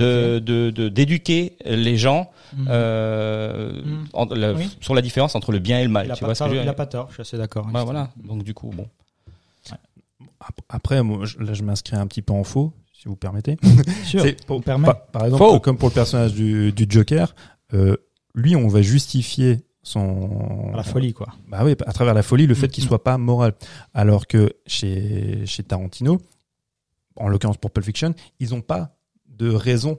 de 0.00 0.38
de- 0.38 0.70
de- 0.70 0.88
d'éduquer 0.88 1.56
les 1.64 1.96
gens 2.04 2.30
euh, 2.68 3.72
Mhm. 3.84 4.06
en- 4.14 4.24
la- 4.42 4.52
Oui. 4.54 4.70
sur 4.80 4.94
la 4.94 5.02
différence 5.02 5.34
entre 5.34 5.50
le 5.52 5.58
bien 5.58 5.78
et 5.80 5.84
le 5.84 5.90
mal. 5.90 6.06
Il 6.06 6.12
a, 6.12 6.14
tu 6.16 6.24
pas 6.24 6.34
tort, 6.34 6.54
il 6.54 6.68
a 6.68 6.72
pas 6.72 6.86
tort, 6.86 7.08
je 7.08 7.14
suis 7.14 7.22
assez 7.22 7.36
d'accord. 7.38 7.66
Bah, 7.66 7.84
voilà. 7.84 8.08
Donc 8.24 8.44
du 8.44 8.54
coup, 8.54 8.70
bon. 8.74 8.86
Ap- 10.40 10.60
Après, 10.68 11.02
moi, 11.02 11.26
je- 11.26 11.38
là, 11.40 11.52
je 11.52 11.62
m'inscris 11.62 11.96
un 11.96 12.06
petit 12.06 12.22
peu 12.22 12.32
en 12.32 12.44
faux, 12.44 12.72
si 13.00 13.06
vous 13.08 13.16
permettez. 13.16 13.56
Sûr, 14.04 14.22
C'est 14.22 14.44
pour- 14.44 14.62
permet. 14.62 14.86
Par, 14.86 15.06
par 15.06 15.24
exemple, 15.26 15.44
Faux. 15.44 15.60
comme 15.60 15.78
pour 15.78 15.88
le 15.90 15.94
personnage 15.94 16.34
du, 16.34 16.72
du 16.72 16.86
Joker, 16.88 17.34
euh, 17.74 17.96
lui, 18.34 18.56
on 18.56 18.66
va 18.68 18.82
justifier 18.82 19.60
son 19.82 20.72
La 20.74 20.82
folie, 20.82 21.12
quoi. 21.14 21.28
Bah 21.48 21.60
oui, 21.64 21.74
à 21.86 21.92
travers 21.92 22.12
la 22.12 22.22
folie, 22.22 22.46
le 22.46 22.54
fait 22.54 22.66
Mm. 22.66 22.70
qu'il 22.70 22.84
soit 22.84 23.02
pas 23.04 23.16
moral. 23.18 23.54
Alors 23.94 24.26
que 24.26 24.52
chez 24.66 25.46
chez 25.46 25.62
Tarantino, 25.62 26.18
en 27.16 27.28
l'occurrence 27.28 27.56
pour 27.56 27.70
Pulp 27.70 27.84
Fiction, 27.86 28.14
ils 28.40 28.54
ont 28.54 28.60
pas 28.60 28.96
de 29.28 29.48
raison, 29.48 29.98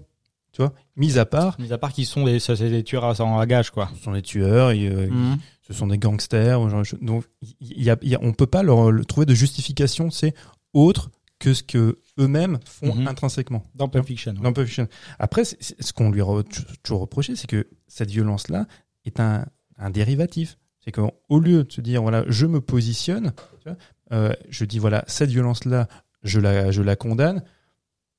tu 0.52 0.62
vois, 0.62 0.74
mis 0.96 1.18
à 1.18 1.26
part, 1.26 1.60
Mis 1.60 1.72
à 1.74 1.78
part 1.78 1.94
qu'ils 1.94 2.06
sont 2.06 2.26
des, 2.26 2.40
ça, 2.40 2.56
c'est 2.56 2.70
des 2.70 2.84
tueurs 2.84 3.06
à, 3.06 3.20
en 3.24 3.44
gage, 3.46 3.72
quoi. 3.72 3.90
ce 3.98 4.04
sont 4.04 4.12
des 4.12 4.22
tueurs, 4.22 4.70
euh, 4.76 5.08
Mhm. 5.10 5.38
ce 5.68 5.74
sont 5.74 5.88
des 5.88 5.98
gangsters, 5.98 6.60
ou 6.62 6.70
genre 6.70 6.84
donc 7.02 7.24
il 7.62 7.82
y 7.84 7.90
a, 7.90 7.98
y 8.04 8.16
a- 8.16 8.20
on 8.22 8.34
peut 8.34 8.46
pas 8.48 8.62
leur, 8.64 8.92
leur 8.92 9.06
trouver 9.06 9.26
de 9.26 9.34
justification, 9.34 10.12
c'est 10.12 10.34
autre 10.74 11.10
que 11.40 11.54
ce 11.54 11.64
que 11.64 12.00
eux-mêmes 12.20 12.60
font 12.66 12.94
Mhm. 12.96 13.08
intrinsèquement. 13.08 13.64
Dans 13.76 13.88
Pulp 13.88 14.06
Fiction. 14.06 14.34
ouais. 14.34 14.42
Dans 14.42 14.52
Pulp 14.54 14.68
Fiction. 14.68 14.88
Après, 15.20 15.44
ce 15.46 15.94
qu'on 15.94 16.12
lui 16.12 16.22
a 16.22 16.26
re- 16.26 16.44
toujours 16.84 17.00
reproché, 17.02 17.36
c'est 17.36 17.48
que 17.48 17.68
cette 17.88 18.10
violence-là 18.12 18.68
est 19.06 19.20
un, 19.20 19.46
un 19.78 19.90
dérivatif. 19.90 20.58
C'est 20.84 20.92
qu'au 20.92 21.40
lieu 21.40 21.64
de 21.64 21.72
se 21.72 21.82
dire, 21.82 22.02
voilà, 22.02 22.24
je 22.28 22.46
me 22.46 22.62
positionne, 22.62 23.32
tu 23.62 23.70
vois, 23.70 23.78
euh, 24.12 24.34
je 24.50 24.66
dis, 24.66 24.80
voilà, 24.80 25.04
cette 25.08 25.30
violence-là, 25.30 25.88
je 26.24 26.40
la, 26.40 26.72
je 26.72 26.82
la 26.82 26.96
condamne, 26.96 27.44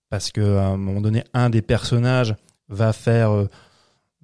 parce 0.08 0.30
que 0.32 0.56
à 0.56 0.66
un 0.68 0.76
moment 0.76 1.00
donné, 1.00 1.24
un 1.34 1.50
des 1.50 1.62
personnages 1.62 2.34
va 2.68 2.92
faire, 2.92 3.30
euh, 3.32 3.48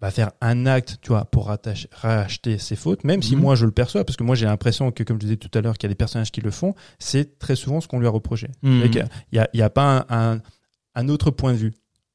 va 0.00 0.10
faire 0.10 0.30
un 0.42 0.66
acte, 0.66 0.98
tu 1.00 1.08
vois, 1.08 1.24
pour 1.24 1.48
rattacher- 1.48 1.88
racheter 1.92 2.58
ses 2.58 2.76
fautes, 2.76 3.02
même 3.04 3.22
si 3.22 3.34
Mhm. 3.34 3.42
moi 3.42 3.54
je 3.54 3.64
le 3.64 3.70
perçois, 3.72 4.04
parce 4.04 4.16
que 4.16 4.24
moi 4.24 4.34
j'ai 4.34 4.44
l'impression 4.44 4.92
que, 4.92 5.02
comme 5.02 5.16
je 5.16 5.20
disais 5.26 5.36
tout 5.36 5.50
à 5.56 5.62
l'heure, 5.62 5.78
qu'il 5.78 5.88
y 5.88 5.90
a 5.90 5.94
des 5.94 5.96
personnages 5.96 6.30
qui 6.30 6.42
le 6.42 6.50
font, 6.50 6.74
c'est 6.98 7.38
très 7.38 7.56
souvent 7.56 7.80
ce 7.80 7.88
qu'on 7.88 7.98
lui 7.98 8.06
a 8.06 8.10
reproché. 8.10 8.48
Mhm. 8.62 8.82
A, 8.82 9.10
il 9.32 9.58
y 9.58 9.62
a 9.62 9.70
pas 9.70 10.04
un, 10.10 10.34
un, 10.34 10.40
un 10.94 11.08
autre 11.08 11.30
point 11.30 11.52
de 11.52 11.58
vue. 11.58 11.74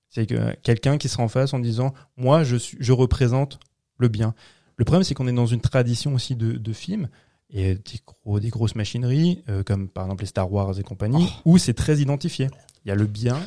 C'est 0.09 0.25
que 0.27 0.53
quelqu'un 0.61 0.97
qui 0.97 1.07
sera 1.09 1.23
en 1.23 1.27
face 1.27 1.53
en 1.53 1.59
disant 1.59 1.93
moi 2.17 2.43
je 2.43 2.55
suis, 2.57 2.77
je 2.79 2.91
représente 2.91 3.59
le 3.97 4.09
bien. 4.09 4.35
Le 4.77 4.85
problème 4.85 5.03
c'est 5.03 5.13
qu'on 5.15 5.27
est 5.27 5.33
dans 5.33 5.45
une 5.47 5.61
tradition 5.61 6.13
aussi 6.13 6.35
de, 6.35 6.51
de 6.53 6.73
films 6.73 7.07
et 7.49 7.75
des, 7.75 7.81
gros, 8.25 8.39
des 8.39 8.49
grosses 8.49 8.75
machineries 8.75 9.43
euh, 9.49 9.63
comme 9.63 9.87
par 9.89 10.03
exemple 10.05 10.21
les 10.23 10.27
Star 10.27 10.51
Wars 10.51 10.77
et 10.79 10.83
compagnie 10.83 11.29
où 11.45 11.57
c'est 11.57 11.73
très 11.73 11.97
identifié. 11.97 12.49
Il 12.85 12.89
y 12.89 12.91
a 12.91 12.95
le 12.95 13.05
bien 13.07 13.39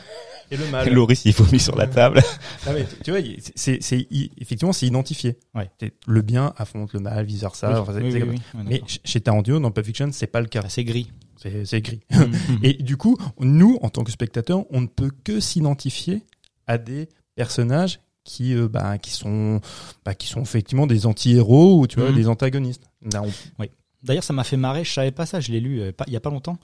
et 0.51 0.57
le 0.57 0.67
mal. 0.69 0.93
Loris, 0.93 1.25
il 1.25 1.33
faut 1.33 1.47
mis 1.53 1.59
sur 1.61 1.77
la 1.77 1.87
table. 1.87 2.23
Ouais, 2.67 2.87
tu- 3.03 3.11
vois, 3.11 3.21
c'est 3.55 3.83
c'est 3.83 4.07
effectivement 4.41 4.73
c'est 4.73 4.87
identifié. 4.87 5.39
Ouais. 5.55 5.71
Le 6.07 6.23
bien 6.23 6.53
affronte 6.57 6.93
le 6.93 7.01
mal, 7.01 7.25
vice 7.25 7.41
versa. 7.41 7.71
Oui, 7.71 7.77
Enfin, 7.79 7.93
c'est- 7.95 8.01
oui, 8.03 8.09
c'est 8.13 8.15
oui, 8.15 8.21
comme- 8.21 8.31
oui. 8.31 8.41
Ouais, 8.55 8.65
Mais 8.67 8.83
chez 9.05 9.21
Tarantino 9.21 9.59
dans 9.61 9.71
Pulp 9.71 9.87
Fiction 9.87 10.09
c'est 10.13 10.27
pas 10.27 10.41
le 10.41 10.47
cas. 10.47 10.63
Ah, 10.65 10.69
c'est 10.69 10.85
gris. 10.85 11.11
C'est 11.37 11.65
c'est 11.67 11.79
écrit. 11.79 12.01
Mhm. 12.11 12.33
Et 12.63 12.73
du 12.75 12.97
coup, 12.97 13.17
nous, 13.41 13.79
en 13.83 13.89
tant 13.91 14.05
que 14.05 14.11
spectateurs, 14.13 14.65
on 14.71 14.81
ne 14.83 14.87
peut 14.87 15.11
que 15.25 15.41
s'identifier 15.41 16.23
à 16.67 16.79
des 16.79 17.09
personnages 17.35 18.01
qui, 18.25 18.55
euh, 18.55 18.69
bah, 18.69 18.97
qui 18.97 19.11
sont, 19.11 19.61
bah, 20.05 20.15
qui 20.15 20.27
sont 20.29 20.41
effectivement 20.41 20.87
des 20.87 21.05
anti-héros 21.07 21.81
ou 21.81 21.87
tu 21.87 22.01
vois, 22.01 22.11
des 22.13 22.29
antagonistes. 22.29 22.85
Là, 23.13 23.23
on- 23.23 23.65
D'ailleurs, 24.03 24.23
ça 24.25 24.33
m'a 24.35 24.45
fait 24.45 24.57
marrer, 24.59 24.85
je 24.85 24.93
savais 24.93 25.11
pas 25.13 25.25
ça, 25.27 25.41
je 25.41 25.51
l'ai 25.51 25.61
lu 25.61 25.81
euh, 25.81 25.91
il 26.07 26.13
y 26.13 26.17
a 26.17 26.21
pas 26.21 26.29
longtemps. 26.31 26.59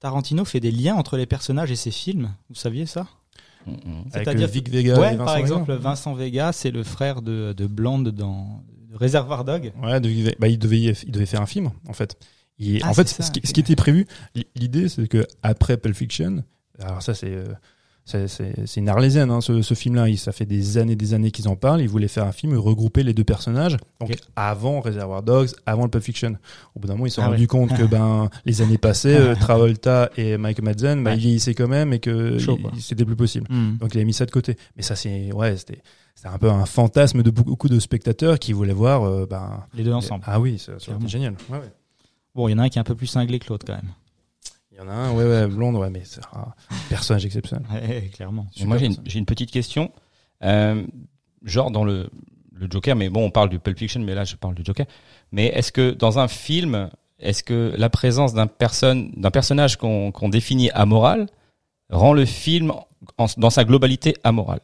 Tarantino 0.00 0.44
fait 0.44 0.60
des 0.60 0.70
liens 0.70 0.94
entre 0.94 1.16
les 1.16 1.26
personnages 1.26 1.70
et 1.70 1.76
ses 1.76 1.90
films. 1.90 2.34
Vous 2.48 2.54
saviez 2.54 2.86
ça 2.86 3.06
C'est-à-dire 4.12 4.48
Vic 4.48 4.68
Vega 4.70 4.98
Ouais, 4.98 5.14
et 5.14 5.16
Vincent 5.16 5.24
par 5.24 5.34
Vega. 5.34 5.40
exemple, 5.46 5.72
Vincent 5.74 6.14
Vega, 6.14 6.52
c'est 6.52 6.70
le 6.70 6.82
frère 6.84 7.22
de, 7.22 7.52
de 7.56 7.66
Blonde 7.66 8.10
dans 8.10 8.62
Réservoir 8.94 9.44
Dog. 9.44 9.72
Ouais, 9.82 10.00
de 10.00 10.34
bah, 10.38 10.48
il 10.48 10.58
devait, 10.58 10.78
y- 10.80 10.94
il 11.06 11.12
devait 11.12 11.26
faire 11.26 11.42
un 11.42 11.46
film, 11.46 11.70
en 11.88 11.92
fait. 11.92 12.16
Il- 12.58 12.80
Ah, 12.82 12.90
en 12.90 12.94
fait, 12.94 13.08
ça, 13.08 13.22
ce, 13.22 13.30
qui, 13.30 13.40
ce 13.46 13.52
qui 13.52 13.60
était 13.60 13.76
prévu, 13.76 14.06
l'idée, 14.56 14.88
c'est 14.88 15.06
que 15.08 15.26
après 15.42 15.76
Pulp 15.76 15.94
Fiction, 15.94 16.42
alors 16.80 17.02
ça, 17.02 17.14
c'est, 17.14 17.32
euh, 17.32 17.46
c'est, 18.08 18.26
c'est, 18.28 18.54
c'est 18.66 18.80
une 18.80 18.88
arlésienne, 18.88 19.30
hein, 19.30 19.40
ce, 19.40 19.62
ce 19.62 19.74
film-là. 19.74 20.08
Il- 20.08 20.18
Ça 20.18 20.32
fait 20.32 20.46
des 20.46 20.78
années, 20.78 20.96
des 20.96 21.14
années 21.14 21.30
qu'ils 21.30 21.46
en 21.48 21.56
parlent. 21.56 21.80
Ils 21.80 21.88
voulaient 21.88 22.08
faire 22.08 22.24
un 22.24 22.32
film, 22.32 22.56
regrouper 22.56 23.02
les 23.02 23.12
deux 23.14 23.24
personnages. 23.24 23.76
Donc, 24.00 24.16
avant 24.34 24.80
Reservoir 24.80 25.22
Dogs, 25.22 25.50
avant 25.66 25.82
le 25.84 25.88
Pulp 25.90 26.02
Fiction. 26.02 26.36
Au 26.74 26.80
bout 26.80 26.88
d'un 26.88 26.94
moment, 26.94 27.06
ils 27.06 27.10
se 27.10 27.16
sont 27.16 27.22
Ah 27.22 27.26
rendus 27.28 27.42
ouais. 27.42 27.46
compte 27.46 27.76
que, 27.76 27.82
ben, 27.84 28.30
les 28.44 28.62
années 28.62 28.78
passées, 28.78 29.14
euh, 29.14 29.34
Travolta 29.34 30.10
et 30.16 30.36
Mike 30.38 30.62
Madsen, 30.62 31.04
ben, 31.04 31.10
Ouais. 31.10 31.16
ils 31.16 31.20
vieillissaient 31.20 31.54
quand 31.54 31.68
même 31.68 31.92
et 31.92 31.98
que 32.00 32.38
c'était 32.80 33.04
plus 33.04 33.16
possible. 33.16 33.46
Mhm. 33.50 33.76
Donc 33.78 33.94
il 33.94 34.00
a 34.00 34.04
mis 34.04 34.12
ça 34.14 34.26
de 34.26 34.30
côté. 34.30 34.56
Mais 34.76 34.82
ça 34.82 34.96
c'est 34.96 35.32
ouais, 35.32 35.56
c'était 35.56 35.82
c'était 36.14 36.28
un 36.28 36.38
peu 36.38 36.50
un 36.50 36.64
fantasme 36.66 37.22
de 37.22 37.30
beaucoup 37.30 37.68
de 37.68 37.78
spectateurs 37.78 38.38
qui 38.38 38.52
voulaient 38.52 38.72
voir 38.72 39.04
euh, 39.04 39.26
ben 39.28 39.64
Les 39.74 39.84
deux 39.84 39.92
ensemble. 39.92 40.24
ah 40.26 40.40
oui, 40.40 40.54
été 40.54 41.08
génial. 41.08 41.34
Ouais, 41.50 41.58
ouais. 41.58 41.72
Bon, 42.34 42.48
il 42.48 42.52
y 42.52 42.54
en 42.54 42.58
a 42.58 42.62
un 42.64 42.68
qui 42.68 42.78
est 42.78 42.80
un 42.80 42.84
peu 42.84 42.94
plus 42.94 43.06
cinglé 43.06 43.38
que 43.38 43.46
l'autre 43.48 43.64
quand 43.66 43.74
même. 43.74 43.90
Il 44.78 44.84
y 44.84 44.86
en 44.86 44.90
a 44.90 44.94
un, 44.94 45.12
ouais, 45.12 45.24
ouais, 45.24 45.46
blonde, 45.48 45.74
ouais, 45.76 45.90
mais 45.90 46.02
c'est 46.04 46.20
un 46.32 46.54
personnage 46.88 47.26
exceptionnel. 47.26 47.66
Ouais, 47.72 48.10
clairement. 48.14 48.46
Moi, 48.64 48.78
j'ai 48.78 48.86
une, 48.86 48.96
j'ai 49.04 49.18
une 49.18 49.26
petite 49.26 49.50
question. 49.50 49.90
Euh, 50.44 50.86
genre 51.42 51.72
dans 51.72 51.82
le, 51.84 52.08
le 52.52 52.68
Joker, 52.70 52.94
mais 52.94 53.08
bon, 53.08 53.24
on 53.24 53.30
parle 53.32 53.48
du 53.48 53.58
Pulp 53.58 53.76
Fiction, 53.76 54.00
mais 54.00 54.14
là, 54.14 54.22
je 54.22 54.36
parle 54.36 54.54
du 54.54 54.62
Joker. 54.64 54.86
Mais 55.32 55.46
est-ce 55.46 55.72
que 55.72 55.90
dans 55.90 56.20
un 56.20 56.28
film, 56.28 56.90
est-ce 57.18 57.42
que 57.42 57.74
la 57.76 57.90
présence 57.90 58.34
d'un 58.34 58.46
personne, 58.46 59.10
d'un 59.16 59.32
personnage 59.32 59.76
qu'on 59.78 60.12
qu'on 60.12 60.28
définit 60.28 60.70
amoral 60.70 61.26
rend 61.90 62.12
le 62.12 62.24
film 62.24 62.72
en- 63.16 63.26
dans 63.36 63.50
sa 63.50 63.64
globalité 63.64 64.14
amoral 64.22 64.60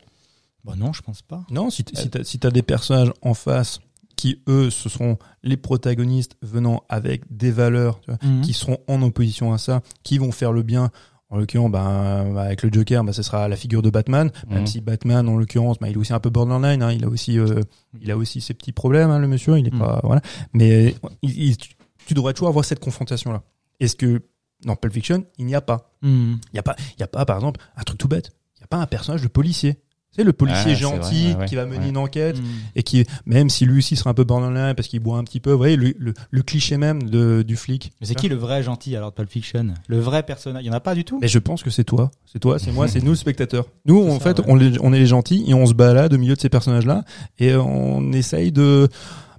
Bon, 0.62 0.76
non, 0.76 0.92
je 0.92 1.02
pense 1.02 1.22
pas. 1.22 1.44
Non, 1.50 1.70
si 1.70 1.84
si 1.92 2.08
t'as 2.08 2.22
si 2.22 2.38
t'as 2.38 2.50
des 2.50 2.62
personnages 2.62 3.12
en 3.20 3.34
face 3.34 3.80
qui 4.24 4.40
eux 4.48 4.70
ce 4.70 4.88
seront 4.88 5.18
les 5.42 5.58
protagonistes 5.58 6.36
venant 6.40 6.82
avec 6.88 7.24
des 7.30 7.50
valeurs, 7.50 8.00
tu 8.00 8.10
vois, 8.10 8.18
Mhm. 8.22 8.40
qui 8.40 8.54
seront 8.54 8.78
en 8.88 9.02
opposition 9.02 9.52
à 9.52 9.58
ça, 9.58 9.82
qui 10.02 10.16
vont 10.16 10.32
faire 10.32 10.50
le 10.50 10.62
bien. 10.62 10.90
En 11.28 11.36
l'occurrence, 11.36 11.70
ben, 11.70 12.34
avec 12.38 12.62
le 12.62 12.70
Joker, 12.72 13.04
ben, 13.04 13.12
ce 13.12 13.22
sera 13.22 13.48
la 13.48 13.56
figure 13.56 13.82
de 13.82 13.90
Batman. 13.90 14.30
Même 14.48 14.60
Mhm. 14.60 14.66
si 14.66 14.80
Batman, 14.80 15.28
en 15.28 15.36
l'occurrence, 15.36 15.78
ben, 15.78 15.88
il 15.88 15.92
est 15.94 15.96
aussi 15.98 16.14
un 16.14 16.20
peu 16.20 16.30
borderline. 16.30 16.82
Hein, 16.82 16.92
il 16.92 17.04
a 17.04 17.08
aussi, 17.08 17.38
euh, 17.38 17.60
il 18.00 18.10
a 18.10 18.16
aussi 18.16 18.40
ses 18.40 18.54
petits 18.54 18.72
problèmes, 18.72 19.10
hein, 19.10 19.18
le 19.18 19.28
monsieur. 19.28 19.58
Il 19.58 19.66
est 19.66 19.72
Mhm. 19.74 19.78
pas, 19.78 20.00
voilà. 20.04 20.22
Mais 20.54 20.94
il- 21.20 21.42
il- 21.48 21.56
tu, 21.58 21.74
tu 22.06 22.14
devrais 22.14 22.32
toujours 22.32 22.48
avoir 22.48 22.64
cette 22.64 22.80
confrontation-là. 22.80 23.42
Est-ce 23.80 23.96
que 23.96 24.22
dans 24.64 24.74
Pulp 24.76 24.94
Fiction, 24.94 25.24
il 25.36 25.44
n'y 25.44 25.54
a 25.54 25.60
pas? 25.60 25.90
Il 26.02 26.38
n'y 26.54 26.58
a 26.58 26.62
pas, 26.62 26.76
il 26.96 27.00
y 27.00 27.02
a 27.02 27.08
pas, 27.08 27.26
par 27.26 27.36
exemple, 27.36 27.60
un 27.76 27.82
truc 27.82 27.98
tout 27.98 28.08
bête. 28.08 28.30
Il 28.56 28.60
n'y 28.60 28.64
a 28.64 28.68
pas 28.68 28.78
un 28.78 28.86
personnage 28.86 29.20
de 29.22 29.28
policier. 29.28 29.76
C'est 30.16 30.24
le 30.24 30.32
policier 30.32 30.72
Ah, 30.72 30.74
gentil 30.74 31.22
vrai, 31.24 31.32
ouais, 31.34 31.40
ouais. 31.40 31.46
qui 31.46 31.54
va 31.56 31.66
mener 31.66 31.78
Ouais. 31.80 31.88
une 31.88 31.96
enquête 31.96 32.38
Mhm. 32.38 32.44
et 32.76 32.82
qui, 32.82 33.04
même 33.26 33.50
si 33.50 33.64
lui 33.66 33.78
aussi 33.78 33.96
sera 33.96 34.10
un 34.10 34.14
peu 34.14 34.24
borderline 34.24 34.74
parce 34.74 34.86
qu'il 34.88 35.00
boit 35.00 35.18
un 35.18 35.24
petit 35.24 35.40
peu, 35.40 35.50
vous 35.50 35.58
voyez, 35.58 35.76
le, 35.76 35.92
le, 35.98 36.14
le 36.30 36.42
cliché 36.42 36.76
même 36.76 37.02
de, 37.10 37.42
du 37.42 37.56
flic. 37.56 37.92
Mais 38.00 38.06
c'est 38.06 38.14
qui 38.14 38.28
le 38.28 38.36
vrai 38.36 38.62
gentil 38.62 38.94
alors 38.96 39.10
de 39.10 39.16
Pulp 39.16 39.30
Fiction? 39.30 39.74
Le 39.88 39.98
vrai 39.98 40.22
personnage? 40.22 40.62
Il 40.62 40.66
y 40.66 40.70
en 40.70 40.74
a 40.74 40.80
pas 40.80 40.94
du 40.94 41.04
tout? 41.04 41.18
Mais 41.20 41.28
je 41.28 41.38
pense 41.38 41.62
que 41.62 41.70
c'est 41.70 41.84
toi. 41.84 42.10
C'est 42.26 42.38
toi, 42.38 42.58
c'est 42.58 42.72
moi, 42.72 42.86
c'est 42.88 43.02
nous 43.02 43.10
le 43.10 43.16
spectateur. 43.16 43.66
Nous, 43.86 44.00
en 44.08 44.14
ça, 44.18 44.20
fait, 44.20 44.38
ouais. 44.40 44.44
on, 44.48 44.54
les- 44.54 44.78
on 44.80 44.92
est 44.92 44.98
les 44.98 45.06
gentils 45.06 45.44
et 45.48 45.54
on 45.54 45.66
se 45.66 45.74
balade 45.74 46.12
au 46.14 46.18
milieu 46.18 46.34
de 46.34 46.40
ces 46.40 46.48
personnages-là 46.48 47.04
et 47.38 47.54
on 47.56 48.12
essaye 48.12 48.52
de, 48.52 48.88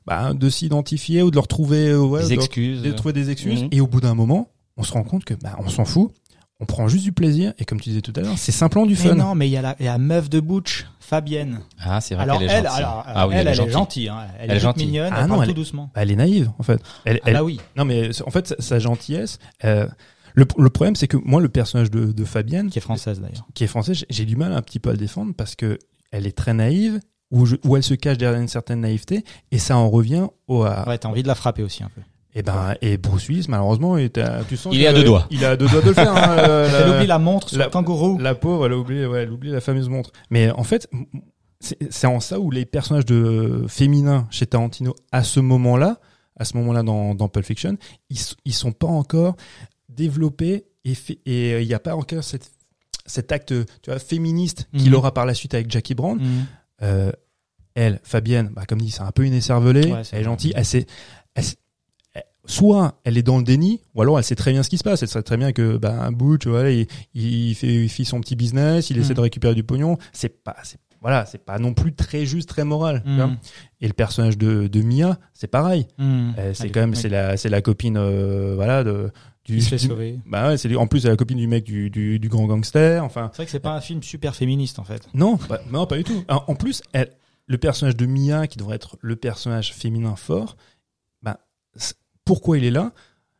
bah, 0.05 0.33
de 0.33 0.49
s'identifier 0.49 1.21
ou 1.23 1.31
de 1.31 1.35
leur 1.35 1.47
trouver, 1.47 1.89
euh, 1.89 1.99
ouais, 1.99 2.21
Des 2.23 2.29
de 2.31 2.35
leur- 2.35 2.43
excuses 2.45 2.81
de 2.81 2.91
trouver 2.91 3.13
des 3.13 3.29
excuses. 3.29 3.63
Mhm. 3.63 3.69
Et 3.71 3.81
au 3.81 3.87
bout 3.87 4.01
d'un 4.01 4.13
moment, 4.13 4.49
on 4.77 4.83
se 4.83 4.91
rend 4.91 5.03
compte 5.03 5.23
que, 5.25 5.33
bah, 5.35 5.55
on 5.59 5.69
s'en 5.69 5.85
fout. 5.85 6.11
On 6.61 6.65
prend 6.65 6.87
juste 6.87 7.03
du 7.03 7.11
plaisir 7.11 7.53
et 7.59 7.65
comme 7.65 7.81
tu 7.81 7.89
disais 7.89 8.01
tout 8.01 8.13
à 8.15 8.21
l'heure, 8.21 8.37
c'est 8.37 8.53
simplement 8.53 8.85
du 8.85 8.93
Mais 8.93 9.09
fun. 9.09 9.15
non, 9.15 9.35
mais 9.35 9.47
il 9.47 9.51
y 9.51 9.57
a 9.57 9.61
la, 9.61 9.75
il 9.79 9.85
y 9.85 9.89
a 9.89 9.93
la 9.93 9.97
meuf 9.97 10.29
de 10.29 10.39
Butch, 10.39 10.85
Fabienne. 11.01 11.59
Ah, 11.83 11.99
c'est 11.99 12.15
vrai 12.15 12.23
Alors 12.23 12.39
qu'elle 12.39 12.49
est 12.49 12.53
elle, 12.53 12.63
gentille. 12.63 12.77
alors, 12.83 13.03
ah 13.05 13.27
oui, 13.27 13.33
elle, 13.35 13.41
elle, 13.41 13.47
est 13.47 13.49
elle 13.51 13.55
gentille. 13.57 13.69
est 13.69 13.73
gentille. 13.73 14.09
hein. 14.09 14.17
Elle, 14.39 14.43
Elle 14.45 14.49
est 14.49 14.53
est 14.53 14.55
toute 14.55 14.63
gentille. 14.63 14.85
mignonne, 14.87 15.13
Ah 15.13 15.17
elle 15.19 15.27
non, 15.27 15.35
parle 15.35 15.41
elle 15.43 15.49
tout 15.49 15.53
doucement. 15.55 15.91
Elle 15.95 16.11
est 16.11 16.15
naïve, 16.15 16.51
en 16.57 16.63
fait. 16.63 16.81
Elle, 17.03 17.19
Ah 17.23 17.25
elle- 17.27 17.33
bah 17.33 17.43
oui. 17.43 17.59
Non, 17.75 17.83
mais 17.83 18.09
en 18.25 18.31
fait, 18.31 18.47
sa, 18.47 18.55
sa 18.61 18.79
gentillesse. 18.79 19.39
euh, 19.65 19.85
le, 20.33 20.45
le 20.57 20.69
problème, 20.69 20.95
c'est 20.95 21.07
que 21.09 21.17
moi, 21.17 21.41
le 21.41 21.49
personnage 21.49 21.91
de, 21.91 22.11
de 22.13 22.25
Fabienne, 22.25 22.69
Qui 22.69 22.79
est 22.79 22.81
française 22.81 23.19
d'ailleurs. 23.19 23.45
qui 23.53 23.63
est 23.65 23.67
français, 23.67 23.91
j'ai- 24.09 24.25
du 24.25 24.35
mal 24.37 24.53
un 24.53 24.61
petit 24.61 24.79
peu 24.79 24.89
à 24.89 24.93
le 24.93 24.97
défendre 24.97 25.33
parce 25.37 25.55
que 25.55 25.77
elle 26.11 26.25
est 26.25 26.35
très 26.37 26.53
naïve, 26.53 26.99
je- 27.33 27.55
où 27.65 27.75
elle 27.75 27.83
se 27.83 27.93
cache 27.95 28.17
derrière 28.17 28.39
une 28.39 28.47
certaine 28.47 28.79
naïveté, 28.81 29.25
et 29.51 29.59
ça 29.59 29.77
en 29.77 29.89
revient 29.89 30.27
au. 30.47 30.63
À, 30.63 30.87
Ouais, 30.87 30.97
t'as 30.97 31.09
envie 31.09 31.21
de 31.23 31.27
la 31.27 31.35
frapper 31.35 31.63
aussi 31.63 31.83
un 31.83 31.89
peu. 31.93 32.01
Et 32.35 32.43
ben, 32.43 32.75
et 32.81 32.97
Bruce 32.97 33.27
Willis, 33.29 33.45
malheureusement, 33.49 33.97
il 33.97 34.03
était- 34.05 34.25
tu 34.47 34.57
sens 34.57 34.73
Il 34.75 34.79
que- 34.79 34.83
est 34.83 34.87
à 34.87 34.93
deux 34.93 35.03
doigts. 35.03 35.25
Il 35.31 35.41
est 35.41 35.45
à 35.47 35.55
deux 35.57 35.67
doigts 35.67 35.81
de 35.81 35.87
le 35.87 35.93
faire. 35.93 36.15
hein, 36.15 36.37
euh, 36.39 36.67
Elle 36.69 36.89
la- 36.89 36.95
oublie 36.97 37.07
la 37.07 37.17
montre 37.17 37.49
sur 37.49 37.57
la- 37.57 37.65
le 37.65 37.71
kangourou. 37.71 38.17
La 38.19 38.35
pauvre, 38.35 38.65
elle 38.67 38.73
a 38.73 38.77
oublié, 38.77 39.05
ouais, 39.07 39.23
elle 39.23 39.31
oublie 39.31 39.49
la 39.51 39.61
fameuse 39.61 39.89
montre. 39.89 40.11
Mais 40.29 40.51
en 40.51 40.63
fait, 40.63 40.89
c'est 41.89 42.07
en 42.07 42.19
ça 42.19 42.39
où 42.39 42.51
les 42.51 42.65
personnages 42.65 43.05
de 43.05 43.65
féminins 43.67 44.27
chez 44.29 44.45
Tarantino 44.45 44.93
à 45.11 45.23
ce 45.23 45.39
moment-là, 45.39 45.99
à 46.37 46.45
ce 46.45 46.57
moment-là 46.57 46.83
dans, 46.83 47.15
dans 47.15 47.29
Pulp 47.29 47.45
Fiction, 47.45 47.77
ils, 48.09 48.19
ils 48.43 48.53
sont 48.53 48.73
pas 48.73 48.87
encore 48.87 49.35
développés 49.89 50.65
et 50.83 50.93
fait- 50.95 51.19
et 51.25 51.61
il 51.61 51.67
n'y 51.67 51.73
a 51.73 51.79
pas 51.79 51.95
encore 51.95 52.23
cette 52.23 52.51
cet 53.07 53.31
acte 53.31 53.53
tu 53.83 53.89
vois 53.91 53.99
féministe 53.99 54.67
qu'il 54.75 54.89
Mhm. 54.89 54.95
aura 54.95 55.13
par 55.13 55.25
la 55.27 55.35
suite 55.35 55.53
avec 55.53 55.69
Jackie 55.69 55.93
Brown. 55.93 56.17
Mhm. 56.19 56.45
Euh, 56.81 57.11
elle, 57.75 57.99
Fabienne, 58.03 58.49
bah, 58.53 58.63
comme 58.67 58.81
dit, 58.81 58.89
c'est 58.89 59.01
un 59.03 59.11
peu 59.11 59.23
une 59.25 59.33
écervelée. 59.33 59.91
Ouais, 59.91 60.03
c'est 60.03 60.15
elle 60.15 60.21
est 60.21 60.25
gentille. 60.25 60.51
Elle 60.55 60.59
elle 60.61 60.65
sait- 60.65 60.85
elle- 61.35 61.43
soit 62.45 62.99
elle 63.03 63.17
est 63.17 63.23
dans 63.23 63.37
le 63.37 63.43
déni, 63.43 63.81
ou 63.93 64.01
alors 64.01 64.17
elle 64.17 64.23
sait 64.23 64.35
très 64.35 64.51
bien 64.51 64.63
ce 64.63 64.69
qui 64.69 64.77
se 64.77 64.83
passe. 64.83 65.01
Elle 65.01 65.09
sait 65.09 65.23
très 65.23 65.37
bien 65.37 65.51
que 65.51 65.77
bah, 65.77 66.09
Butch, 66.11 66.47
voilà, 66.47 66.71
il, 66.71 66.87
il 67.13 67.55
fait, 67.55 67.83
il 67.85 67.89
fait 67.89 68.03
son 68.03 68.21
petit 68.21 68.35
business, 68.35 68.89
il 68.89 68.97
essaie 68.97 69.09
Mhm. 69.09 69.15
de 69.15 69.21
récupérer 69.21 69.55
du 69.55 69.63
pognon. 69.63 69.97
C'est 70.13 70.43
pas, 70.43 70.55
voilà, 71.01 71.25
c'est 71.25 71.43
pas 71.45 71.59
non 71.59 71.73
plus 71.73 71.93
très 71.93 72.25
juste, 72.25 72.49
très 72.49 72.63
moral. 72.63 73.03
Mhm. 73.05 73.37
Et 73.81 73.87
le 73.87 73.93
personnage 73.93 74.37
de, 74.37 74.67
de 74.67 74.81
Mia, 74.81 75.17
c'est 75.33 75.47
pareil. 75.47 75.87
Mhm. 75.97 76.33
Euh, 76.37 76.53
c'est 76.53 76.63
Allez, 76.63 76.71
quand 76.71 76.79
même, 76.81 76.95
c'est 76.95 77.09
la, 77.09 77.37
c'est 77.37 77.49
la 77.49 77.61
copine, 77.61 77.97
euh, 77.97 78.53
voilà, 78.55 78.83
de, 78.83 79.11
du, 79.45 79.57
Il 79.57 79.63
se 79.63 79.69
fait 79.69 79.75
du- 79.77 79.87
sauver. 79.87 80.19
bah 80.25 80.47
ouais, 80.47 80.57
c'est 80.57 80.75
en 80.75 80.87
plus 80.87 81.01
c'est 81.01 81.07
la 81.09 81.15
copine 81.15 81.37
du 81.37 81.45
mec 81.47 81.63
du, 81.63 81.91
du, 81.91 82.17
du 82.17 82.29
grand 82.29 82.45
gangster. 82.47 83.03
Enfin, 83.03 83.29
C'est 83.31 83.37
vrai 83.37 83.45
que 83.45 83.51
c'est 83.51 83.59
pas 83.59 83.75
un 83.75 83.81
film 83.81 84.01
super 84.01 84.35
féministe 84.35 84.79
en 84.79 84.83
fait. 84.83 85.07
non, 85.13 85.37
pas, 85.37 85.59
non, 85.71 85.85
pas 85.85 85.97
du 85.97 86.03
tout. 86.03 86.23
En 86.27 86.55
plus, 86.55 86.81
elle, 86.93 87.11
le 87.45 87.59
personnage 87.59 87.95
de 87.95 88.07
Mia, 88.07 88.47
qui 88.47 88.57
devrait 88.57 88.75
être 88.77 88.97
le 89.01 89.15
personnage 89.15 89.71
féminin 89.73 90.15
fort, 90.15 90.57
c- 91.77 91.93
pourquoi 92.25 92.57
il 92.57 92.65
est 92.65 92.71
là 92.71 92.91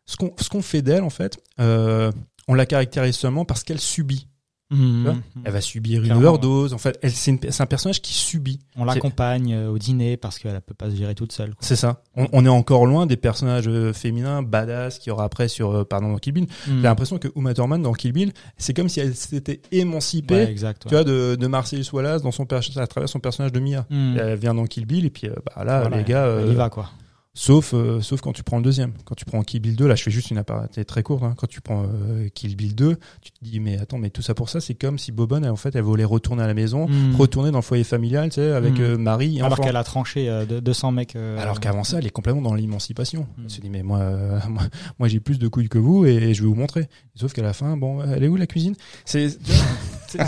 Ce 0.06 0.16
qu'on 0.16 0.34
ce 0.40 0.50
qu'on 0.50 0.62
fait 0.62 0.82
d'elle, 0.82 1.04
en 1.04 1.10
fait, 1.10 1.38
euh, 1.60 2.12
on 2.48 2.54
la 2.54 2.66
caractérise 2.66 3.16
seulement 3.16 3.44
parce 3.44 3.64
qu'elle 3.64 3.80
subit. 3.82 4.28
Mhm. 4.72 5.22
Elle 5.44 5.52
va 5.52 5.62
subir 5.62 6.04
une 6.04 6.12
overdose. 6.14 6.74
En 6.74 6.80
fait, 6.80 6.98
elle- 7.04 7.12
c'est 7.12 7.62
un 7.62 7.66
personnage 7.68 8.02
qui 8.02 8.14
subit. 8.14 8.60
On 8.76 8.84
l'accompagne 8.84 9.54
euh, 9.54 9.70
au 9.70 9.78
dîner 9.78 10.18
parce 10.18 10.40
qu'elle 10.40 10.60
peut 10.60 10.74
pas 10.74 10.90
se 10.90 10.96
gérer 10.96 11.14
toute 11.14 11.32
seule. 11.32 11.54
C'est 11.60 11.76
ça. 11.76 12.02
On, 12.16 12.28
on 12.34 12.46
est 12.46 12.50
encore 12.50 12.88
loin 12.88 13.06
des 13.06 13.16
personnages 13.16 13.68
euh, 13.68 13.94
féminins 13.94 14.42
badass 14.42 14.98
qu'il 14.98 15.12
y 15.12 15.14
aura 15.14 15.24
après 15.26 15.50
sur, 15.50 15.70
euh, 15.72 15.84
pardon, 15.86 16.12
dans 16.12 16.18
Kill 16.18 16.34
Bill. 16.34 16.48
J'ai 16.68 16.82
l'impression 16.82 17.20
que 17.20 17.28
Uma 17.36 17.54
Thurman 17.54 17.80
dans 17.84 17.94
Kill 17.94 18.12
Bill, 18.12 18.34
c'est 18.58 18.74
comme 18.74 18.90
si 18.90 19.00
elle 19.00 19.16
s'était 19.16 19.62
émancipée, 19.72 20.34
Ouais, 20.34 20.52
exact. 20.52 20.82
tu 20.88 20.96
vois, 20.96 21.04
de, 21.04 21.36
de 21.40 21.48
Marcellus 21.48 21.86
Wallace 21.94 22.24
dans 22.24 22.32
son 22.32 22.46
à 22.46 22.88
travers 22.88 23.08
son 23.08 23.20
personnage 23.20 23.52
de 23.52 23.60
Mia. 23.60 23.86
Elle 23.92 24.36
vient 24.40 24.56
dans 24.56 24.66
Kill 24.66 24.88
Bill 24.88 25.06
et 25.06 25.12
puis 25.12 25.28
euh, 25.28 25.36
bah 25.46 25.64
là 25.64 25.82
Voilà, 25.82 25.98
les 25.98 26.04
gars 26.04 26.26
euh, 26.26 26.50
y 26.52 26.56
va 26.56 26.72
quoi. 26.72 26.90
Sauf 27.38 27.74
euh, 27.74 28.00
sauf 28.02 28.22
quand 28.22 28.32
tu 28.32 28.44
prends 28.44 28.58
le 28.58 28.64
deuxième 28.64 28.94
quand 29.04 29.14
tu 29.14 29.26
prends 29.26 29.44
Kill 29.44 29.60
Bill 29.62 29.76
2 29.76 29.88
là 29.88 29.96
je 29.96 30.04
fais 30.04 30.10
juste 30.10 30.32
une 30.32 30.38
aparté 30.38 30.86
très 30.86 31.04
courte 31.04 31.22
hein. 31.24 31.34
quand 31.38 31.48
tu 31.48 31.60
prends 31.60 31.84
euh, 31.84 32.30
Kill 32.34 32.56
Bill 32.56 32.74
2 32.76 32.96
tu 33.22 33.32
te 33.32 33.38
dis 33.44 33.60
mais 33.60 33.78
attends 33.78 33.98
mais 33.98 34.10
tout 34.10 34.22
ça 34.22 34.34
pour 34.34 34.48
ça 34.48 34.62
c'est 34.62 34.74
comme 34.74 34.98
si 34.98 35.12
Bobonne 35.12 35.44
elle, 35.44 35.52
en 35.52 35.58
fait 35.58 35.76
elle 35.76 35.82
voulait 35.84 36.06
retourner 36.06 36.44
à 36.44 36.48
la 36.48 36.54
maison 36.54 36.88
Mhm. 36.88 37.16
retourner 37.18 37.52
dans 37.52 37.58
le 37.58 37.62
foyer 37.64 37.84
familial 37.84 38.30
tu 38.30 38.36
sais 38.36 38.52
avec 38.52 38.76
Mhm. 38.80 38.82
euh, 38.86 38.98
Marie 38.98 39.42
Alors 39.42 39.60
qu'elle 39.60 39.76
a 39.76 39.84
tranché 39.84 40.30
euh, 40.30 40.46
de- 40.46 40.62
200 40.62 40.94
mecs. 40.94 41.16
euh, 41.18 41.38
alors 41.38 41.60
qu'avant 41.60 41.84
ça 41.84 41.98
elle 42.00 42.08
est 42.08 42.10
complètement 42.10 42.42
dans 42.42 42.54
l'émancipation 42.54 43.28
Mhm. 43.38 43.44
elle 43.44 43.50
se 43.52 43.60
dit 43.62 43.70
mais 43.70 43.84
moi 43.84 44.00
euh, 44.00 44.40
moi, 44.50 44.64
moi, 44.98 45.08
j'ai 45.10 45.20
plus 45.20 45.38
de 45.38 45.48
couilles 45.50 45.68
que 45.70 45.78
vous 45.78 46.06
et, 46.06 46.34
je 46.34 46.42
vais 46.42 46.48
vous 46.48 46.56
montrer 46.56 46.88
sauf 47.16 47.34
qu'à 47.34 47.44
la 47.44 47.52
fin 47.54 47.76
bon 47.76 48.02
elle 48.02 48.24
est 48.24 48.30
où 48.30 48.38
la 48.38 48.48
cuisine? 48.48 48.76
C'est 49.04 49.28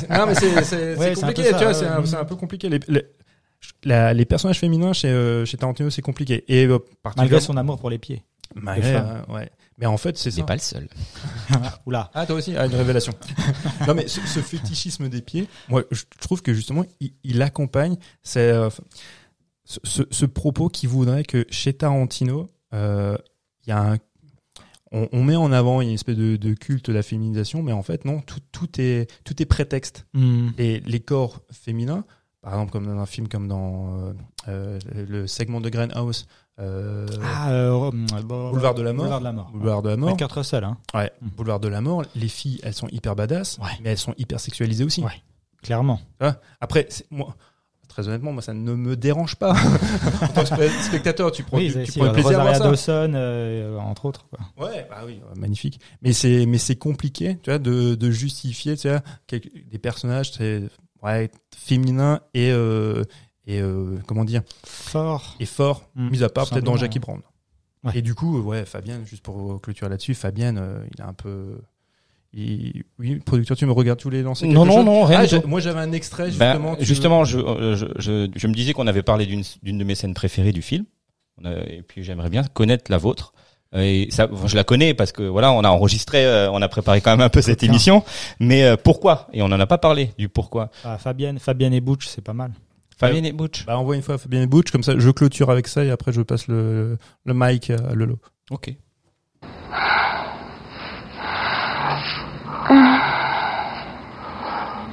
non 0.09 0.25
mais 0.27 0.35
c'est 0.35 0.97
Ouais, 0.97 1.13
compliqué 1.13 1.43
tu 1.57 1.63
vois 1.63 1.73
c'est 1.73 1.85
un, 2.17 2.25
peu 2.25 2.35
compliqué 2.35 2.67
les, 2.69 2.79
les, 2.89 3.03
la- 3.83 4.13
les 4.13 4.25
personnages 4.25 4.59
féminins 4.59 4.93
chez, 4.93 5.07
euh, 5.09 5.45
chez 5.45 5.57
Tarantino 5.57 5.89
c'est 5.89 6.01
compliqué 6.01 6.43
et 6.47 6.65
euh, 6.65 6.79
malgré 7.17 7.39
son 7.41 7.57
amour 7.57 7.79
pour 7.79 7.89
les 7.89 7.97
pieds. 7.97 8.23
Malgré, 8.55 8.93
Les 8.93 8.97
euh, 8.97 9.21
ouais. 9.33 9.51
Mais 9.77 9.85
en 9.85 9.97
fait, 9.97 10.17
c'est 10.17 10.31
C'est 10.31 10.39
ça. 10.39 10.45
pas 10.45 10.55
le 10.55 10.59
seul. 10.61 10.87
Oula. 11.85 12.09
Ah, 12.13 12.25
toi 12.25 12.37
aussi, 12.37 12.55
ah, 12.55 12.65
une 12.65 12.73
révélation. 12.75 13.13
non, 13.87 13.93
mais 13.93 14.07
ce, 14.07 14.21
ce 14.21 14.39
fétichisme 14.39 15.09
des 15.09 15.21
pieds, 15.21 15.47
moi, 15.69 15.83
je 15.91 16.03
trouve 16.19 16.41
que 16.41 16.53
justement, 16.53 16.83
il, 16.99 17.13
il 17.23 17.41
accompagne 17.41 17.97
c'est, 18.23 18.39
euh, 18.51 18.69
ce, 19.65 19.79
ce, 19.83 20.03
ce 20.09 20.25
propos 20.25 20.69
qui 20.69 20.87
voudrait 20.87 21.23
que 21.25 21.45
chez 21.51 21.73
Tarantino, 21.73 22.49
euh, 22.73 23.17
il 23.65 23.69
y 23.69 23.73
a 23.73 23.91
un, 23.93 23.97
on, 24.91 25.09
on 25.11 25.23
met 25.23 25.35
en 25.35 25.51
avant 25.51 25.81
une 25.81 25.89
espèce 25.89 26.15
de, 26.15 26.37
de 26.37 26.53
culte 26.53 26.87
de 26.87 26.93
la 26.93 27.03
féminisation, 27.03 27.61
mais 27.61 27.73
en 27.73 27.83
fait, 27.83 28.05
non, 28.05 28.21
tout, 28.21 28.39
tout 28.53 28.79
est, 28.81 29.11
tout 29.25 29.39
est 29.41 29.45
prétexte. 29.45 30.07
Mhm. 30.13 30.53
Et 30.57 30.79
les 30.79 31.01
corps 31.01 31.41
féminins, 31.51 32.05
par 32.49 32.53
exemple, 32.53 32.71
comme 32.71 32.85
dans 32.85 32.97
un 33.01 33.05
film 33.05 33.27
comme 33.27 33.49
dans 33.49 33.97
euh, 33.97 34.13
euh, 34.47 34.79
le 35.09 35.27
segment 35.27 35.59
de 35.59 35.67
Grindhouse, 35.69 36.27
euh, 36.59 37.05
Ah, 37.21 37.51
euh, 37.51 37.91
Boulevard 38.23 38.73
de 38.73 38.81
la 38.83 38.93
mort. 38.93 39.03
Boulevard 39.03 39.19
de 39.19 39.25
la 39.25 39.33
mort. 39.33 39.49
Boulevard 39.51 39.81
de 39.81 39.89
la 39.89 39.97
mort, 39.97 40.09
Avec 40.09 40.19
Kurt 40.19 40.31
Russell, 40.31 40.63
hein. 40.63 40.77
Ouais, 40.93 41.11
Mm. 41.21 41.27
Boulevard 41.35 41.59
de 41.59 41.67
la 41.67 41.81
mort, 41.81 42.03
les 42.15 42.29
filles, 42.29 42.59
elles 42.63 42.73
sont 42.73 42.87
hyper 42.87 43.17
badass, 43.17 43.57
Ouais. 43.57 43.65
mais 43.83 43.89
elles 43.89 43.97
sont 43.97 44.13
hyper 44.17 44.39
sexualisées 44.39 44.85
aussi. 44.85 45.03
Ouais. 45.03 45.11
Clairement. 45.61 45.99
Tu 46.21 46.27
Après, 46.61 46.87
moi, 47.11 47.35
très 47.89 48.07
honnêtement, 48.07 48.31
moi, 48.31 48.41
ça 48.41 48.53
ne 48.53 48.73
me 48.75 48.95
dérange 48.95 49.35
pas. 49.35 49.51
en 50.21 50.27
tant 50.29 50.43
que 50.43 50.47
spe- 50.49 50.81
spectateur, 50.83 51.31
tu 51.33 51.43
prends, 51.43 51.57
Oui, 51.57 51.71
tu 51.73 51.85
si, 51.91 51.99
prends 51.99 52.13
plaisir 52.13 52.39
à 52.39 52.43
voir 52.43 52.55
ça. 52.55 52.63
Dawson, 52.63 53.11
euh, 53.13 53.77
entre 53.79 54.05
autres. 54.05 54.25
Quoi. 54.29 54.67
Ouais, 54.67 54.87
bah 54.89 55.01
oui, 55.05 55.19
magnifique. 55.35 55.79
Mais 56.01 56.13
c'est, 56.13 56.45
mais 56.45 56.59
c'est 56.59 56.75
compliqué, 56.77 57.37
tu 57.43 57.49
vois, 57.49 57.59
de, 57.59 57.95
de 57.95 58.09
justifier, 58.11 58.77
tu 58.77 58.87
vois, 58.87 59.01
des 59.29 59.77
personnages, 59.79 60.31
c'est, 60.31 60.63
ouais, 61.03 61.29
féminins 61.55 62.19
et, 62.33 62.51
euh, 62.51 63.03
et 63.45 63.61
euh, 63.61 63.97
comment 64.07 64.25
dire, 64.25 64.41
Fort. 64.65 65.35
et 65.39 65.45
forts, 65.45 65.89
Mm, 65.95 66.09
mis 66.09 66.23
à 66.23 66.29
part 66.29 66.49
peut-être 66.49 66.63
dans 66.63 66.75
Jackie. 66.77 66.99
Brown. 66.99 67.21
Ouais. 67.83 67.91
Et 67.95 68.01
du 68.01 68.15
coup, 68.15 68.37
euh, 68.39 68.41
ouais, 68.41 68.65
Fabienne, 68.65 69.05
juste 69.05 69.23
pour 69.23 69.61
clôturer 69.61 69.89
là-dessus, 69.89 70.13
Fabienne, 70.15 70.57
euh, 70.59 70.79
il 70.95 71.01
a 71.01 71.07
un 71.07 71.13
peu. 71.13 71.59
il- 72.33 72.83
Oui, 72.99 73.15
producteur, 73.19 73.55
tu 73.55 73.65
me 73.65 73.71
regardes, 73.71 73.99
tu 73.99 74.03
voulais 74.05 74.21
lancer 74.21 74.45
Non, 74.47 74.63
quelque 74.63 74.67
non, 74.67 74.75
chose? 74.77 74.85
non, 74.85 75.03
rien 75.05 75.25
Ah. 75.31 75.47
Moi, 75.47 75.59
j'avais 75.59 75.79
un 75.79 75.91
extrait 75.91 76.25
Ben, 76.31 76.53
justement. 76.53 76.75
justement, 76.79 77.23
je, 77.25 77.39
euh, 77.39 77.75
je, 77.75 77.85
je, 77.97 78.29
je 78.35 78.47
me 78.47 78.53
disais 78.53 78.73
qu'on 78.73 78.87
avait 78.87 79.03
parlé 79.03 79.25
d'une 79.25 79.43
d'une 79.63 79.77
de 79.77 79.83
mes 79.83 79.95
scènes 79.95 80.13
préférées 80.13 80.51
du 80.51 80.61
film, 80.61 80.85
et 81.45 81.81
puis 81.83 82.03
j'aimerais 82.03 82.29
bien 82.29 82.43
connaître 82.43 82.91
la 82.91 82.97
vôtre. 82.97 83.33
Et 83.75 84.07
ça, 84.11 84.27
bon, 84.27 84.47
je 84.47 84.55
la 84.55 84.63
connais 84.63 84.93
parce 84.93 85.11
que 85.11 85.23
voilà, 85.23 85.51
on 85.51 85.63
a 85.63 85.69
enregistré, 85.69 86.25
euh, 86.25 86.49
on 86.51 86.61
a 86.61 86.67
préparé 86.69 87.01
quand 87.01 87.11
même 87.11 87.21
un 87.21 87.29
peu 87.29 87.41
cette 87.41 87.63
émission. 87.63 88.03
Mais 88.39 88.63
euh, 88.63 88.77
pourquoi? 88.81 89.27
Et 89.33 89.41
on 89.41 89.45
en 89.45 89.59
a 89.59 89.67
pas 89.67 89.77
parlé 89.77 90.13
du 90.17 90.29
pourquoi. 90.29 90.69
Ah, 90.83 90.97
Fabienne, 90.97 91.39
Fabienne 91.39 91.73
et 91.73 91.81
Butch, 91.81 92.07
c'est 92.07 92.23
pas 92.23 92.33
mal. 92.33 92.51
Fabienne 92.97 93.25
et 93.25 93.31
Butch. 93.31 93.65
Bah, 93.65 93.77
envoie 93.77 93.95
une 93.95 94.01
fois 94.01 94.17
Fabien 94.17 94.41
et 94.41 94.47
Butch, 94.47 94.71
comme 94.71 94.83
ça, 94.83 94.93
je 94.97 95.09
clôture 95.11 95.51
avec 95.51 95.67
ça 95.67 95.83
et 95.83 95.91
après, 95.91 96.11
je 96.11 96.21
passe 96.21 96.47
le, 96.47 96.97
le 97.25 97.33
mic 97.35 97.69
à 97.69 97.93
Lolo. 97.93 98.17
Ok. 98.49 98.73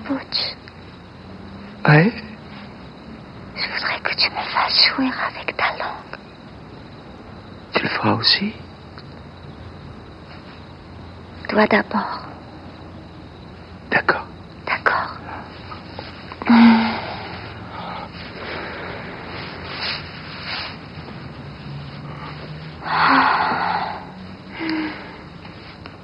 Butch, 0.06 0.38
Ouais 1.88 2.12
je 3.56 3.62
voudrais 3.72 4.00
que 4.02 4.14
tu 4.16 4.30
me 4.30 4.36
fasses 4.36 4.94
jouir 4.94 5.12
avec 5.30 5.56
ta 5.56 5.70
langue. 5.78 6.18
Tu 7.74 7.82
le 7.82 7.88
feras 7.88 8.14
aussi? 8.14 8.52
Toi 11.54 11.68
d'abord, 11.68 12.26
D'accord. 13.88 14.26
d'accord 14.66 15.20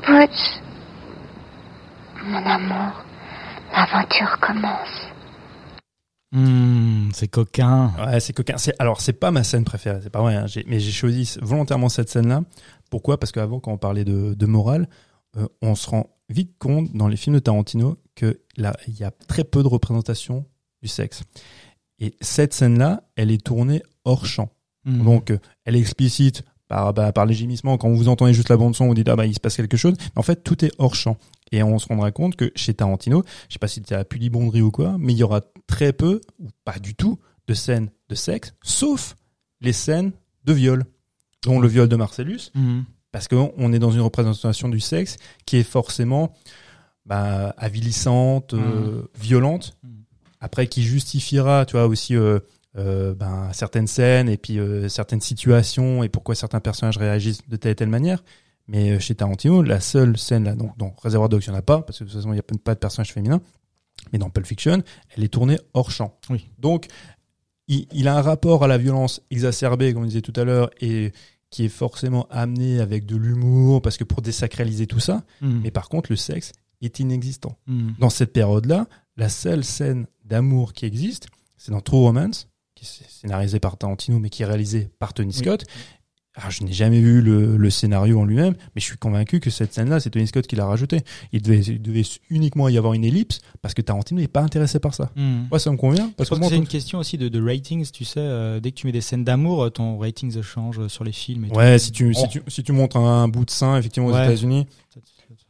Butch, 0.06 0.60
mon 2.24 2.44
amour, 2.46 3.04
l'aventure 3.72 4.38
commence. 4.40 5.06
Hmm, 6.32 7.10
c'est 7.12 7.28
coquin. 7.28 7.92
Ouais, 7.98 8.20
c'est 8.20 8.32
coquin. 8.32 8.56
C'est, 8.56 8.74
alors, 8.78 9.00
c'est 9.00 9.12
pas 9.12 9.30
ma 9.30 9.42
scène 9.44 9.64
préférée, 9.64 9.98
c'est 10.02 10.10
pas 10.10 10.20
vrai, 10.20 10.36
hein, 10.36 10.46
j'ai- 10.46 10.64
mais 10.68 10.78
j'ai 10.80 10.92
choisi 10.92 11.36
volontairement 11.42 11.88
cette 11.88 12.08
scène-là. 12.08 12.42
Pourquoi? 12.90 13.18
Parce 13.18 13.32
qu'avant, 13.32 13.60
quand 13.60 13.72
on 13.72 13.78
parlait 13.78 14.04
de, 14.04 14.34
de 14.34 14.46
morale, 14.46 14.88
euh, 15.36 15.48
on 15.62 15.74
se 15.74 15.88
rend 15.88 16.10
vite 16.28 16.56
compte 16.58 16.92
dans 16.94 17.08
les 17.08 17.16
films 17.16 17.36
de 17.36 17.40
Tarantino 17.40 17.98
que 18.14 18.40
là, 18.56 18.76
il 18.86 18.98
y 18.98 19.04
a 19.04 19.10
très 19.10 19.44
peu 19.44 19.62
de 19.62 19.68
représentation 19.68 20.44
du 20.82 20.88
sexe. 20.88 21.22
Et 21.98 22.14
cette 22.20 22.54
scène-là, 22.54 23.02
elle 23.16 23.30
est 23.30 23.44
tournée 23.44 23.82
hors 24.04 24.26
champ. 24.26 24.50
Hmm. 24.84 25.04
Donc, 25.04 25.30
euh, 25.30 25.38
elle 25.64 25.76
est 25.76 25.80
explicite 25.80 26.42
par, 26.68 26.94
bah, 26.94 27.12
par 27.12 27.26
les 27.26 27.34
gémissements. 27.34 27.76
Quand 27.76 27.90
vous 27.90 28.08
entendez 28.08 28.32
juste 28.32 28.48
la 28.48 28.56
bande-son, 28.56 28.86
vous 28.86 28.94
dites, 28.94 29.08
ah 29.08 29.16
bah, 29.16 29.26
il 29.26 29.34
se 29.34 29.40
passe 29.40 29.56
quelque 29.56 29.76
chose. 29.76 29.94
Mais 29.98 30.18
en 30.18 30.22
fait, 30.22 30.42
tout 30.42 30.64
est 30.64 30.72
hors 30.78 30.94
champ. 30.94 31.18
Et 31.52 31.62
on 31.62 31.78
se 31.78 31.88
rendra 31.88 32.12
compte 32.12 32.36
que 32.36 32.52
chez 32.54 32.74
Tarantino, 32.74 33.24
je 33.48 33.54
sais 33.54 33.58
pas 33.58 33.68
si 33.68 33.76
c'était 33.76 33.96
à 33.96 34.04
pudibonderie 34.04 34.62
ou 34.62 34.70
quoi, 34.70 34.96
mais 34.98 35.12
il 35.12 35.18
y 35.18 35.22
aura 35.22 35.42
très 35.66 35.92
peu, 35.92 36.20
ou 36.38 36.48
pas 36.64 36.78
du 36.78 36.94
tout, 36.94 37.18
de 37.48 37.54
scènes 37.54 37.90
de 38.08 38.14
sexe, 38.14 38.54
sauf 38.62 39.16
les 39.60 39.72
scènes 39.72 40.12
de 40.44 40.52
viol. 40.52 40.84
Dont 41.42 41.58
le 41.58 41.68
viol 41.68 41.88
de 41.88 41.96
Marcellus, 41.96 42.50
Hmm. 42.54 42.82
Parce 43.12 43.28
qu'on 43.28 43.52
on 43.56 43.72
est 43.72 43.78
dans 43.78 43.90
une 43.90 44.00
représentation 44.00 44.68
du 44.68 44.80
sexe 44.80 45.16
qui 45.46 45.56
est 45.56 45.62
forcément 45.62 46.32
bah, 47.06 47.54
avilissante, 47.58 48.54
euh, 48.54 49.02
violente, 49.18 49.76
Mhm. 49.82 49.90
après 50.40 50.66
qui 50.68 50.82
justifiera, 50.82 51.64
tu 51.66 51.72
vois, 51.72 51.86
aussi 51.86 52.14
euh, 52.14 52.38
euh, 52.76 53.14
ben, 53.14 53.50
certaines 53.52 53.86
scènes 53.88 54.28
et 54.28 54.36
puis 54.36 54.58
certaines 54.88 55.20
situations 55.20 56.02
et 56.04 56.08
pourquoi 56.08 56.34
certains 56.34 56.60
personnages 56.60 56.98
réagissent 56.98 57.48
de 57.48 57.56
telle 57.56 57.72
et 57.72 57.76
telle 57.76 57.88
manière. 57.88 58.22
Mais 58.68 59.00
chez 59.00 59.16
Tarantino, 59.16 59.62
la 59.62 59.80
seule 59.80 60.16
scène 60.16 60.44
là, 60.44 60.54
donc 60.54 60.78
dans 60.78 60.94
Réservoir 61.02 61.28
Dogs, 61.28 61.42
il 61.44 61.50
n'y 61.50 61.56
en 61.56 61.58
a 61.58 61.62
pas, 61.62 61.82
parce 61.82 61.98
que 61.98 62.04
de 62.04 62.08
toute 62.10 62.18
façon, 62.18 62.30
il 62.30 62.34
n'y 62.34 62.38
a 62.40 62.44
pas 62.44 62.74
de 62.74 62.78
personnage 62.78 63.12
féminin. 63.12 63.40
Mais 64.12 64.18
dans 64.20 64.30
Pulp 64.30 64.46
Fiction, 64.46 64.82
elle 65.16 65.24
est 65.24 65.28
tournée 65.28 65.58
hors 65.74 65.90
champ. 65.90 66.16
Oui. 66.30 66.48
Donc, 66.58 66.86
il, 67.66 67.86
il 67.92 68.06
a 68.06 68.16
un 68.16 68.22
rapport 68.22 68.62
à 68.62 68.68
la 68.68 68.78
violence 68.78 69.20
exacerbée, 69.32 69.92
comme 69.92 70.04
on 70.04 70.06
disait 70.06 70.20
tout 70.22 70.32
à 70.36 70.44
l'heure, 70.44 70.70
et 70.80 71.12
qui 71.50 71.64
est 71.64 71.68
forcément 71.68 72.26
amené 72.30 72.80
avec 72.80 73.06
de 73.06 73.16
l'humour, 73.16 73.82
parce 73.82 73.96
que 73.96 74.04
pour 74.04 74.22
désacraliser 74.22 74.86
tout 74.86 75.00
ça. 75.00 75.24
Hmm. 75.40 75.60
Mais 75.62 75.70
par 75.70 75.88
contre, 75.88 76.10
le 76.10 76.16
sexe, 76.16 76.52
est 76.82 76.98
inexistant. 77.00 77.58
Hmm. 77.66 77.90
Dans 77.98 78.10
cette 78.10 78.32
période-là, 78.32 78.86
la 79.16 79.28
seule 79.28 79.64
scène 79.64 80.06
d'amour 80.24 80.72
qui 80.72 80.86
existe, 80.86 81.28
c'est 81.56 81.72
dans 81.72 81.80
True 81.80 81.98
Romance, 81.98 82.48
qui 82.74 82.84
est 82.84 83.08
scénarisé 83.08 83.60
par 83.60 83.76
Tarantino, 83.76 84.18
mais 84.18 84.30
qui 84.30 84.42
est 84.42 84.46
réalisé 84.46 84.88
par 84.98 85.12
Tony 85.12 85.32
Scott. 85.32 85.64
Alors, 86.36 86.50
je 86.52 86.62
n'ai 86.62 86.72
jamais 86.72 87.00
vu 87.00 87.20
le, 87.20 87.56
le 87.56 87.70
scénario 87.70 88.20
en 88.20 88.24
lui-même, 88.24 88.54
mais 88.74 88.80
je 88.80 88.84
suis 88.86 88.96
convaincu 88.96 89.40
que 89.40 89.50
cette 89.50 89.74
scène-là, 89.74 89.98
c'est 89.98 90.10
Tony 90.10 90.28
Scott 90.28 90.46
qui 90.46 90.54
l'a 90.54 90.64
rajouté. 90.64 91.00
Il 91.32 91.42
devait, 91.42 91.58
il 91.58 91.82
devait 91.82 92.04
uniquement 92.30 92.68
y 92.68 92.78
avoir 92.78 92.94
une 92.94 93.04
ellipse, 93.04 93.40
parce 93.62 93.74
que 93.74 93.82
Tarantino 93.82 94.20
n'est 94.20 94.28
pas 94.28 94.40
intéressé 94.40 94.78
par 94.78 94.94
ça. 94.94 95.10
Moi, 95.16 95.58
ça 95.58 95.72
me 95.72 95.76
convient. 95.76 96.12
Parce 96.16 96.30
que 96.30 96.36
c'est 96.48 96.56
une 96.56 96.68
question 96.68 97.00
aussi 97.00 97.18
de, 97.18 97.28
de 97.28 97.42
ratings, 97.42 97.90
tu 97.90 98.04
sais. 98.04 98.20
euh, 98.20 98.60
dès 98.60 98.70
que 98.70 98.76
tu 98.76 98.86
mets 98.86 98.92
des 98.92 99.00
scènes 99.00 99.24
d'amour, 99.24 99.64
euh, 99.64 99.70
ton 99.70 99.98
ratings 99.98 100.40
change 100.40 100.86
sur 100.86 101.02
les 101.02 101.12
films. 101.12 101.46
Et 101.46 101.50
Ouais, 101.50 101.76
tout. 101.78 101.84
si 101.84 101.92
tu, 101.92 102.14
si 102.14 102.22
Bon. 102.22 102.28
tu, 102.28 102.42
si 102.46 102.62
tu 102.62 102.72
montres 102.72 102.96
un, 102.96 103.26
bout 103.26 103.44
de 103.44 103.50
sein, 103.50 103.76
effectivement, 103.76 104.08
aux 104.08 104.12
Ouais. 104.14 104.24
États-Unis, 104.24 104.66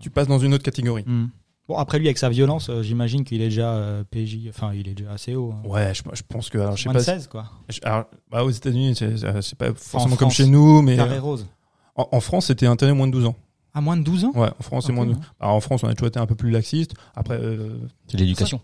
tu 0.01 0.09
passes 0.09 0.29
dans 0.29 0.39
une 0.39 0.55
autre 0.55 0.65
catégorie. 0.65 1.05
Hmm. 1.07 1.27
Bon, 1.71 1.77
après 1.77 2.01
lui, 2.01 2.09
avec 2.09 2.19
sa 2.19 2.29
violence, 2.29 2.69
euh, 2.69 2.83
j'imagine 2.83 3.23
qu'il 3.25 3.41
est 3.41 3.45
déjà 3.49 3.75
euh, 3.75 4.03
PJ, 4.11 4.49
enfin, 4.49 4.73
il 4.75 4.89
est 4.89 4.95
déjà 4.95 5.13
assez 5.13 5.37
haut. 5.37 5.53
hein. 5.55 5.63
Ouais, 5.69 5.95
je, 5.95 6.03
je 6.15 6.23
pense 6.29 6.49
que, 6.51 6.59
alors, 6.59 6.77
je 6.77 6.83
sais 6.83 6.89
Moins 6.89 6.95
pas. 6.95 6.99
de 6.99 7.05
si- 7.05 7.11
16, 7.11 7.29
quoi. 7.29 7.45
je- 7.69 7.79
alors, 7.85 8.07
bah, 8.29 8.43
aux 8.45 8.51
États-Unis, 8.51 8.97
c'est 8.97 9.17
c'est- 9.17 9.43
c'est 9.43 9.57
pas 9.57 9.73
forcément 9.75 10.17
comme 10.17 10.27
France. 10.31 10.35
chez 10.35 10.47
nous, 10.47 10.83
mais 10.83 10.97
Carré 10.97 11.19
euh, 11.19 11.21
rose. 11.21 11.47
en, 11.95 12.09
en 12.11 12.21
France, 12.21 12.47
c'était 12.47 12.67
intérêt 12.67 12.93
moins 12.93 13.07
de 13.07 13.13
12 13.13 13.27
ans. 13.27 13.37
À 13.73 13.81
moins 13.81 13.97
de 13.97 14.03
12 14.03 14.25
ans? 14.25 14.33
Ouais, 14.35 14.49
en 14.59 14.63
France, 14.65 14.87
c'est 14.87 14.91
Ok, 14.91 14.97
moins 14.97 15.07
de 15.07 15.13
ouais. 15.13 15.19
Alors, 15.39 15.55
en 15.55 15.61
France, 15.61 15.85
on 15.85 15.89
a 15.89 15.95
toujours 15.95 16.09
été 16.09 16.19
un 16.19 16.27
peu 16.27 16.35
plus 16.35 16.51
laxiste. 16.51 16.95
Après, 17.15 17.39
euh, 17.41 17.79
C'est 18.09 18.17
l'éducation. 18.19 18.61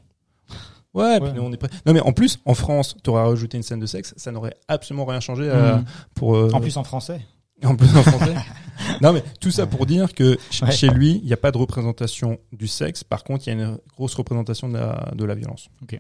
ouais, 0.95 1.21
puis 1.21 1.29
Ouais. 1.29 1.33
nous, 1.37 1.43
on 1.43 1.53
est 1.53 1.57
prêt. 1.57 1.71
Non, 1.87 1.93
mais 1.93 2.01
en 2.01 2.13
plus, 2.13 2.41
en 2.45 2.55
France, 2.55 2.97
tu 3.05 3.11
aurais 3.11 3.23
rajouté 3.23 3.57
une 3.57 3.63
scène 3.63 3.79
de 3.79 3.87
sexe, 3.87 4.15
ça 4.17 4.33
n'aurait 4.33 4.55
absolument 4.67 5.05
rien 5.05 5.21
changé 5.21 5.45
Hmm. 5.49 5.85
pour. 6.17 6.35
euh, 6.35 6.51
En 6.53 6.61
plus, 6.61 6.77
en 6.77 6.83
français. 6.83 7.21
En 7.65 7.75
plus 7.77 7.89
en 7.97 8.03
français. 8.03 8.35
non, 9.01 9.13
mais 9.13 9.23
tout 9.41 9.51
ça 9.51 9.67
pour 9.67 9.87
dire 9.87 10.13
que 10.15 10.37
ch- 10.51 10.63
Ouais. 10.63 10.73
chez 10.73 10.89
lui, 10.89 11.19
il 11.23 11.27
n'y 11.27 11.33
a 11.33 11.37
pas 11.39 11.51
de 11.53 11.59
représentation 11.59 12.39
du 12.53 12.67
sexe. 12.69 13.03
Par 13.05 13.25
contre, 13.25 13.47
il 13.49 13.55
y 13.57 13.57
a 13.59 13.63
une 13.65 13.79
grosse 13.97 14.15
représentation 14.15 14.69
de 14.69 14.75
la, 14.79 15.13
de 15.15 15.25
la 15.25 15.35
violence. 15.35 15.69
Ok. 15.83 15.99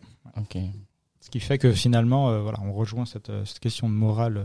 Ce 1.20 1.30
qui 1.30 1.40
fait 1.40 1.58
que 1.58 1.72
finalement, 1.72 2.30
euh, 2.30 2.40
voilà, 2.40 2.58
on 2.62 2.72
rejoint 2.72 3.04
cette, 3.06 3.30
euh, 3.30 3.44
cette 3.44 3.58
question 3.58 3.88
de 3.88 3.94
morale. 3.94 4.36
euh. 4.38 4.44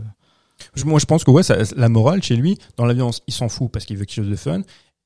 Je- 0.74 0.84
Moi, 0.84 0.98
je 0.98 1.06
pense 1.06 1.22
que 1.24 1.30
ouais, 1.30 1.42
ça, 1.42 1.56
la 1.76 1.88
morale 1.88 2.22
chez 2.22 2.36
lui, 2.36 2.58
dans 2.76 2.86
la 2.86 2.94
violence, 2.94 3.22
il 3.26 3.32
s'en 3.34 3.48
fout 3.48 3.70
parce 3.70 3.84
qu'il 3.84 3.96
veut 3.96 4.04
quelque 4.04 4.16
chose 4.22 4.30
de 4.30 4.36
fun. 4.36 4.62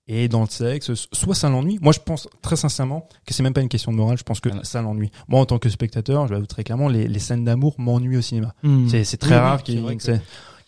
Et 0.08 0.28
dans 0.28 0.42
le 0.42 0.46
sexe, 0.48 0.92
soit 1.12 1.34
ça 1.34 1.48
l'ennuie. 1.48 1.78
Moi, 1.82 1.92
je 1.92 1.98
pense 1.98 2.28
très 2.40 2.54
sincèrement 2.54 3.08
que 3.26 3.34
c'est 3.34 3.42
même 3.42 3.52
pas 3.52 3.60
une 3.60 3.68
question 3.68 3.90
de 3.90 3.96
morale. 3.96 4.16
Je 4.16 4.22
pense 4.22 4.38
que 4.38 4.48
ça 4.62 4.80
l'ennuie. 4.80 5.10
Moi, 5.26 5.40
en 5.40 5.46
tant 5.46 5.58
que 5.58 5.68
spectateur, 5.68 6.28
je 6.28 6.32
l'avoue 6.32 6.46
très 6.46 6.62
clairement, 6.62 6.88
les, 6.88 7.08
les 7.08 7.18
scènes 7.18 7.44
d'amour 7.44 7.74
m'ennuient 7.78 8.18
au 8.18 8.22
cinéma. 8.22 8.54
C'est, 8.88 9.02
c'est 9.02 9.16
très 9.16 9.34
Oui, 9.34 9.40
rare 9.40 9.62
qu'il 9.64 9.84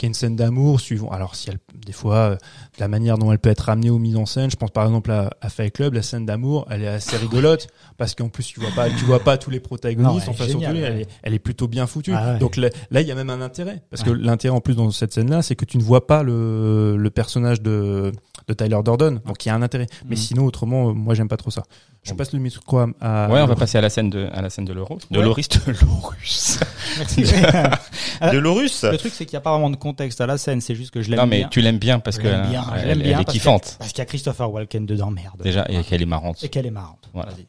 c'est 0.01 0.07
vrai 0.07 0.09
une 0.09 0.15
scène, 0.15 0.37
d'amour 0.37 0.81
suivant. 0.81 1.11
Alors, 1.11 1.35
si 1.35 1.51
elle, 1.51 1.59
des 1.75 1.93
fois, 1.93 2.17
euh, 2.17 2.37
la 2.79 2.89
manière 2.89 3.19
dont 3.19 3.33
elle 3.33 3.39
peut 3.39 3.51
être 3.51 3.69
amenée 3.69 3.91
aux 3.91 3.99
mises 3.99 4.17
en 4.17 4.27
scène, 4.27 4.51
je 4.51 4.57
pense 4.57 4.71
par 4.71 4.85
exemple 4.85 5.11
à, 5.11 5.31
à 5.41 5.49
Fight 5.49 5.73
Club, 5.73 5.95
la 5.95 6.03
scène 6.03 6.27
d'amour, 6.27 6.67
elle 6.71 6.83
est 6.83 6.89
assez 6.89 7.17
rigolote 7.17 7.69
parce 7.97 8.15
qu'en 8.15 8.29
plus, 8.29 8.45
tu 8.45 8.61
vois 8.61 8.71
pas, 8.75 8.89
tu 8.91 9.05
vois 9.05 9.21
pas 9.21 9.39
tous 9.39 9.51
les 9.51 9.61
protagonistes 9.61 10.05
Non, 10.05 10.11
en 10.11 10.21
elle 10.21 10.51
est 10.51 10.53
face 10.55 10.63
elle, 10.63 11.01
est, 11.01 11.09
elle 11.23 11.35
est 11.35 11.39
plutôt 11.39 11.69
bien 11.69 11.87
foutue. 11.87 12.13
Ah 12.15 12.33
ouais. 12.33 12.39
Donc 12.39 12.57
là, 12.57 12.71
il 12.93 13.07
y 13.07 13.13
a 13.13 13.15
même 13.15 13.31
un 13.31 13.41
intérêt 13.41 13.83
parce 13.91 14.03
que 14.03 14.11
l'intérêt 14.11 14.55
en 14.55 14.61
plus 14.61 14.77
dans 14.77 14.91
cette 14.91 15.13
scène-là, 15.13 15.43
c'est 15.43 15.57
que 15.57 15.65
tu 15.65 15.79
ne 15.79 15.83
vois 15.83 16.07
pas 16.07 16.23
le, 16.23 16.97
le 16.97 17.11
personnage 17.11 17.61
de, 17.61 18.13
de 18.49 18.55
Tyler 18.55 18.79
Durden. 18.85 19.21
Donc 19.27 19.45
il 19.45 19.49
y 19.49 19.51
a 19.51 19.55
un 19.55 19.63
intérêt. 19.63 19.87
Mais 20.05 20.17
Mhm. 20.17 20.17
sinon, 20.17 20.45
autrement, 20.47 20.89
euh, 20.89 20.93
moi, 20.93 21.15
j'aime 21.15 21.29
pas 21.29 21.37
trop 21.37 21.51
ça. 21.51 21.63
Je 22.03 22.15
passe 22.15 22.33
le 22.33 22.39
micro 22.39 22.79
à, 22.79 22.87
à- 23.01 23.29
Ouais, 23.29 23.41
on 23.43 23.47
va 23.47 23.55
passer 23.57 23.77
à 23.77 23.81
la 23.83 23.91
scène 23.91 24.09
de, 24.09 24.29
à 24.33 24.41
la 24.41 24.49
scène 24.51 24.65
de 24.65 24.73
l'euro. 24.73 24.99
De 25.11 25.19
Ouais. 25.19 25.25
Loris, 25.25 25.49
de 25.49 25.59
Lorus. 25.85 26.59
Merci. 26.99 27.23
de 28.33 28.39
Lorus. 28.39 28.85
Le 28.85 28.97
truc, 28.97 29.13
c'est 29.15 29.27
qu'il 29.27 29.35
n'y 29.37 29.39
a 29.39 29.43
pas 29.43 29.53
vraiment 29.53 29.69
de 29.71 29.77
contexte 29.77 30.21
à 30.21 30.27
la 30.27 30.39
scène, 30.39 30.61
c'est 30.61 30.75
juste 30.75 30.91
que 30.93 31.03
je 31.03 31.11
l'aime 31.11 31.21
Non, 31.21 31.27
mais 31.27 31.39
bien. 31.41 31.49
tu 31.49 31.61
l'aimes 31.61 31.79
bien 31.79 31.99
parce 31.99 32.17
Je 32.17 32.23
que 32.23 32.49
bien, 32.49 32.65
elle, 32.75 32.81
je 32.81 32.87
l'aime 32.87 32.99
elle 32.99 33.03
bien 33.03 33.21
est 33.21 33.25
parce 33.25 33.33
kiffante. 33.33 33.77
Parce 33.79 33.91
qu'il 33.91 33.99
y 33.99 34.03
a 34.03 34.07
Christopher 34.07 34.51
Walken 34.51 34.87
dedans, 34.87 35.11
merde. 35.11 35.43
Déjà, 35.43 35.67
et 35.69 35.83
qu'elle 35.83 36.01
est 36.03 36.07
marrante. 36.07 36.43
Et 36.43 36.49
qu'elle 36.49 36.67
est 36.67 36.71
marrante. 36.71 37.09
Voilà. 37.13 37.33
Vas-y. 37.33 37.47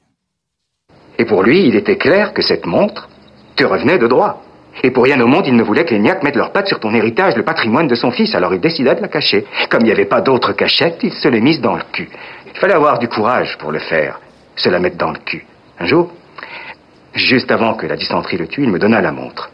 Et 1.19 1.25
pour 1.25 1.43
lui, 1.43 1.67
il 1.67 1.75
était 1.75 1.97
clair 1.97 2.33
que 2.33 2.41
cette 2.41 2.65
montre 2.65 3.09
te 3.55 3.63
revenait 3.63 3.97
de 3.99 4.07
droit. 4.07 4.41
Et 4.83 4.91
pour 4.91 5.03
rien 5.03 5.19
au 5.19 5.27
monde, 5.27 5.45
il 5.47 5.55
ne 5.55 5.63
voulait 5.63 5.85
que 5.85 5.93
les 5.93 5.99
niaques 5.99 6.23
mettent 6.23 6.35
leurs 6.35 6.51
pattes 6.51 6.67
sur 6.67 6.79
ton 6.79 6.93
héritage, 6.93 7.35
le 7.35 7.43
patrimoine 7.43 7.87
de 7.87 7.95
son 7.95 8.11
fils, 8.11 8.33
alors 8.35 8.53
il 8.53 8.61
décida 8.61 8.95
de 8.95 9.01
la 9.01 9.07
cacher. 9.07 9.45
Comme 9.69 9.81
il 9.81 9.85
n'y 9.85 9.91
avait 9.91 10.05
pas 10.05 10.21
d'autre 10.21 10.53
cachette, 10.53 10.99
il 11.03 11.11
se 11.11 11.27
l'est 11.27 11.41
mise 11.41 11.59
dans 11.59 11.75
le 11.75 11.83
cul. 11.91 12.09
Il 12.47 12.59
fallait 12.59 12.75
avoir 12.75 12.99
du 12.99 13.07
courage 13.07 13.57
pour 13.57 13.71
le 13.71 13.79
faire, 13.79 14.19
se 14.55 14.69
la 14.69 14.79
mettre 14.79 14.97
dans 14.97 15.11
le 15.11 15.19
cul. 15.19 15.45
Un 15.79 15.85
jour, 15.85 16.11
juste 17.13 17.51
avant 17.51 17.73
que 17.73 17.87
la 17.87 17.95
dysenterie 17.95 18.37
le 18.37 18.47
tue, 18.47 18.63
il 18.63 18.69
me 18.69 18.79
donna 18.79 19.01
la 19.01 19.11
montre. 19.11 19.49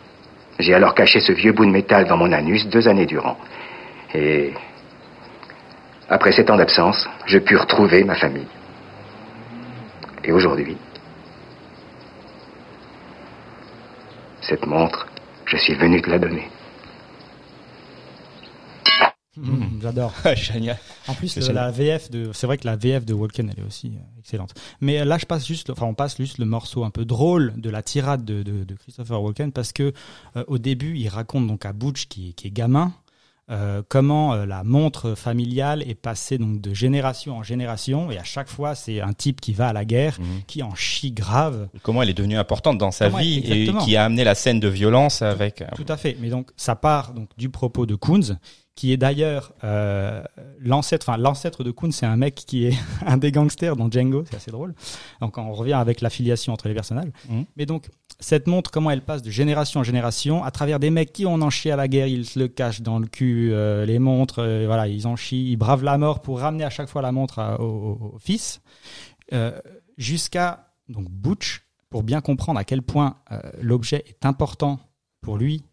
J'ai 0.60 0.74
alors 0.74 0.94
caché 0.94 1.20
ce 1.20 1.32
vieux 1.34 1.52
bout 1.52 1.66
de 1.66 1.72
métal 1.72 2.06
dans 2.06 2.18
mon 2.18 2.32
anus 2.32 2.68
deux 2.68 2.88
années 2.88 3.06
durant. 3.06 3.38
Et 4.14 4.54
après 6.08 6.32
sept 6.32 6.50
ans 6.50 6.56
d'absence, 6.56 7.10
je 7.26 7.40
pus 7.40 7.58
retrouver 7.58 8.04
ma 8.04 8.16
famille. 8.16 8.48
Et 10.24 10.32
aujourd'hui, 10.32 10.78
cette 14.42 14.66
montre, 14.66 15.08
je 15.46 15.58
suis 15.58 15.76
venu 15.76 16.02
te 16.02 16.10
la 16.10 16.20
donner. 16.20 16.48
Mmh, 19.38 19.82
J'adore. 19.82 20.14
Génial. 20.36 20.78
En 21.08 21.14
plus, 21.14 21.38
euh, 21.38 21.52
la 21.52 21.70
VF 21.70 22.10
de, 22.10 22.32
c'est 22.32 22.48
vrai 22.48 22.58
que 22.58 22.66
la 22.66 22.78
VF 22.78 23.06
de 23.06 23.14
Walken, 23.14 23.52
elle 23.52 23.64
est 23.64 23.68
aussi 23.68 23.88
euh, 23.88 24.20
excellente. 24.20 24.54
Mais 24.80 25.02
euh, 25.02 25.06
là, 25.06 25.18
je 25.18 25.26
passe 25.26 25.46
juste, 25.46 25.70
enfin, 25.70 25.86
on 25.86 25.94
passe 25.94 26.18
juste 26.18 26.38
le 26.38 26.46
morceau 26.46 26.86
un 26.86 26.90
peu 26.90 27.04
drôle 27.04 27.54
de 27.58 27.70
la 27.70 27.82
tirade 27.84 28.24
de, 28.24 28.44
de, 28.44 28.64
de 28.64 28.76
Christopher 28.76 29.22
Walken 29.22 29.52
parce 29.52 29.74
que 29.74 29.92
euh, 30.38 30.44
au 30.48 30.58
début, 30.58 30.96
il 30.96 31.10
raconte 31.10 31.48
donc 31.48 31.66
à 31.66 31.74
Butch 31.74 32.08
qui 32.08 32.34
est 32.44 32.52
gamin. 32.52 32.94
Euh, 33.52 33.84
comment 33.88 34.34
euh, 34.34 34.46
la 34.48 34.64
montre 34.64 35.14
familiale 35.14 35.84
est 35.84 35.94
passée 35.94 36.38
donc 36.40 36.62
de 36.62 36.74
génération 36.74 37.38
en 37.38 37.44
génération 37.44 38.10
et 38.10 38.18
à 38.18 38.24
chaque 38.24 38.50
fois 38.50 38.74
c'est 38.74 39.02
un 39.02 39.14
type 39.14 39.40
qui 39.40 39.54
va 39.54 39.68
à 39.68 39.74
la 39.74 39.86
guerre 39.86 40.18
Mhm. 40.20 40.42
qui 40.48 40.64
en 40.64 40.74
chie 40.74 41.12
grave 41.12 41.68
Comment 41.84 42.02
elle 42.02 42.10
est 42.10 42.14
devenue 42.16 42.38
importante 42.38 42.78
dans 42.80 42.92
sa 42.92 43.06
Comment 43.10 43.20
vie 43.22 43.40
et 43.46 43.72
qui 43.84 43.96
a 43.96 44.06
amené 44.06 44.24
la 44.24 44.34
scène 44.36 44.60
de 44.60 44.68
violence 44.68 45.22
avec. 45.22 45.62
euh, 45.62 45.68
Tout 45.76 45.86
à 45.90 45.98
fait. 45.98 46.18
Mais 46.20 46.30
donc, 46.30 46.50
ça 46.58 46.76
part 46.76 47.14
donc 47.14 47.30
du 47.38 47.50
propos 47.50 47.86
de 47.86 47.96
Kunz, 47.96 48.38
qui 48.76 48.92
est 48.92 48.98
d'ailleurs 48.98 49.54
euh, 49.64 50.24
l'ancêtre. 50.60 51.08
Enfin, 51.10 51.18
l'ancêtre 51.18 51.64
de 51.64 51.72
Kunz, 51.72 51.92
c'est 51.96 52.06
un 52.06 52.18
mec 52.18 52.36
qui 52.36 52.66
est 52.66 52.74
un 53.06 53.18
des 53.18 53.32
gangsters 53.32 53.76
dans 53.76 53.90
Django. 53.92 54.24
C'est 54.30 54.38
assez 54.38 54.52
drôle. 54.52 54.74
Donc, 55.22 55.38
on 55.38 55.54
revient 55.54 55.74
avec 55.74 56.02
l'affiliation 56.02 56.52
entre 56.54 56.68
les 56.68 56.74
personnages. 56.74 57.10
Mhm. 57.30 57.46
Mais 57.58 57.66
donc, 57.66 57.88
cette 58.20 58.48
montre, 58.48 58.72
comment 58.72 58.92
elle 58.92 59.02
passe 59.02 59.22
de 59.22 59.30
génération 59.30 59.82
en 59.82 59.84
génération 59.84 60.44
à 60.44 60.52
travers 60.52 60.80
des 60.80 60.90
mecs 60.90 61.12
qui 61.12 61.26
ont 61.26 61.34
en 61.34 61.50
chié 61.50 61.72
à 61.72 61.76
la 61.76 61.88
guerre, 61.88 62.08
ils 62.08 62.26
se 62.26 62.40
le 62.40 62.48
cachent 62.48 62.82
dans 62.82 63.00
le 63.00 63.08
cul, 63.08 63.52
euh, 63.52 63.86
les 63.86 64.00
montres, 64.00 64.40
euh, 64.40 64.66
voilà, 64.66 64.88
ils 64.88 65.08
en 65.08 65.16
ils 65.32 65.58
bravent 65.58 65.84
la 65.84 65.98
mort 65.98 66.22
pour 66.22 66.40
ramener 66.40 66.64
à 66.64 66.70
chaque 66.70 66.88
fois 66.88 67.02
la 67.02 67.12
montre 67.12 67.58
au, 67.60 68.18
fils, 68.20 68.62
euh, 69.34 69.60
jusqu'à 69.98 70.72
donc 70.88 71.10
Butch 71.10 71.64
pour 71.90 72.04
bien 72.04 72.22
comprendre 72.22 72.60
à 72.60 72.64
quel 72.64 72.82
point 72.82 73.18
l'objet 73.62 74.04
est 74.08 74.26
important 74.26 74.80
pour 75.22 75.38
lui 75.38 75.64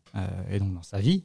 et 0.51 0.59
donc 0.59 0.73
dans 0.75 0.83
sa 0.83 1.01
vie. 1.01 1.23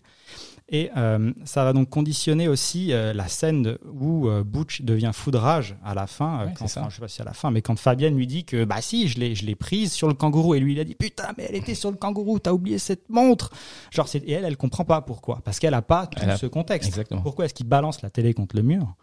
Et 0.70 0.90
euh, 0.98 1.32
ça 1.46 1.64
va 1.64 1.72
donc 1.72 1.90
conditionner 1.90 2.50
aussi 2.50 2.92
euh, 2.92 3.14
la 3.14 3.30
scène 3.30 3.64
de- 3.64 3.80
où 3.90 4.28
euh, 4.28 4.44
Butch 4.44 4.82
devient 4.82 5.12
foudrage 5.14 5.78
à 5.82 5.94
la 5.96 6.08
fin. 6.08 6.46
Ouais, 6.46 6.54
quand, 6.58 6.66
enfin, 6.66 6.88
je 6.90 6.96
sais 6.96 7.02
pas 7.02 7.08
si 7.08 7.22
à 7.22 7.26
la 7.26 7.32
fin, 7.32 7.52
mais 7.52 7.62
quand 7.62 7.80
Fabienne 7.80 8.18
lui 8.18 8.28
dit 8.28 8.44
que 8.44 8.66
bah 8.66 8.82
si, 8.82 9.08
je 9.08 9.18
l'ai, 9.18 9.34
je 9.34 9.46
l'ai 9.46 9.56
prise 9.56 9.94
sur 9.94 10.10
le 10.10 10.14
kangourou 10.14 10.56
et 10.56 10.60
lui 10.60 10.74
il 10.74 10.80
a 10.82 10.84
dit 10.84 10.96
putain 10.96 11.30
mais 11.38 11.46
elle 11.48 11.56
était 11.56 11.74
sur 11.74 11.90
le 11.90 11.96
kangourou, 11.96 12.40
t'as 12.40 12.52
oublié 12.52 12.80
cette 12.80 13.08
montre. 13.10 13.52
Genre 13.92 14.10
c'est, 14.10 14.18
et 14.26 14.32
elle 14.34 14.44
elle 14.44 14.58
comprend 14.58 14.84
pas 14.84 15.00
pourquoi 15.02 15.40
parce 15.46 15.60
qu'elle 15.60 15.74
a 15.74 15.82
pas 15.82 16.06
tout 16.08 16.20
a- 16.22 16.36
ce 16.36 16.48
contexte. 16.48 16.90
Exactement. 16.90 17.22
Pourquoi 17.22 17.46
est-ce 17.46 17.54
qu'il 17.54 17.68
balance 17.68 18.02
la 18.02 18.10
télé 18.10 18.34
contre 18.34 18.58
le 18.58 18.62
mur? 18.64 18.96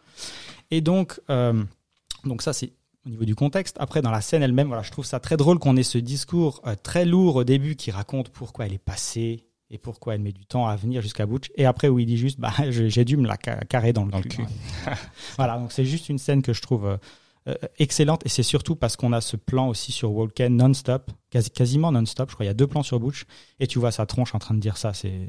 Et 0.70 0.82
donc, 0.82 1.18
donc 2.24 2.42
ça 2.42 2.52
c'est 2.52 2.72
au 3.06 3.10
niveau 3.10 3.24
du 3.24 3.34
contexte. 3.34 3.76
Après, 3.80 4.00
dans 4.02 4.10
la 4.10 4.20
scène 4.22 4.42
elle-même, 4.42 4.68
voilà, 4.68 4.82
je 4.82 4.90
trouve 4.90 5.04
ça 5.04 5.20
très 5.20 5.36
drôle 5.36 5.58
qu'on 5.58 5.76
ait 5.76 5.82
ce 5.82 5.98
discours 5.98 6.62
euh, 6.66 6.74
très 6.82 7.04
lourd 7.04 7.36
au 7.36 7.44
début 7.44 7.76
qui 7.76 7.90
raconte 7.90 8.30
pourquoi 8.30 8.64
elle 8.66 8.72
est 8.72 8.78
passée 8.78 9.44
et 9.74 9.78
pourquoi 9.78 10.14
elle 10.14 10.20
met 10.20 10.32
du 10.32 10.46
temps 10.46 10.66
à 10.68 10.76
venir 10.76 11.02
jusqu'à 11.02 11.26
Butch. 11.26 11.50
Et 11.56 11.66
après 11.66 11.88
où 11.88 11.98
il 11.98 12.06
dit 12.06 12.16
juste, 12.16 12.38
bah, 12.38 12.52
j'ai 12.70 13.04
dû 13.04 13.16
me 13.16 13.26
la 13.26 13.36
ca- 13.44 13.56
carrer 13.68 13.92
dans 13.92 14.04
le 14.04 14.12
Dans 14.12 14.18
le 14.18 14.24
cul. 14.24 14.44
voilà, 15.36 15.58
donc 15.58 15.72
c'est 15.72 15.84
juste 15.84 16.08
une 16.08 16.18
scène 16.18 16.42
que 16.42 16.52
je 16.52 16.62
trouve 16.62 16.86
euh, 16.86 16.96
euh, 17.48 17.54
excellente 17.78 18.24
et 18.24 18.28
c'est 18.28 18.42
surtout 18.44 18.76
parce 18.76 18.94
qu'on 18.96 19.12
a 19.12 19.20
ce 19.20 19.36
plan 19.36 19.68
aussi 19.68 19.90
sur 19.92 20.12
Walken 20.12 20.56
non-stop, 20.56 21.10
quasi, 21.30 21.50
quasiment 21.50 21.90
non-stop. 21.92 22.30
Je 22.30 22.34
crois 22.34 22.44
il 22.44 22.48
y 22.48 22.50
a 22.50 22.54
deux 22.54 22.66
plans 22.68 22.82
sur 22.84 23.00
Butch 23.00 23.24
et 23.60 23.66
tu 23.66 23.78
vois 23.80 23.90
sa 23.90 24.06
tronche 24.06 24.34
en 24.34 24.38
train 24.38 24.54
de 24.54 24.60
dire 24.60 24.76
ça, 24.76 24.94
c'est 24.94 25.28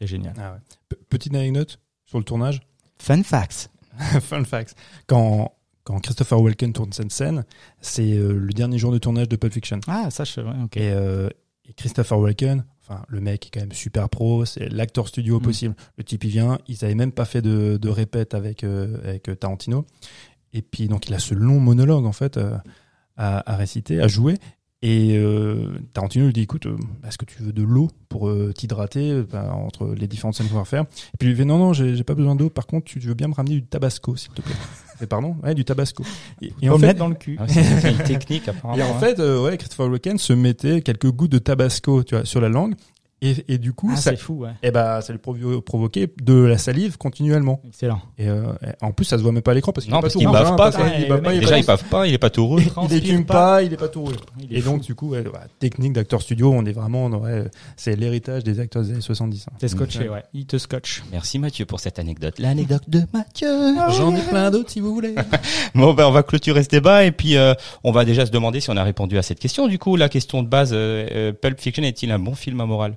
génial. 0.00 0.34
Ah 0.38 0.54
ouais. 0.54 0.96
Petite 1.08 1.34
anecdote 1.34 1.78
sur 2.04 2.18
le 2.18 2.24
tournage. 2.24 2.60
Fun 2.98 3.22
facts. 3.22 3.70
Fun 4.22 4.44
fact. 4.44 4.74
Quand, 5.06 5.52
quand 5.84 6.00
Christopher 6.00 6.40
Walken 6.40 6.72
tourne 6.72 6.92
cette 6.92 7.10
scène, 7.12 7.44
c'est 7.80 8.12
euh, 8.12 8.32
le 8.32 8.52
dernier 8.52 8.78
jour 8.78 8.92
de 8.92 8.98
tournage 8.98 9.28
de 9.28 9.36
Pulp 9.36 9.52
Fiction. 9.52 9.80
Ah, 9.86 10.10
ça, 10.10 10.24
je... 10.24 10.40
ouais, 10.40 10.52
ok. 10.64 10.76
Et, 10.76 10.90
euh, 10.92 11.28
et 11.68 11.72
Christopher 11.74 12.18
Walken, 12.18 12.64
enfin, 12.82 13.02
le 13.08 13.20
mec 13.20 13.46
est 13.46 13.50
quand 13.50 13.60
même 13.60 13.72
super 13.72 14.08
pro, 14.08 14.44
c'est 14.44 14.68
l'acteur 14.70 15.06
studio 15.08 15.38
Mm. 15.38 15.42
possible. 15.42 15.74
Le 15.98 16.04
type, 16.04 16.24
il 16.24 16.30
vient, 16.30 16.58
ils 16.66 16.84
avaient 16.84 16.94
même 16.94 17.12
pas 17.12 17.24
fait 17.26 17.42
de, 17.42 17.76
de 17.76 17.88
répète 17.88 18.34
avec, 18.34 18.64
euh, 18.64 18.96
avec 19.04 19.28
Tarantino. 19.38 19.84
Et 20.54 20.62
puis, 20.62 20.88
donc, 20.88 21.08
il 21.08 21.14
a 21.14 21.18
ce 21.18 21.34
long 21.34 21.60
monologue, 21.60 22.06
en 22.06 22.12
fait, 22.12 22.38
euh, 22.38 22.56
à, 23.16 23.52
à 23.52 23.56
réciter, 23.56 24.00
à 24.00 24.08
jouer. 24.08 24.36
Et 24.80 25.16
euh, 25.18 25.76
Tarantino 25.92 26.26
lui 26.26 26.32
dit 26.32 26.42
écoute, 26.42 26.66
est-ce 27.06 27.18
que 27.18 27.24
tu 27.24 27.42
veux 27.42 27.52
de 27.52 27.62
l'eau 27.64 27.90
pour 28.08 28.32
t'hydrater 28.54 29.22
ben, 29.24 29.50
entre 29.50 29.92
les 29.94 30.06
différentes 30.06 30.36
scènes 30.36 30.46
qu'on 30.48 30.54
va 30.58 30.64
faire 30.64 30.82
Et 30.84 31.16
puis 31.18 31.28
il 31.28 31.34
lui 31.34 31.36
dit 31.42 31.44
non, 31.44 31.58
non, 31.58 31.72
j'ai 31.72 31.96
j'ai 31.96 32.04
pas 32.04 32.14
besoin 32.14 32.36
d'eau. 32.36 32.48
Par 32.48 32.66
contre, 32.68 32.84
tu 32.86 33.00
veux 33.00 33.14
bien 33.14 33.26
me 33.26 33.34
ramener 33.34 33.56
du 33.56 33.66
tabasco, 33.66 34.14
s'il 34.14 34.30
te 34.30 34.40
plaît? 34.40 34.54
Mais 35.00 35.06
pardon, 35.06 35.36
ouais, 35.42 35.54
du 35.54 35.64
tabasco. 35.64 36.04
Et, 36.42 36.52
et 36.62 36.70
en 36.70 36.78
fait, 36.78 36.94
dans 36.94 37.08
le 37.08 37.14
cul. 37.14 37.36
Ah, 37.40 37.46
c'est 37.48 37.90
une 37.90 37.98
technique 37.98 38.48
apparemment. 38.48 38.76
et 38.78 38.82
en 38.82 38.96
hein. 38.96 38.98
fait, 38.98 39.18
euh, 39.18 39.42
ouais, 39.44 39.56
Christopher 39.56 39.88
Walken 39.88 40.18
se 40.18 40.32
mettait 40.32 40.82
quelques 40.82 41.10
gouttes 41.10 41.32
de 41.32 41.38
tabasco, 41.38 42.02
tu 42.04 42.14
vois, 42.14 42.24
sur 42.24 42.40
la 42.40 42.48
langue. 42.48 42.74
Et, 43.20 43.34
et 43.48 43.58
du 43.58 43.72
coup, 43.72 43.90
Ah, 43.92 43.96
ça, 43.96 44.16
fou, 44.16 44.34
ouais. 44.44 44.50
eh 44.62 44.70
ben, 44.70 45.00
ça 45.00 45.12
lui 45.12 45.18
provo- 45.18 45.60
provoquait 45.60 46.08
de 46.22 46.34
la 46.34 46.56
salive 46.56 46.98
continuellement. 46.98 47.60
Excellent. 47.66 48.00
Et 48.16 48.28
euh, 48.28 48.52
en 48.80 48.92
plus, 48.92 49.04
ça 49.06 49.18
se 49.18 49.22
voit 49.22 49.32
même 49.32 49.42
pas 49.42 49.50
à 49.50 49.54
l'écran 49.54 49.72
parce 49.72 49.86
qu'il 49.86 49.92
Non, 49.94 50.00
parce 50.00 50.12
tout 50.12 50.20
qu'il 50.20 50.28
bave 50.28 50.54
pas, 50.56 50.70
bave 50.70 51.32
Déjà, 51.40 51.50
pas- 51.50 51.58
il 51.58 51.64
pave 51.64 51.84
pas, 51.84 52.06
il 52.06 52.14
est 52.14 52.18
pas 52.18 52.30
tout 52.30 52.46
rouge. 52.46 52.68
il 52.90 52.96
écume 52.96 53.24
pas. 53.24 53.34
pas, 53.34 53.62
il 53.64 53.72
est 53.72 53.76
pas 53.76 53.88
tout 53.88 54.02
rouge. 54.02 54.14
Et 54.50 54.62
donc, 54.62 54.82
du 54.82 54.94
coup, 54.94 55.08
ouais, 55.10 55.20
ouais, 55.26 55.32
technique 55.58 55.94
d'acteur 55.94 56.22
studio, 56.22 56.52
on 56.52 56.64
est 56.64 56.72
vraiment, 56.72 57.10
c'est 57.76 57.96
l'héritage 57.96 58.44
des 58.44 58.60
acteurs 58.60 58.82
des 58.82 58.90
années 58.92 59.00
70. 59.00 59.46
hein. 59.48 59.54
T'es 59.58 59.68
scotché, 59.68 60.08
Ouais. 60.08 60.22
Il 60.32 60.46
te 60.46 60.56
scotche. 60.58 61.02
Merci 61.10 61.38
Mathieu 61.38 61.66
pour 61.66 61.80
cette 61.80 61.98
anecdote. 61.98 62.38
L'anecdote 62.38 62.84
de 62.88 63.02
Mathieu. 63.12 63.48
J'en 63.96 64.14
ai 64.14 64.22
plein 64.22 64.50
d'autres 64.50 64.70
si 64.70 64.80
vous 64.80 64.94
voulez. 64.94 65.14
Bon, 65.74 65.92
ben, 65.94 66.06
on 66.06 66.10
va 66.12 66.22
clôturer 66.22 66.62
ce 66.62 66.68
débat 66.68 67.04
et 67.04 67.12
puis 67.12 67.36
euh, 67.36 67.52
on 67.84 67.92
va 67.92 68.04
déjà 68.04 68.24
se 68.26 68.30
demander 68.30 68.60
si 68.60 68.70
on 68.70 68.76
a 68.76 68.84
répondu 68.84 69.18
à 69.18 69.22
cette 69.22 69.38
question. 69.38 69.66
Du 69.68 69.78
coup, 69.78 69.96
la 69.96 70.08
question 70.08 70.42
de 70.42 70.48
base, 70.48 70.70
euh, 70.72 71.06
euh, 71.12 71.32
Pulp 71.32 71.60
Fiction 71.60 71.82
est-il 71.82 72.10
un 72.10 72.18
bon 72.18 72.34
film 72.34 72.60
à 72.60 72.66
morale? 72.66 72.94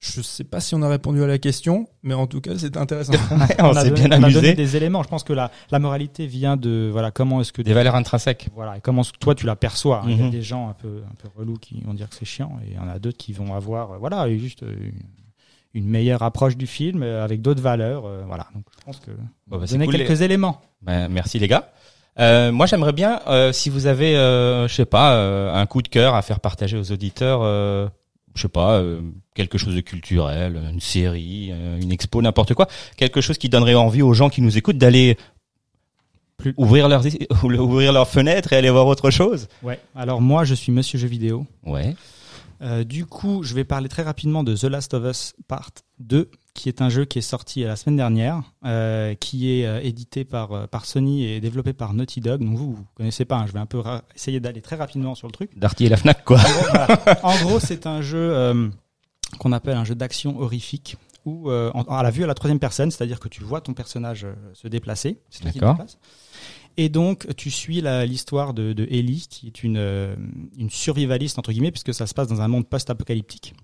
Je 0.00 0.20
sais 0.20 0.44
pas 0.44 0.60
si 0.60 0.74
on 0.74 0.82
a 0.82 0.88
répondu 0.88 1.22
à 1.22 1.26
la 1.26 1.38
question, 1.38 1.88
mais 2.02 2.12
en 2.12 2.26
tout 2.26 2.42
cas, 2.42 2.52
c'est 2.58 2.76
intéressant. 2.76 3.14
On, 3.58 3.70
a 3.74 3.84
s'est 3.84 3.90
bien 3.90 4.04
on 4.08 4.12
a 4.12 4.18
donné 4.18 4.24
amusé. 4.26 4.52
des 4.54 4.76
éléments. 4.76 5.02
Je 5.02 5.08
pense 5.08 5.24
que 5.24 5.32
la, 5.32 5.50
la 5.70 5.78
moralité 5.78 6.26
vient 6.26 6.58
de 6.58 6.90
voilà 6.92 7.10
comment 7.10 7.40
est-ce 7.40 7.54
que 7.54 7.62
Des 7.62 7.72
valeurs 7.72 7.94
intrinsèques. 7.94 8.48
voilà 8.54 8.76
et 8.76 8.80
comment 8.82 9.00
toi 9.18 9.34
tu 9.34 9.46
l'aperçois. 9.46 10.02
Il 10.06 10.18
y 10.18 10.20
a 10.20 10.24
Mhm. 10.26 10.30
des 10.30 10.42
gens 10.42 10.68
un 10.68 10.74
peu 10.74 11.02
un 11.10 11.14
peu 11.14 11.28
relous 11.34 11.56
qui 11.56 11.80
vont 11.80 11.94
dire 11.94 12.10
que 12.10 12.14
c'est 12.16 12.26
chiant 12.26 12.58
et 12.62 12.72
il 12.72 12.74
y 12.74 12.78
en 12.78 12.86
a 12.88 12.98
d'autres 12.98 13.16
qui 13.16 13.32
vont 13.32 13.54
avoir 13.54 13.92
euh, 13.92 13.96
voilà 13.98 14.28
juste 14.36 14.62
euh, 14.62 14.74
une, 14.78 15.00
une 15.72 15.88
meilleure 15.88 16.22
approche 16.22 16.58
du 16.58 16.66
film 16.66 17.02
euh, 17.02 17.24
avec 17.24 17.40
d'autres 17.40 17.62
valeurs. 17.62 18.04
euh, 18.04 18.24
voilà. 18.26 18.46
Donc 18.54 18.64
je 18.78 18.84
pense 18.84 19.00
que 19.00 19.10
Bon, 19.46 19.56
bah, 19.58 19.64
donner 19.64 19.86
cool, 19.86 19.96
quelques 19.96 20.20
éléments. 20.20 20.60
Ben, 20.82 21.08
merci 21.08 21.38
les 21.38 21.48
gars. 21.48 21.70
Euh, 22.20 22.52
moi, 22.52 22.66
j'aimerais 22.66 22.92
bien, 22.92 23.20
euh, 23.26 23.52
si 23.52 23.70
vous 23.70 23.86
avez, 23.86 24.16
euh, 24.16 24.68
je 24.68 24.74
sais 24.74 24.84
pas, 24.84 25.14
euh, 25.16 25.52
un 25.52 25.66
coup 25.66 25.80
de 25.82 25.88
cœur 25.88 26.14
à 26.14 26.22
faire 26.22 26.38
partager 26.40 26.76
aux 26.76 26.92
auditeurs, 26.92 27.40
euh, 27.42 27.88
je 28.34 28.42
sais 28.42 28.48
pas, 28.48 28.78
euh, 28.78 29.00
quelque 29.34 29.58
chose 29.58 29.74
de 29.74 29.80
culturel, 29.80 30.60
une 30.72 30.80
série, 30.80 31.50
euh, 31.52 31.80
une 31.80 31.92
expo, 31.92 32.20
n'importe 32.20 32.54
quoi, 32.54 32.68
quelque 32.96 33.20
chose 33.20 33.38
qui 33.38 33.48
donnerait 33.48 33.74
envie 33.74 34.02
aux 34.02 34.14
gens 34.14 34.28
qui 34.28 34.42
nous 34.42 34.58
écoutent 34.58 34.78
d'aller 34.78 35.16
ouvrir 36.56 36.88
leurs 36.88 37.04
ouvrir 37.44 37.92
leurs 37.92 38.08
fenêtres 38.08 38.52
et 38.52 38.56
aller 38.56 38.70
voir 38.70 38.86
autre 38.86 39.10
chose. 39.10 39.48
Ouais. 39.62 39.80
Alors 39.94 40.20
moi 40.20 40.44
je 40.44 40.54
suis 40.54 40.72
Monsieur 40.72 40.98
jeu 40.98 41.08
vidéo. 41.08 41.46
Ouais. 41.64 41.94
Euh, 42.62 42.84
du 42.84 43.04
coup, 43.04 43.42
je 43.42 43.54
vais 43.54 43.64
parler 43.64 43.88
très 43.88 44.02
rapidement 44.02 44.42
de 44.42 44.56
The 44.56 44.64
Last 44.64 44.94
of 44.94 45.04
Us 45.04 45.34
Part 45.48 45.70
2, 45.98 46.30
qui 46.54 46.68
est 46.68 46.80
un 46.80 46.88
jeu 46.88 47.04
qui 47.04 47.18
est 47.18 47.22
sorti 47.22 47.62
la 47.64 47.74
semaine 47.76 47.96
dernière, 47.96 48.42
euh, 48.64 49.14
qui 49.14 49.50
est 49.50 49.66
euh, 49.66 49.80
édité 49.82 50.24
par, 50.24 50.52
euh, 50.52 50.66
par 50.68 50.86
Sony 50.86 51.24
et 51.24 51.40
développé 51.40 51.72
par 51.72 51.92
Naughty 51.94 52.20
Dog. 52.20 52.40
Donc 52.44 52.56
vous, 52.56 52.74
vous 52.74 52.86
connaissez 52.94 53.24
pas, 53.24 53.36
hein, 53.38 53.46
je 53.46 53.52
vais 53.52 53.58
un 53.58 53.66
peu 53.66 53.82
essayer 54.14 54.38
d'aller 54.40 54.60
très 54.62 54.76
rapidement 54.76 55.14
sur 55.16 55.26
le 55.26 55.32
truc. 55.32 55.58
Darty 55.58 55.86
et 55.86 55.88
la 55.88 55.96
Fnac, 55.96 56.24
quoi. 56.24 56.38
En 57.24 57.36
gros, 57.44 57.58
c'est 57.60 57.86
un 57.86 58.00
jeu 58.02 58.18
euh, 58.32 58.68
qu'on 59.38 59.52
appelle 59.52 59.76
un 59.76 59.84
jeu 59.84 59.96
d'action 59.96 60.38
horrifique, 60.38 60.96
où 61.24 61.50
euh, 61.50 61.72
à 61.88 62.02
la 62.04 62.10
vue 62.10 62.22
à 62.22 62.26
la 62.28 62.34
troisième 62.34 62.60
personne, 62.60 62.90
c'est-à-dire 62.92 63.18
que 63.18 63.28
tu 63.28 63.42
vois 63.42 63.60
ton 63.60 63.74
personnage 63.74 64.24
se 64.52 64.68
déplacer. 64.68 65.18
c'est 65.30 65.42
toi 65.58 65.72
qui. 65.86 65.96
Et 66.76 66.88
donc, 66.88 67.26
tu 67.36 67.50
suis 67.50 67.80
la- 67.80 68.04
l'histoire 68.06 68.52
de, 68.54 68.72
de 68.72 68.86
Ellie, 68.90 69.26
qui 69.30 69.46
est 69.48 69.62
une, 69.64 70.16
une 70.58 70.70
survivaliste, 70.70 71.38
entre 71.38 71.52
guillemets, 71.52 71.70
puisque 71.70 71.94
ça 71.94 72.06
se 72.06 72.14
passe 72.14 72.28
dans 72.28 72.40
un 72.42 72.48
monde 72.48 72.66
post-apocalyptique. 72.68 73.54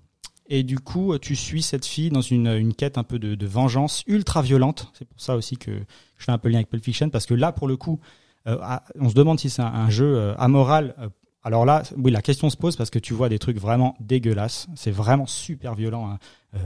Et 0.53 0.65
du 0.65 0.81
coup, 0.81 1.17
tu 1.19 1.37
suis 1.37 1.63
cette 1.63 1.87
fille 1.87 2.11
dans 2.11 2.21
une, 2.21 2.49
une 2.49 2.75
quête 2.75 2.99
un 2.99 3.05
peu 3.05 3.21
de, 3.21 3.37
de 3.37 3.47
vengeance 3.47 4.03
ultra 4.09 4.43
violente. 4.43 4.91
C'est 4.99 5.07
pour 5.07 5.21
ça 5.21 5.37
aussi 5.37 5.57
que 5.57 5.71
je 6.19 6.25
fais 6.25 6.33
un 6.33 6.39
peu 6.39 6.49
lien 6.49 6.57
avec 6.57 6.69
Pulp 6.69 6.85
Fiction, 6.85 7.09
parce 7.09 7.25
que 7.25 7.35
là, 7.35 7.53
pour 7.53 7.69
le 7.69 7.77
coup, 7.77 8.01
euh, 8.47 8.59
ah, 8.61 8.83
on 8.99 9.09
se 9.09 9.15
demande 9.15 9.39
si 9.39 9.49
c'est 9.49 9.63
un, 9.63 9.91
jeu 9.91 10.17
euh, 10.17 10.35
amoral. 10.37 10.95
Euh, 10.99 11.09
alors 11.45 11.65
là, 11.65 11.85
oui, 11.97 12.11
la 12.11 12.21
question 12.21 12.51
se 12.51 12.57
pose 12.57 12.77
parce 12.77 12.91
que 12.91 12.99
tu 12.99 13.15
vois 13.15 13.29
des 13.29 13.39
trucs 13.39 13.59
vraiment 13.59 13.97
dégueulasses. 14.01 14.67
C'est 14.75 14.91
vraiment 14.91 15.27
super 15.27 15.75
violent. 15.75 16.11
hein. 16.11 16.59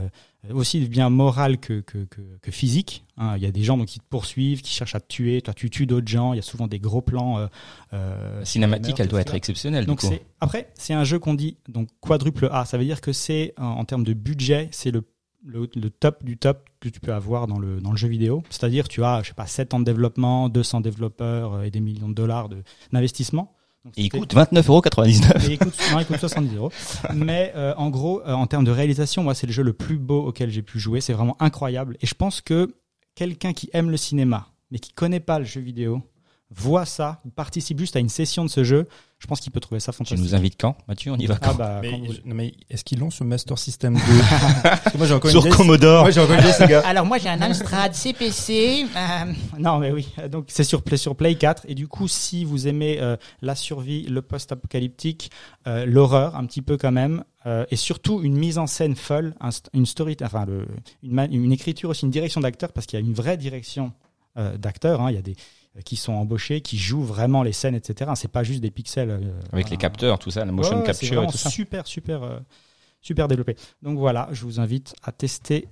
Aussi 0.53 0.79
bien 0.87 1.09
moral 1.09 1.57
que, 1.59 1.81
que, 1.81 2.05
que, 2.05 2.21
que 2.41 2.51
physique. 2.51 3.03
hein. 3.17 3.33
Il 3.37 3.43
y 3.43 3.45
a 3.45 3.51
des 3.51 3.63
gens 3.63 3.77
donc, 3.77 3.87
qui 3.87 3.99
te 3.99 4.05
poursuivent, 4.09 4.61
qui 4.61 4.71
cherchent 4.71 4.95
à 4.95 4.99
te 4.99 5.07
tuer. 5.07 5.41
Toi, 5.41 5.53
tu 5.53 5.69
tues 5.69 5.85
d'autres 5.85 6.07
gens. 6.07 6.33
Il 6.33 6.37
y 6.37 6.39
a 6.39 6.43
souvent 6.43 6.67
des 6.67 6.79
gros 6.79 7.01
plans. 7.01 7.37
Euh, 7.39 7.47
euh, 7.93 8.43
cinématique, 8.43 8.99
elle 8.99 9.07
doit 9.07 9.21
etc. 9.21 9.31
être 9.33 9.37
exceptionnelle, 9.37 9.85
Donc 9.85 9.99
du 10.01 10.07
coup. 10.07 10.13
c'est 10.13 10.21
après 10.41 10.69
c'est 10.75 10.93
un 10.93 11.03
jeu 11.03 11.19
qu'on 11.19 11.33
dit 11.33 11.57
donc 11.69 11.89
quadruple 11.99 12.49
A. 12.51 12.65
Ça 12.65 12.77
veut 12.77 12.83
dire 12.85 13.01
que 13.01 13.13
c'est 13.13 13.53
en, 13.57 13.65
en 13.65 13.85
termes 13.85 14.03
de 14.03 14.13
budget, 14.13 14.69
c'est 14.71 14.91
le, 14.91 15.03
le 15.45 15.69
le 15.75 15.89
top 15.89 16.23
du 16.23 16.37
top 16.37 16.69
que 16.79 16.89
tu 16.89 16.99
peux 16.99 17.13
avoir 17.13 17.47
dans 17.47 17.59
le 17.59 17.79
dans 17.81 17.91
le 17.91 17.97
jeu 17.97 18.07
vidéo. 18.07 18.43
C'est-à-dire 18.49 18.87
tu 18.87 19.03
as 19.03 19.21
je 19.23 19.29
sais 19.29 19.33
pas 19.33 19.47
7 19.47 19.73
ans 19.73 19.79
de 19.79 19.85
développement, 19.85 20.49
200 20.49 20.81
développeurs 20.81 21.53
euh, 21.53 21.63
et 21.63 21.71
des 21.71 21.79
millions 21.79 22.09
de 22.09 22.13
dollars 22.15 22.49
de 22.49 22.63
d'investissement. 22.91 23.54
Et 23.97 24.03
il 24.03 24.09
coûte 24.09 24.33
29,99€. 24.33 25.49
et 25.49 25.53
il 25.53 25.59
coûte, 25.59 25.77
non, 25.91 25.99
il 25.99 26.05
coûte 26.05 26.17
70 26.17 26.55
euros. 26.55 26.71
Mais 27.13 27.53
euh, 27.55 27.73
en 27.77 27.89
gros, 27.89 28.21
euh, 28.21 28.33
en 28.33 28.47
termes 28.47 28.63
de 28.63 28.71
réalisation, 28.71 29.23
moi, 29.23 29.35
c'est 29.35 29.47
le 29.47 29.53
jeu 29.53 29.63
le 29.63 29.73
plus 29.73 29.97
beau 29.97 30.25
auquel 30.25 30.49
j'ai 30.49 30.61
pu 30.61 30.79
jouer. 30.79 31.01
C'est 31.01 31.13
vraiment 31.13 31.37
incroyable. 31.39 31.97
Et 32.01 32.07
je 32.07 32.15
pense 32.15 32.41
que 32.41 32.75
quelqu'un 33.13 33.53
qui 33.53 33.69
aime 33.73 33.91
le 33.91 33.97
cinéma, 33.97 34.47
mais 34.71 34.79
qui 34.79 34.91
connaît 34.91 35.19
pas 35.19 35.39
le 35.39 35.45
jeu 35.45 35.61
vidéo, 35.61 36.01
voit 36.51 36.85
ça, 36.85 37.19
ou 37.25 37.29
participe 37.29 37.79
juste 37.79 37.95
à 37.95 37.99
une 37.99 38.09
session 38.09 38.45
de 38.45 38.49
ce 38.49 38.63
jeu, 38.63 38.87
je 39.17 39.27
pense 39.27 39.39
qu'il 39.39 39.51
peut 39.51 39.59
trouver 39.59 39.79
ça 39.79 39.91
Tu 39.91 39.97
fantastique. 39.97 40.19
nous 40.19 40.35
invites 40.35 40.55
quand, 40.59 40.75
Mathieu 40.87 41.11
On 41.11 41.17
y 41.17 41.25
va 41.25 41.37
Ah 41.41 41.47
quand? 41.47 41.55
bah, 41.55 41.79
Mais, 41.81 41.89
quand 41.91 41.97
vous 41.99 42.05
voulez. 42.05 42.21
non, 42.25 42.35
mais 42.35 42.53
est-ce 42.69 42.83
qu'ils 42.83 42.99
l'ont 42.99 43.09
sur 43.09 43.25
Master 43.25 43.57
System 43.57 43.95
2 43.95 43.99
Parce 44.63 44.91
que 44.91 44.97
moi, 44.97 45.07
j'ai 45.07 45.13
encore 45.13 45.31
une 45.31 45.41
Sur 45.41 45.57
Commodore. 45.57 46.01
Moi, 46.03 46.11
j'ai 46.11 46.21
encore 46.21 46.35
une 46.35 46.41
vieille 46.41 46.53
Sega. 46.53 46.81
Alors 46.85 47.05
moi 47.05 47.17
j'ai 47.17 47.29
un 47.29 47.41
Amstrad 47.41 47.93
CPC. 47.95 48.85
euh, 48.95 49.33
non 49.57 49.79
mais 49.79 49.91
oui, 49.91 50.07
donc 50.29 50.45
c'est 50.49 50.63
sur 50.63 50.83
Play 50.83 50.97
sur 50.97 51.15
Play 51.15 51.35
4 51.35 51.63
et 51.67 51.75
du 51.75 51.87
coup 51.87 52.07
si 52.07 52.45
vous 52.45 52.67
aimez 52.67 52.97
euh, 53.01 53.17
la 53.41 53.55
survie, 53.55 54.03
le 54.03 54.21
post-apocalyptique, 54.21 55.31
euh, 55.67 55.85
l'horreur 55.85 56.35
un 56.35 56.45
petit 56.45 56.61
peu 56.61 56.77
quand 56.77 56.91
même 56.91 57.23
euh, 57.45 57.65
et 57.71 57.75
surtout 57.75 58.21
une 58.21 58.37
mise 58.37 58.57
en 58.57 58.67
scène 58.67 58.95
folle, 58.95 59.35
un 59.41 59.49
une 59.73 59.85
story, 59.85 60.15
enfin 60.23 60.45
le, 60.45 60.67
une, 61.03 61.19
une 61.31 61.51
écriture 61.51 61.89
aussi, 61.89 62.05
une 62.05 62.11
direction 62.11 62.41
d'acteur 62.41 62.71
parce 62.73 62.85
qu'il 62.85 62.99
y 62.99 63.01
a 63.01 63.05
une 63.05 63.13
vraie 63.13 63.37
direction 63.37 63.91
euh, 64.37 64.57
d'acteurs. 64.57 65.01
hein. 65.01 65.09
Il 65.11 65.15
y 65.15 65.19
a 65.19 65.21
des 65.21 65.35
qui 65.83 65.95
sont 65.95 66.13
embauchés, 66.13 66.61
qui 66.61 66.77
jouent 66.77 67.03
vraiment 67.03 67.43
les 67.43 67.51
scènes, 67.51 67.75
etc. 67.75 68.11
C'est 68.15 68.31
pas 68.31 68.43
juste 68.43 68.61
des 68.61 68.71
pixels 68.71 69.09
euh, 69.09 69.19
Avec 69.51 69.69
les 69.69 69.77
capteurs, 69.77 70.19
tout 70.19 70.31
ça, 70.31 70.45
la 70.45 70.51
motion 70.51 70.79
Ouais, 70.79 70.85
capture 70.85 71.23
et 71.23 71.27
tout 71.27 71.37
ça. 71.37 71.49
Super, 71.49 71.85
super, 71.87 72.23
euh, 72.23 72.39
super 73.01 73.27
développé. 73.27 73.55
Donc 73.81 73.97
voilà, 73.97 74.29
je 74.31 74.43
vous 74.43 74.59
invite 74.59 74.95
à 75.03 75.11
tester 75.11 75.67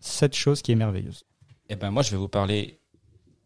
cette 0.00 0.36
chose 0.36 0.62
qui 0.62 0.72
est 0.72 0.76
merveilleuse. 0.76 1.24
Eh 1.70 1.76
ben 1.76 1.90
moi 1.90 2.02
je 2.02 2.10
vais 2.12 2.16
vous 2.16 2.28
parler 2.28 2.78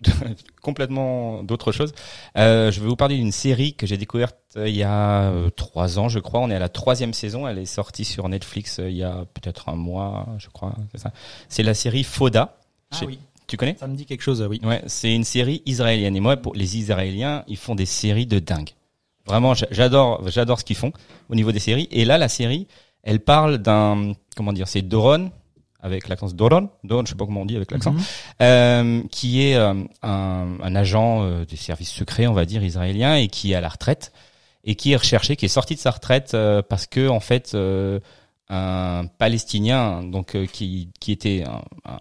complètement 0.62 1.42
d'autre 1.42 1.72
chose. 1.72 1.92
Euh, 2.36 2.70
je 2.70 2.80
vais 2.80 2.86
vous 2.86 2.96
parler 2.96 3.16
d'une 3.16 3.32
série 3.32 3.74
que 3.74 3.86
j'ai 3.86 3.96
découverte 3.96 4.36
euh, 4.56 4.68
il 4.68 4.76
y 4.76 4.82
a 4.82 5.30
euh, 5.30 5.50
trois 5.50 5.98
ans, 5.98 6.08
je 6.08 6.18
crois. 6.18 6.40
On 6.40 6.50
est 6.50 6.54
à 6.54 6.58
la 6.58 6.68
troisième 6.68 7.12
saison. 7.12 7.48
Elle 7.48 7.58
est 7.58 7.66
sortie 7.66 8.04
sur 8.04 8.28
Netflix 8.28 8.78
euh, 8.78 8.90
il 8.90 8.96
y 8.96 9.02
a 9.02 9.24
peut-être 9.34 9.68
un 9.68 9.76
mois, 9.76 10.28
je 10.38 10.48
crois. 10.48 10.74
C'est 11.48 11.62
la 11.62 11.74
série 11.74 12.04
Foda. 12.04 12.58
Ah 12.90 12.98
oui, 13.06 13.18
Tu 13.52 13.56
connais 13.58 13.76
ça 13.78 13.86
me 13.86 13.94
dit 13.94 14.06
quelque 14.06 14.22
chose, 14.22 14.40
oui. 14.48 14.60
Ouais, 14.64 14.82
c'est 14.86 15.14
une 15.14 15.24
série 15.24 15.62
israélienne. 15.66 16.16
Et 16.16 16.20
moi, 16.20 16.36
pour 16.38 16.54
les 16.54 16.78
Israéliens, 16.78 17.44
ils 17.48 17.58
font 17.58 17.74
des 17.74 17.84
séries 17.86 18.24
de 18.26 18.38
dingue. 18.38 18.70
Vraiment, 19.26 19.52
j'a- 19.52 19.66
j'adore, 19.70 20.26
j'adore 20.30 20.58
ce 20.60 20.64
qu'ils 20.64 20.76
font 20.76 20.92
au 21.28 21.34
niveau 21.34 21.52
des 21.52 21.58
séries. 21.58 21.86
Et 21.90 22.04
là, 22.06 22.16
la 22.16 22.28
série, 22.28 22.66
elle 23.02 23.20
parle 23.20 23.58
d'un, 23.58 24.12
comment 24.36 24.54
dire, 24.54 24.68
c'est 24.68 24.80
Doron 24.82 25.30
avec 25.80 26.08
l'accent 26.08 26.28
Doron, 26.28 26.70
Doron, 26.84 27.04
je 27.04 27.10
sais 27.10 27.16
pas 27.16 27.26
comment 27.26 27.42
on 27.42 27.44
dit 27.44 27.56
avec 27.56 27.70
l'accent, 27.72 27.92
Mhm. 27.92 28.00
euh, 28.40 29.02
qui 29.10 29.42
est 29.42 29.56
euh, 29.56 29.74
un, 30.02 30.56
un 30.62 30.74
agent 30.76 31.22
euh, 31.24 31.44
des 31.44 31.56
services 31.56 31.90
secrets, 31.90 32.26
on 32.28 32.32
va 32.32 32.44
dire 32.46 32.62
israélien, 32.64 33.16
et 33.16 33.28
qui 33.28 33.52
est 33.52 33.54
à 33.56 33.60
la 33.60 33.68
retraite 33.68 34.12
et 34.64 34.76
qui 34.76 34.92
est 34.92 34.96
recherché, 34.96 35.34
qui 35.36 35.44
est 35.44 35.48
sorti 35.48 35.74
de 35.74 35.80
sa 35.80 35.90
retraite 35.90 36.36
parce 36.68 36.86
que 36.86 37.08
en 37.08 37.18
fait, 37.20 37.54
un 38.48 39.06
Palestinien, 39.18 40.02
donc 40.04 40.36
qui 40.52 40.88
qui 41.00 41.12
était 41.12 41.44
un, 41.46 41.62
un- 41.84 41.98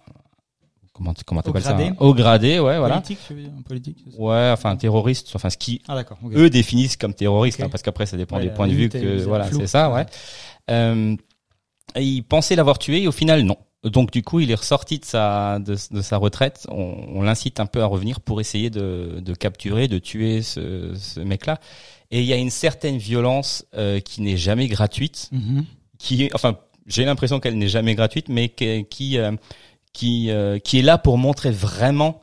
comment 1.02 1.14
comment 1.26 1.42
t'appelles 1.42 1.62
ça, 1.62 1.72
gradé. 1.74 1.88
un 1.90 1.96
haut 1.98 2.14
gradé, 2.14 2.58
ouais, 2.60 2.78
voilà. 2.78 2.96
Politique, 2.96 3.18
tu 3.26 3.34
veux 3.34 3.42
dire, 3.42 3.50
un 3.58 3.62
politique 3.62 3.98
Ouais, 4.18 4.50
enfin 4.52 4.76
terroriste, 4.76 5.30
enfin 5.34 5.50
ce 5.50 5.56
qui 5.58 5.82
Ah 5.88 6.02
eux 6.34 6.50
définissent 6.50 6.96
comme 6.96 7.14
terroriste, 7.14 7.60
hein, 7.62 7.68
parce 7.68 7.82
qu'après 7.82 8.06
ça 8.06 8.16
dépend 8.16 8.36
Ouais, 8.36 8.44
des 8.44 8.50
points 8.50 8.68
de 8.68 8.72
vue 8.74 8.88
que 8.88 9.22
voilà, 9.24 9.50
c'est 9.50 9.66
ça, 9.66 9.90
ouais. 9.92 10.06
Euh, 10.70 11.16
et 11.94 12.02
il 12.04 12.22
pensait 12.22 12.56
l'avoir 12.56 12.78
tué 12.78 13.02
et 13.02 13.08
au 13.08 13.12
final 13.12 13.42
non. 13.42 13.56
Donc 13.84 14.12
du 14.12 14.22
coup, 14.22 14.38
il 14.38 14.48
est 14.50 14.54
ressorti 14.54 15.00
de 15.00 15.04
sa 15.04 15.58
de, 15.58 15.76
de 15.90 16.02
sa 16.02 16.16
retraite. 16.16 16.66
On, 16.70 16.94
on 17.14 17.22
l'incite 17.22 17.58
un 17.58 17.66
peu 17.66 17.82
à 17.82 17.86
revenir 17.86 18.20
pour 18.20 18.40
essayer 18.40 18.70
de, 18.70 19.18
de 19.20 19.34
capturer, 19.34 19.88
de 19.88 19.98
tuer 19.98 20.40
ce, 20.42 20.94
ce 20.94 21.18
mec-là. 21.18 21.58
Et 22.12 22.20
il 22.20 22.26
y 22.26 22.32
a 22.32 22.36
une 22.36 22.50
certaine 22.50 22.98
violence 22.98 23.64
euh, 23.74 23.98
qui 23.98 24.22
n'est 24.22 24.36
jamais 24.36 24.68
gratuite, 24.68 25.28
Mhm. 25.32 25.64
qui 25.98 26.24
est, 26.24 26.34
enfin, 26.34 26.58
j'ai 26.86 27.04
l'impression 27.04 27.40
qu'elle 27.40 27.58
n'est 27.58 27.68
jamais 27.68 27.94
gratuite, 27.96 28.28
mais 28.28 28.48
qui 28.50 28.84
qui 28.88 29.18
euh, 29.18 29.32
qui, 29.92 30.30
euh, 30.30 30.58
qui 30.58 30.78
est 30.78 30.82
là 30.82 30.98
pour 30.98 31.18
montrer 31.18 31.50
vraiment 31.50 32.22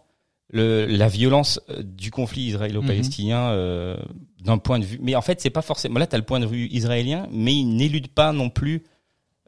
le, 0.51 0.85
la 0.85 1.07
violence 1.07 1.61
euh, 1.69 1.83
du 1.83 2.11
conflit 2.11 2.43
israélo-palestinien 2.43 3.51
euh, 3.51 3.97
d'un 4.43 4.57
point 4.57 4.79
de 4.79 4.85
vue. 4.85 4.99
Mais 5.01 5.15
en 5.15 5.21
fait, 5.21 5.39
c'est 5.41 5.49
pas 5.49 5.61
forcément. 5.61 5.99
Là, 5.99 6.07
t'as 6.07 6.17
le 6.17 6.23
point 6.23 6.39
de 6.39 6.47
vue 6.47 6.67
israélien, 6.67 7.27
mais 7.31 7.53
il 7.53 7.75
n'élude 7.75 8.07
pas 8.07 8.31
non 8.31 8.49
plus 8.49 8.83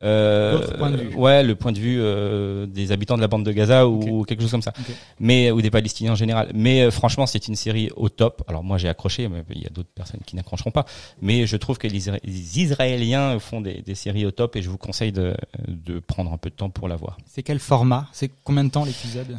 Euh, 0.04 0.78
points 0.78 0.89
de 0.89 0.97
vue. 0.97 1.16
Ouais, 1.16 1.43
le 1.43 1.56
point 1.56 1.72
de 1.72 1.80
vue 1.80 1.97
euh, 1.99 2.66
des 2.66 2.91
habitants 2.91 3.16
de 3.18 3.22
la 3.22 3.28
bande 3.28 3.45
de 3.45 3.52
Gaza 3.52 3.88
ou 3.88 4.24
quelque 4.24 4.41
chose 4.41 4.52
comme 4.52 4.62
ça. 4.62 4.74
Mais 5.20 5.52
ou 5.52 5.62
des 5.62 5.70
Palestiniens 5.70 6.14
en 6.14 6.16
général. 6.16 6.49
Mais 6.56 6.82
euh, 6.82 6.91
franchement, 6.91 7.26
c'est 7.28 7.47
une 7.47 7.56
série 7.56 7.89
au 7.95 8.10
top. 8.10 8.43
Alors 8.47 8.64
moi, 8.64 8.78
j'ai 8.78 8.89
accroché, 8.89 9.28
mais 9.28 9.43
il 9.54 9.62
y 9.62 9.68
a 9.68 9.70
d'autres 9.70 9.91
personnes 9.93 10.22
qui 10.26 10.36
n'accrocheront 10.36 10.72
pas. 10.72 10.86
Mais 11.22 11.45
je 11.45 11.56
trouve 11.58 11.78
que 11.78 11.88
les, 11.88 12.10
Isra- 12.10 12.20
les 12.24 12.60
Israéliens 12.60 13.38
font 13.39 13.62
des, 13.62 13.82
des 13.82 13.95
séries 13.95 14.26
au 14.26 14.32
top 14.32 14.56
et 14.56 14.62
je 14.62 14.70
vous 14.70 14.78
conseille 14.78 15.12
de, 15.12 15.36
de 15.68 15.99
prendre 15.99 16.34
un 16.34 16.38
peu 16.38 16.49
de 16.49 16.56
temps 16.56 16.70
pour 16.70 16.88
la 16.88 16.95
voir. 16.95 17.18
C'est 17.28 17.43
quel 17.43 17.60
format? 17.60 18.08
C'est 18.12 18.32
combien 18.43 18.64
de 18.64 18.70
temps 18.72 18.86
l'épisode? 18.86 19.38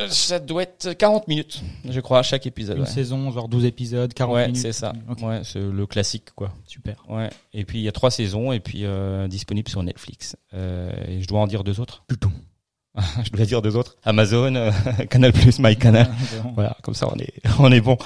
Euh, 0.00 0.08
ça 0.08 0.38
doit 0.38 0.62
être 0.62 0.92
40 0.94 1.28
minutes, 1.28 1.62
je 1.88 2.00
crois, 2.00 2.20
à 2.20 2.22
chaque 2.22 2.46
épisode. 2.46 2.76
Une 2.78 2.84
ouais. 2.84 2.88
saison, 2.88 3.30
genre 3.30 3.48
12 3.48 3.64
épisodes, 3.66 4.12
40 4.12 4.34
Ouais, 4.34 4.46
minutes 4.46 4.62
c'est 4.62 4.72
ça. 4.72 4.92
Ouais, 5.22 5.42
c'est 5.44 5.60
le 5.60 5.86
classique, 5.86 6.30
quoi. 6.34 6.52
super. 6.66 7.04
Ouais. 7.08 7.28
Et 7.52 7.64
puis 7.64 7.78
il 7.78 7.82
y 7.82 7.88
a 7.88 7.92
trois 7.92 8.10
saisons 8.10 8.52
et 8.52 8.60
puis 8.60 8.84
euh, 8.84 9.28
disponible 9.28 9.68
sur 9.68 9.82
Netflix. 9.82 10.36
Euh, 10.54 10.92
et 11.06 11.20
je 11.20 11.26
dois 11.28 11.40
en 11.40 11.46
dire 11.46 11.64
deux 11.64 11.80
autres. 11.80 12.04
je 13.24 13.30
dois 13.30 13.46
dire 13.46 13.62
deux 13.62 13.76
autres. 13.76 13.96
Amazon, 14.04 14.54
euh, 14.54 14.70
Canal 15.10 15.32
Plus, 15.32 15.58
MyCanal. 15.58 16.10
Voilà, 16.54 16.76
comme 16.82 16.94
ça 16.94 17.08
on 17.12 17.18
est 17.18 17.32
on 17.58 17.70
est 17.70 17.80
bon. 17.80 17.96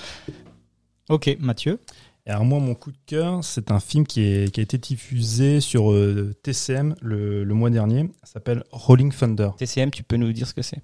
ok, 1.09 1.37
Mathieu. 1.39 1.79
Alors 2.27 2.45
moi, 2.47 2.59
mon 2.59 2.75
coup 2.75 2.91
de 2.91 2.97
cœur, 3.05 3.45
c'est 3.45 3.71
un 3.71 3.81
film 3.81 4.07
qui, 4.07 4.23
est, 4.23 4.51
qui 4.51 4.61
a 4.61 4.63
été 4.63 4.79
diffusé 4.79 5.61
sur 5.61 5.93
euh, 5.93 6.35
TCM 6.43 6.95
le, 7.03 7.45
le 7.45 7.55
mois 7.55 7.69
dernier. 7.69 8.09
Ça 8.23 8.33
s'appelle 8.35 8.65
Rolling 8.71 9.13
Thunder. 9.13 9.51
TCM, 9.59 9.91
tu 9.91 10.03
peux 10.03 10.17
nous 10.17 10.33
dire 10.33 10.49
ce 10.49 10.55
que 10.55 10.63
c'est? 10.63 10.81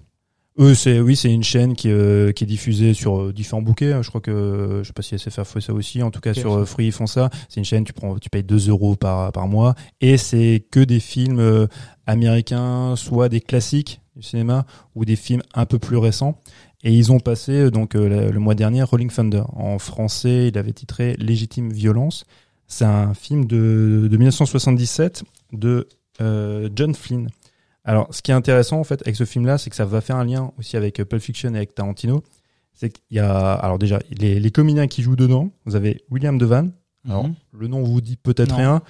Eux, 0.59 0.75
c'est 0.75 0.99
oui, 0.99 1.15
c'est 1.15 1.31
une 1.31 1.43
chaîne 1.43 1.75
qui, 1.75 1.89
euh, 1.89 2.33
qui 2.33 2.43
est 2.43 2.47
diffusée 2.47 2.93
sur 2.93 3.21
euh, 3.21 3.33
différents 3.33 3.61
bouquets. 3.61 4.03
Je 4.03 4.09
crois 4.09 4.19
que 4.19 4.81
je 4.83 4.87
sais 4.87 4.93
pas 4.93 5.01
si 5.01 5.17
SFR 5.17 5.45
fait 5.45 5.61
ça 5.61 5.73
aussi. 5.73 6.03
En 6.03 6.11
tout 6.11 6.19
cas, 6.19 6.33
sur 6.33 6.53
euh, 6.53 6.65
Free 6.65 6.87
ils 6.87 6.91
font 6.91 7.07
ça. 7.07 7.29
C'est 7.47 7.61
une 7.61 7.65
chaîne, 7.65 7.85
tu 7.85 7.93
prends, 7.93 8.17
tu 8.19 8.29
payes 8.29 8.43
2 8.43 8.69
euros 8.69 8.95
par 8.95 9.31
par 9.31 9.47
mois 9.47 9.75
et 10.01 10.17
c'est 10.17 10.65
que 10.69 10.81
des 10.81 10.99
films 10.99 11.39
euh, 11.39 11.67
américains, 12.05 12.95
soit 12.97 13.29
des 13.29 13.39
classiques 13.39 14.01
du 14.17 14.23
cinéma 14.23 14.65
ou 14.93 15.05
des 15.05 15.15
films 15.15 15.41
un 15.53 15.65
peu 15.65 15.79
plus 15.79 15.97
récents. 15.97 16.41
Et 16.83 16.91
ils 16.93 17.11
ont 17.11 17.19
passé 17.19 17.53
euh, 17.53 17.71
donc 17.71 17.93
le, 17.93 18.31
mois 18.39 18.55
dernier 18.55 18.83
Rolling 18.83 19.09
Thunder. 19.09 19.43
En 19.53 19.79
français, 19.79 20.49
il 20.49 20.57
avait 20.57 20.73
titré 20.73 21.15
Légitime 21.17 21.71
violence. 21.71 22.25
C'est 22.67 22.85
un 22.85 23.13
film 23.13 23.45
de, 23.45 24.07
de 24.09 24.17
1977 24.17 25.23
de 25.53 25.87
euh, 26.21 26.69
John 26.75 26.93
Flynn. 26.95 27.29
Alors, 27.83 28.13
ce 28.13 28.21
qui 28.21 28.31
est 28.31 28.33
intéressant 28.35 28.79
en 28.79 28.83
fait 28.83 29.01
avec 29.01 29.15
ce 29.15 29.25
film-là, 29.25 29.57
c'est 29.57 29.69
que 29.69 29.75
ça 29.75 29.85
va 29.85 30.01
faire 30.01 30.15
un 30.17 30.25
lien 30.25 30.51
aussi 30.59 30.77
avec 30.77 30.99
euh, 30.99 31.05
Pulp 31.05 31.21
Fiction 31.21 31.53
et 31.53 31.57
avec 31.57 31.73
Tarantino. 31.73 32.23
C'est 32.73 32.89
qu'il 32.89 33.17
y 33.17 33.19
a, 33.19 33.53
alors 33.53 33.77
déjà, 33.79 33.99
les, 34.11 34.39
les 34.39 34.51
comédiens 34.51 34.87
qui 34.87 35.01
jouent 35.03 35.15
dedans. 35.15 35.49
Vous 35.65 35.75
avez 35.75 36.01
William 36.09 36.37
Devan. 36.37 36.71
Alors, 37.07 37.23
Mhm. 37.27 37.33
le 37.53 37.67
nom 37.67 37.83
vous 37.83 37.99
dit 37.99 38.15
peut-être 38.17 38.55
rien, 38.55 38.81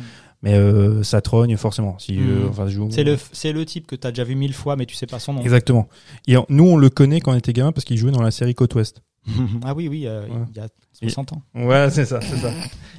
mais 0.41 0.53
euh, 0.55 1.01
ça 1.03 1.21
trogne 1.21 1.55
forcément. 1.55 1.97
Si, 1.99 2.13
Mhm. 2.17 2.29
euh, 2.29 2.49
enfin, 2.49 2.67
je 2.67 2.73
joue- 2.75 2.91
C'est 2.91 3.05
le, 3.05 3.17
c'est 3.31 3.53
le 3.53 3.65
type 3.65 3.87
que 3.87 3.95
t'as 3.95 4.11
déjà 4.11 4.25
vu 4.25 4.35
mille 4.35 4.53
fois, 4.53 4.75
mais 4.75 4.85
tu 4.85 4.95
sais 4.95 5.07
pas 5.07 5.19
son 5.19 5.33
nom. 5.33 5.41
Exactement. 5.41 5.87
Et 6.27 6.35
nous, 6.49 6.65
on 6.65 6.75
le 6.77 6.89
connaît 6.89 7.21
quand 7.21 7.31
on 7.31 7.35
était 7.37 7.53
gamin 7.53 7.71
parce 7.71 7.85
qu'il 7.85 7.97
jouait 7.97 8.11
dans 8.11 8.21
la 8.21 8.31
série 8.31 8.53
Côte 8.53 8.75
Ouest. 8.75 9.01
ah 9.63 9.73
oui, 9.73 9.87
oui, 9.87 10.05
euh, 10.07 10.23
Ouais. 10.27 10.45
il 10.53 10.57
y 10.57 10.59
a 10.59 10.67
60 10.91 11.31
ans. 11.33 11.41
Ouais, 11.55 11.89
c'est 11.91 12.05
ça, 12.05 12.19
c'est 12.21 12.37
ça. 12.37 12.51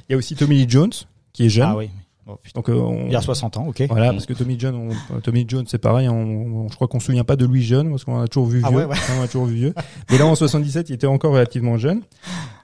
Il 0.09 0.13
y 0.13 0.15
a 0.15 0.17
aussi 0.17 0.35
Tommy 0.35 0.55
Lee 0.55 0.65
Jones 0.67 0.91
qui 1.31 1.45
est 1.45 1.49
jeune. 1.49 1.67
Ah 1.69 1.77
oui. 1.77 1.89
Oh, 2.25 2.37
putain. 2.41 2.59
Donc, 2.59 2.69
euh, 2.69 2.73
on- 2.79 3.05
Il 3.07 3.11
y 3.11 3.15
a 3.17 3.21
60 3.21 3.57
ans, 3.57 3.67
ok. 3.67 3.83
Voilà, 3.89 4.11
parce 4.11 4.25
que 4.25 4.33
Tommy 4.33 4.55
John, 4.57 4.75
on- 5.13 5.19
Tommy 5.19 5.43
Jones, 5.47 5.65
c'est 5.67 5.77
pareil. 5.77 6.07
On, 6.07 6.15
on- 6.21 6.69
je 6.69 6.75
crois 6.75 6.87
qu'on 6.87 6.99
se 7.01 7.07
souvient 7.07 7.25
pas 7.25 7.35
de 7.35 7.45
lui 7.45 7.63
jeune, 7.63 7.89
parce 7.89 8.05
qu'on 8.05 8.19
a 8.21 8.27
toujours 8.27 8.47
vu 8.47 8.61
Ah 8.63 8.69
vieux. 8.69 8.77
ouais, 8.77 8.85
ouais. 8.85 8.95
On 9.19 9.21
a 9.21 9.27
toujours 9.27 9.45
vu 9.45 9.55
vieux. 9.55 9.73
Mais 10.09 10.17
là, 10.17 10.25
en 10.25 10.35
77, 10.35 10.89
il 10.89 10.93
était 10.93 11.07
encore 11.07 11.33
relativement 11.33 11.77
jeune. 11.77 12.01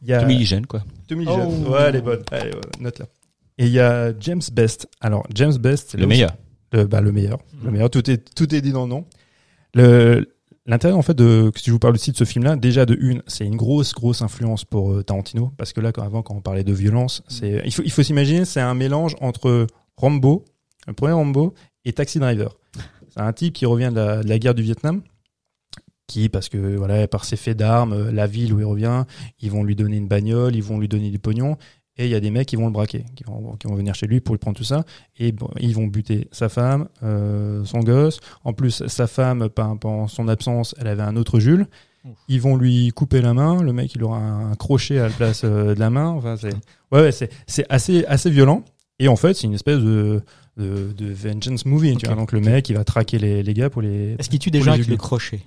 Il 0.01 0.07
y 0.07 0.14
a 0.14 0.22
Tommy 0.22 0.45
Jeune, 0.45 0.66
quoi. 0.66 0.82
Tommy 1.07 1.26
Oh. 1.28 1.36
Jones. 1.36 1.68
Ouais, 1.68 1.80
elle 1.89 1.95
est 1.97 2.01
bonne. 2.01 2.24
Allez, 2.32 2.51
ouais, 2.51 2.62
note 2.80 2.99
là. 2.99 3.05
Et 3.57 3.66
il 3.66 3.72
y 3.74 3.80
a 3.82 4.14
James 4.22 4.41
Best. 4.53 4.88
Alors, 5.01 5.28
James 5.36 5.57
Best, 5.57 5.89
c'est 5.91 5.97
Le 5.97 6.07
meilleur. 6.07 6.32
Le, 6.72 6.86
bah, 6.86 7.01
le 7.01 7.12
meilleur. 7.12 7.39
Le 7.62 7.72
meilleur. 7.72 7.89
Tout 7.89 8.10
est, 8.10 8.34
tout 8.34 8.55
est 8.55 8.62
dit 8.62 8.72
dans 8.72 8.84
le 8.84 8.89
nom. 8.89 9.05
Le, 9.74 10.36
l'intérêt, 10.70 10.94
en 10.94 11.02
fait, 11.02 11.16
de, 11.16 11.52
si 11.56 11.66
je 11.66 11.72
vous 11.72 11.80
parle 11.80 11.96
aussi 11.96 12.12
de 12.12 12.18
ce 12.18 12.24
film-là, 12.24 12.56
déjà 12.56 12.86
de 12.86 12.98
une, 13.00 13.22
c'est 13.28 13.46
une 13.46 13.58
grosse, 13.58 13.94
grosse 13.94 14.22
influence 14.22 14.64
pour 14.64 14.94
euh, 14.94 15.04
Tarantino. 15.04 15.52
Parce 15.58 15.74
que 15.74 15.82
là, 15.82 15.92
quand, 15.92 16.04
avant, 16.04 16.22
quand 16.22 16.36
on 16.36 16.42
parlait 16.42 16.64
de 16.64 16.74
violence, 16.74 17.24
c'est, 17.28 17.62
il 17.66 17.74
faut, 17.74 17.84
il 17.84 17.92
faut 17.92 18.04
s'imaginer, 18.04 18.46
c'est 18.46 18.62
un 18.62 18.76
mélange 18.76 19.16
entre 19.20 19.68
Rambo, 19.98 20.46
le 20.88 20.94
premier 20.94 21.14
Rambo, 21.14 21.54
et 21.86 21.94
Taxi 21.94 22.20
Driver. 22.20 22.56
C'est 23.10 23.22
un 23.22 23.34
type 23.34 23.54
qui 23.54 23.66
revient 23.66 23.90
de 23.92 24.00
la, 24.00 24.24
de 24.24 24.30
la 24.30 24.40
guerre 24.40 24.56
du 24.56 24.64
Vietnam. 24.64 25.02
Qui, 26.08 26.28
parce 26.28 26.50
que 26.50 26.58
voilà, 26.76 27.08
par 27.08 27.24
ses 27.24 27.36
faits 27.36 27.56
d'armes, 27.56 27.94
euh, 27.94 28.12
la 28.12 28.26
ville 28.26 28.52
où 28.54 28.60
il 28.60 28.66
revient, 28.66 29.04
ils 29.42 29.52
vont 29.52 29.64
lui 29.64 29.76
donner 29.76 29.98
une 29.98 30.08
bagnole, 30.08 30.56
ils 30.56 30.64
vont 30.64 30.80
lui 30.80 30.88
donner 30.88 31.12
du 31.12 31.20
pognon, 31.20 31.58
et 32.00 32.06
il 32.06 32.10
y 32.10 32.16
a 32.16 32.20
des 32.20 32.32
mecs 32.32 32.47
qui 32.47 32.56
vont 32.56 32.66
le 32.66 32.72
braquer, 32.72 33.04
qui 33.16 33.24
vont, 33.26 33.56
qui 33.60 33.68
vont 33.68 33.76
venir 33.76 33.93
chez 33.93 34.08
lui 34.08 34.22
pour 34.22 34.34
lui 34.34 34.39
prendre 34.39 34.58
tout 34.58 34.64
ça, 34.64 34.84
et 35.20 35.32
bon, 35.32 35.50
ils 35.60 35.76
vont 35.76 35.86
buter 35.86 36.28
sa 36.32 36.50
femme, 36.50 36.88
euh, 37.04 37.64
son 37.66 37.82
gosse. 37.82 38.20
En 38.43 38.54
plus, 38.54 38.84
sa 38.88 39.06
femme, 39.06 39.50
pe- 39.50 39.78
pendant 39.80 40.08
son 40.08 40.28
absence, 40.28 40.74
elle 40.80 40.88
avait 40.88 41.04
un 41.04 41.16
autre 41.16 41.39
Jules. 41.39 41.68
Ouf. 42.06 42.16
Ils 42.30 42.39
vont 42.39 42.56
lui 42.56 42.89
couper 42.91 43.22
la 43.22 43.34
main, 43.34 43.62
le 43.62 43.74
mec 43.74 43.93
il 43.93 44.04
aura 44.04 44.20
un 44.20 44.56
crochet 44.56 44.97
à 45.00 45.10
la 45.10 45.14
place 45.14 45.41
euh, 45.43 45.76
de 45.76 45.80
la 45.82 45.89
main. 45.89 46.08
Enfin, 46.08 46.38
c'est 46.38 46.54
ouais, 46.93 47.02
ouais 47.02 47.12
c'est 47.12 47.30
assez 47.70 48.06
assez 48.06 48.30
violent. 48.30 48.64
Et 49.00 49.10
en 49.10 49.18
fait, 49.18 49.34
c'est 49.34 49.47
une 49.47 49.54
espèce 49.54 49.80
de 49.80 50.22
de, 50.56 50.93
de 50.93 51.06
vengeance 51.14 51.66
movie. 51.66 51.97
Tu 51.97 52.06
Ok. 52.06 52.08
vois. 52.08 52.16
Donc 52.16 52.32
le 52.32 52.39
mec, 52.39 52.70
il 52.70 52.76
va 52.78 52.86
traquer 52.86 53.20
les, 53.20 53.43
les 53.43 53.54
gars 53.54 53.70
pour 53.70 53.82
les. 53.82 54.16
Est-ce 54.18 54.30
qu'il 54.30 54.39
tue 54.39 54.50
des 54.52 54.62
gens 54.62 54.72
avec 54.72 54.88
le 54.88 54.95
crochet? 54.95 55.41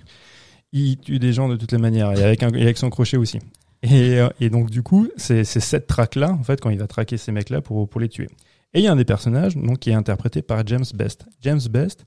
Il 0.73 0.97
tue 0.97 1.17
des 1.19 1.33
gens 1.33 1.49
de 1.49 1.55
toutes 1.55 1.71
les 1.71 1.77
manières 1.79 2.11
et 2.17 2.23
avec 2.23 2.43
un 2.43 2.49
et 2.53 2.61
avec 2.61 2.77
son 2.77 2.89
crochet 2.91 3.17
aussi. 3.17 3.39
Et, 3.83 4.19
euh, 4.19 4.29
et 4.39 4.49
donc 4.49 4.71
du 4.71 4.81
coup, 4.81 5.07
c'est 5.17 5.43
cette 5.43 5.87
traque 5.87 6.15
là 6.15 6.31
en 6.31 6.43
fait 6.43 6.59
quand 6.59 6.71
il 6.71 6.79
va 6.79 6.87
traquer 6.87 7.17
ces 7.17 7.31
mecs 7.31 7.49
là 7.49 7.61
pour 7.61 7.87
pour 7.87 8.01
les 8.01 8.09
tuer. 8.09 8.29
Et 8.73 8.79
il 8.79 8.83
y 8.83 8.87
a 8.87 8.91
un 8.91 8.95
des 8.95 9.05
personnages 9.05 9.55
donc 9.55 9.79
qui 9.79 9.91
est 9.91 9.93
interprété 9.93 10.41
par 10.41 10.65
James 10.65 10.85
Best. 10.95 11.25
James 11.41 11.61
Best, 11.69 12.05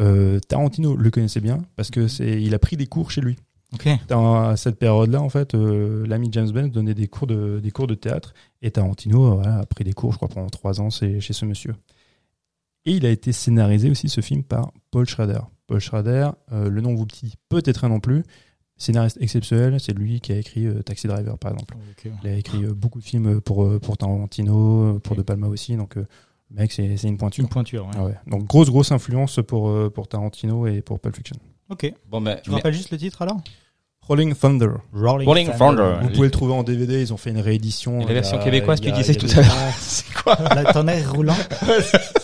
euh, 0.00 0.38
Tarantino 0.40 0.96
le 0.96 1.10
connaissait 1.10 1.40
bien 1.40 1.62
parce 1.76 1.90
que 1.90 2.08
c'est 2.08 2.42
il 2.42 2.54
a 2.54 2.58
pris 2.58 2.76
des 2.76 2.86
cours 2.86 3.10
chez 3.10 3.20
lui. 3.20 3.36
Ok. 3.72 3.88
Dans, 4.08 4.36
à 4.40 4.56
cette 4.56 4.78
période-là, 4.78 5.20
en 5.20 5.28
fait, 5.28 5.54
euh, 5.54 6.06
l'ami 6.06 6.28
James 6.30 6.50
Best 6.50 6.70
donnait 6.70 6.94
des 6.94 7.08
cours 7.08 7.26
de, 7.26 7.58
des 7.60 7.70
cours 7.70 7.86
de 7.86 7.94
théâtre 7.94 8.34
et 8.62 8.70
Tarantino 8.70 9.24
euh, 9.24 9.34
voilà, 9.34 9.58
a 9.58 9.66
pris 9.66 9.82
des 9.82 9.92
cours, 9.92 10.12
je 10.12 10.18
crois, 10.18 10.28
pendant 10.28 10.48
trois 10.48 10.80
ans 10.80 10.90
chez 10.90 11.20
ce 11.20 11.44
monsieur. 11.44 11.74
Et 12.84 12.92
il 12.92 13.06
a 13.06 13.10
été 13.10 13.32
scénarisé 13.32 13.90
aussi, 13.90 14.08
ce 14.08 14.20
film, 14.20 14.44
par 14.44 14.70
Paul 14.90 15.08
Schrader. 15.08 15.40
Paul 15.66 15.80
Schrader, 15.80 16.32
le 16.52 16.80
nom 16.82 16.94
vous 16.94 17.06
dit 17.06 17.34
peut-être 17.48 17.78
rien 17.78 17.88
non 17.88 17.98
plus, 17.98 18.22
scénariste 18.76 19.18
exceptionnel, 19.20 19.78
c'est 19.80 19.96
lui 19.96 20.20
qui 20.20 20.32
a 20.32 20.36
écrit 20.36 20.66
euh, 20.66 20.82
Taxi 20.82 21.06
Driver, 21.06 21.38
par 21.38 21.52
exemple. 21.52 21.76
Il 22.22 22.28
a 22.30 22.34
écrit 22.34 22.64
euh, 22.64 22.74
beaucoup 22.74 22.98
de 23.00 23.04
films 23.04 23.40
pour, 23.40 23.64
euh, 23.64 23.78
pour 23.78 23.96
Tarantino, 23.96 24.96
euh, 24.96 24.98
pour 24.98 25.16
De 25.16 25.22
Palma 25.22 25.46
aussi, 25.46 25.76
donc 25.76 25.96
euh, 25.96 26.06
le 26.50 26.56
mec, 26.60 26.72
c'est 26.72 26.96
c'est 26.96 27.08
une 27.08 27.16
pointure. 27.16 27.42
Une 27.42 27.48
pointure, 27.48 27.86
ouais. 27.86 27.92
Ah 27.96 28.04
ouais. 28.04 28.14
Donc 28.26 28.44
grosse, 28.46 28.68
grosse 28.70 28.92
influence 28.92 29.40
pour, 29.46 29.68
euh, 29.70 29.90
pour 29.90 30.08
Tarantino 30.08 30.66
et 30.66 30.82
pour 30.82 31.00
Pulp 31.00 31.16
Fiction. 31.16 31.36
Ok. 31.70 31.92
Bon, 32.10 32.20
ben, 32.20 32.38
Tu 32.42 32.50
me 32.50 32.56
rappelles 32.56 32.74
juste 32.74 32.90
le 32.90 32.98
titre 32.98 33.22
alors? 33.22 33.40
Rolling 34.02 34.34
Thunder. 34.34 34.68
Rolling, 34.92 35.26
Rolling 35.26 35.50
Thunder. 35.56 35.94
Vous 36.02 36.08
pouvez 36.10 36.26
le 36.26 36.30
trouver 36.30 36.52
en 36.52 36.62
DVD, 36.62 37.00
ils 37.00 37.14
ont 37.14 37.16
fait 37.16 37.30
une 37.30 37.40
réédition. 37.40 38.02
Et 38.02 38.04
la 38.04 38.12
version 38.12 38.38
québécoise, 38.38 38.78
tu 38.82 38.92
disais 38.92 39.14
tout 39.14 39.26
à 39.32 39.36
l'heure. 39.36 39.46
C'est 39.78 40.12
quoi? 40.12 40.36
La 40.54 40.70
tonnerre 40.74 41.10
roulant. 41.14 41.34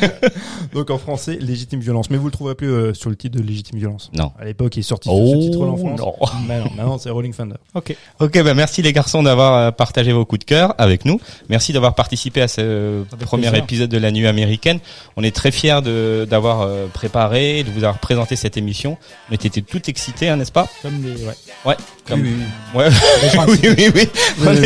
Donc 0.74 0.90
en 0.90 0.98
français, 0.98 1.38
légitime 1.40 1.80
violence. 1.80 2.10
Mais 2.10 2.16
vous 2.16 2.26
le 2.26 2.30
trouverez 2.32 2.54
plus 2.54 2.70
euh, 2.70 2.94
sur 2.94 3.10
le 3.10 3.16
titre 3.16 3.36
de 3.38 3.42
légitime 3.42 3.78
violence. 3.78 4.10
Non. 4.12 4.32
À 4.38 4.44
l'époque, 4.44 4.76
il 4.76 4.80
est 4.80 4.82
sorti 4.82 5.08
Oh, 5.10 5.26
sur 5.26 5.42
ce 5.42 5.46
titre-là 5.48 5.70
en 5.72 5.76
France. 5.76 6.00
non. 6.00 6.14
Mais 6.48 6.58
non, 6.60 6.70
maintenant 6.76 6.98
c'est 6.98 7.10
Rolling 7.10 7.32
Thunder. 7.34 7.56
Ok. 7.74 7.94
Ok, 8.20 8.42
bah 8.42 8.54
merci 8.54 8.82
les 8.82 8.92
garçons 8.92 9.22
d'avoir 9.22 9.54
euh, 9.54 9.70
partagé 9.70 10.12
vos 10.12 10.24
coups 10.24 10.40
de 10.40 10.44
cœur 10.44 10.74
avec 10.78 11.04
nous. 11.04 11.20
Merci 11.48 11.72
d'avoir 11.72 11.94
participé 11.94 12.42
à 12.42 12.48
ce 12.48 13.04
premier 13.20 13.48
plaisir. 13.48 13.64
épisode 13.64 13.90
de 13.90 13.98
la 13.98 14.10
nuit 14.10 14.26
américaine. 14.26 14.78
On 15.16 15.22
est 15.22 15.34
très 15.34 15.50
fiers 15.50 15.80
de 15.82 16.26
d'avoir 16.28 16.62
euh, 16.62 16.86
préparé, 16.92 17.62
de 17.64 17.70
vous 17.70 17.84
avoir 17.84 17.98
présenté 17.98 18.36
cette 18.36 18.56
émission. 18.56 18.96
On 19.30 19.34
était 19.34 19.60
tout 19.62 19.82
excités, 19.88 20.28
hein, 20.28 20.36
n'est-ce 20.36 20.52
pas? 20.52 20.68
Comme 20.82 21.00
des. 21.00 21.24
Ouais. 21.24 21.34
Ouais. 21.64 21.76
Comme... 22.06 22.22
Oui, 22.22 22.34
Ouais. 22.74 22.88
Des 23.22 23.30
gens 23.30 23.46
oui, 23.48 23.58
oui, 23.64 23.90
oui. 23.94 24.08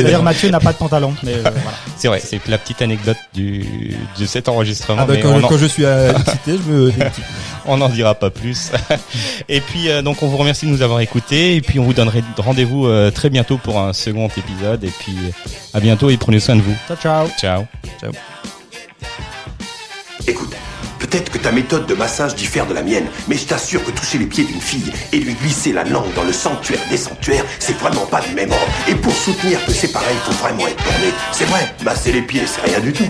D'ailleurs, 0.02 0.22
Mathieu 0.22 0.50
n'a 0.50 0.60
pas 0.60 0.72
de 0.72 0.78
pantalon. 0.78 1.14
Mais 1.22 1.34
euh, 1.34 1.40
voilà. 1.42 1.76
C'est 1.96 2.08
vrai, 2.08 2.20
c'est 2.22 2.46
la 2.48 2.58
petite 2.58 2.82
anecdote 2.82 3.16
du 3.34 3.64
de 4.18 4.26
cet 4.26 4.48
enregistrement. 4.48 5.02
Ah 5.02 5.06
bah, 5.06 5.16
quand, 5.22 5.30
on 5.30 5.42
en- 5.44 5.48
quand 5.48 5.58
je 5.58 5.66
suis 5.66 5.84
excité, 5.84 6.52
je 6.66 6.70
me. 6.72 6.92
On 7.66 7.76
n'en 7.76 7.90
dira 7.90 8.14
pas 8.14 8.30
plus. 8.30 8.70
et 9.48 9.60
puis 9.60 9.90
euh, 9.90 10.00
donc 10.00 10.22
on 10.22 10.28
vous 10.28 10.38
remercie 10.38 10.64
de 10.64 10.70
nous 10.70 10.80
avoir 10.80 11.00
écoutés 11.00 11.56
et 11.56 11.60
puis 11.60 11.78
on 11.78 11.84
vous 11.84 11.92
donnerait 11.92 12.22
rendez-vous 12.38 12.86
euh, 12.86 13.10
très 13.10 13.28
bientôt 13.28 13.58
pour 13.58 13.78
un 13.78 13.92
second 13.92 14.28
épisode 14.28 14.82
et 14.82 14.88
puis 14.98 15.14
euh, 15.26 15.30
à 15.74 15.80
bientôt 15.80 16.08
et 16.08 16.16
prenez 16.16 16.40
soin 16.40 16.56
de 16.56 16.62
vous. 16.62 16.74
Ciao, 16.88 16.96
ciao. 16.96 17.28
Ciao. 17.38 17.64
Écoute, 20.26 20.54
peut-être 20.98 21.30
que 21.30 21.38
ta 21.38 21.52
méthode 21.52 21.86
de 21.86 21.94
massage 21.94 22.34
diffère 22.34 22.66
de 22.66 22.74
la 22.74 22.82
mienne, 22.82 23.06
mais 23.28 23.36
je 23.36 23.44
t'assure 23.44 23.84
que 23.84 23.90
toucher 23.90 24.18
les 24.18 24.26
pieds 24.26 24.44
d'une 24.44 24.60
fille 24.60 24.90
et 25.12 25.18
lui 25.18 25.34
glisser 25.34 25.72
la 25.72 25.84
langue 25.84 26.12
dans 26.14 26.24
le 26.24 26.32
sanctuaire 26.32 26.80
des 26.90 26.96
sanctuaires, 26.96 27.44
c'est 27.58 27.76
vraiment 27.78 28.06
pas 28.06 28.20
du 28.22 28.34
même 28.34 28.50
ordre. 28.50 28.72
Et 28.88 28.94
pour 28.94 29.12
soutenir 29.12 29.64
que 29.66 29.72
c'est 29.72 29.92
pareil, 29.92 30.16
faut 30.24 30.32
vraiment 30.32 30.66
être 30.66 30.82
borné. 30.82 31.12
C'est 31.32 31.44
vrai, 31.46 31.72
masser 31.84 32.12
les 32.12 32.22
pieds, 32.22 32.42
c'est 32.46 32.62
rien 32.70 32.80
du 32.80 32.92
tout. 32.92 33.08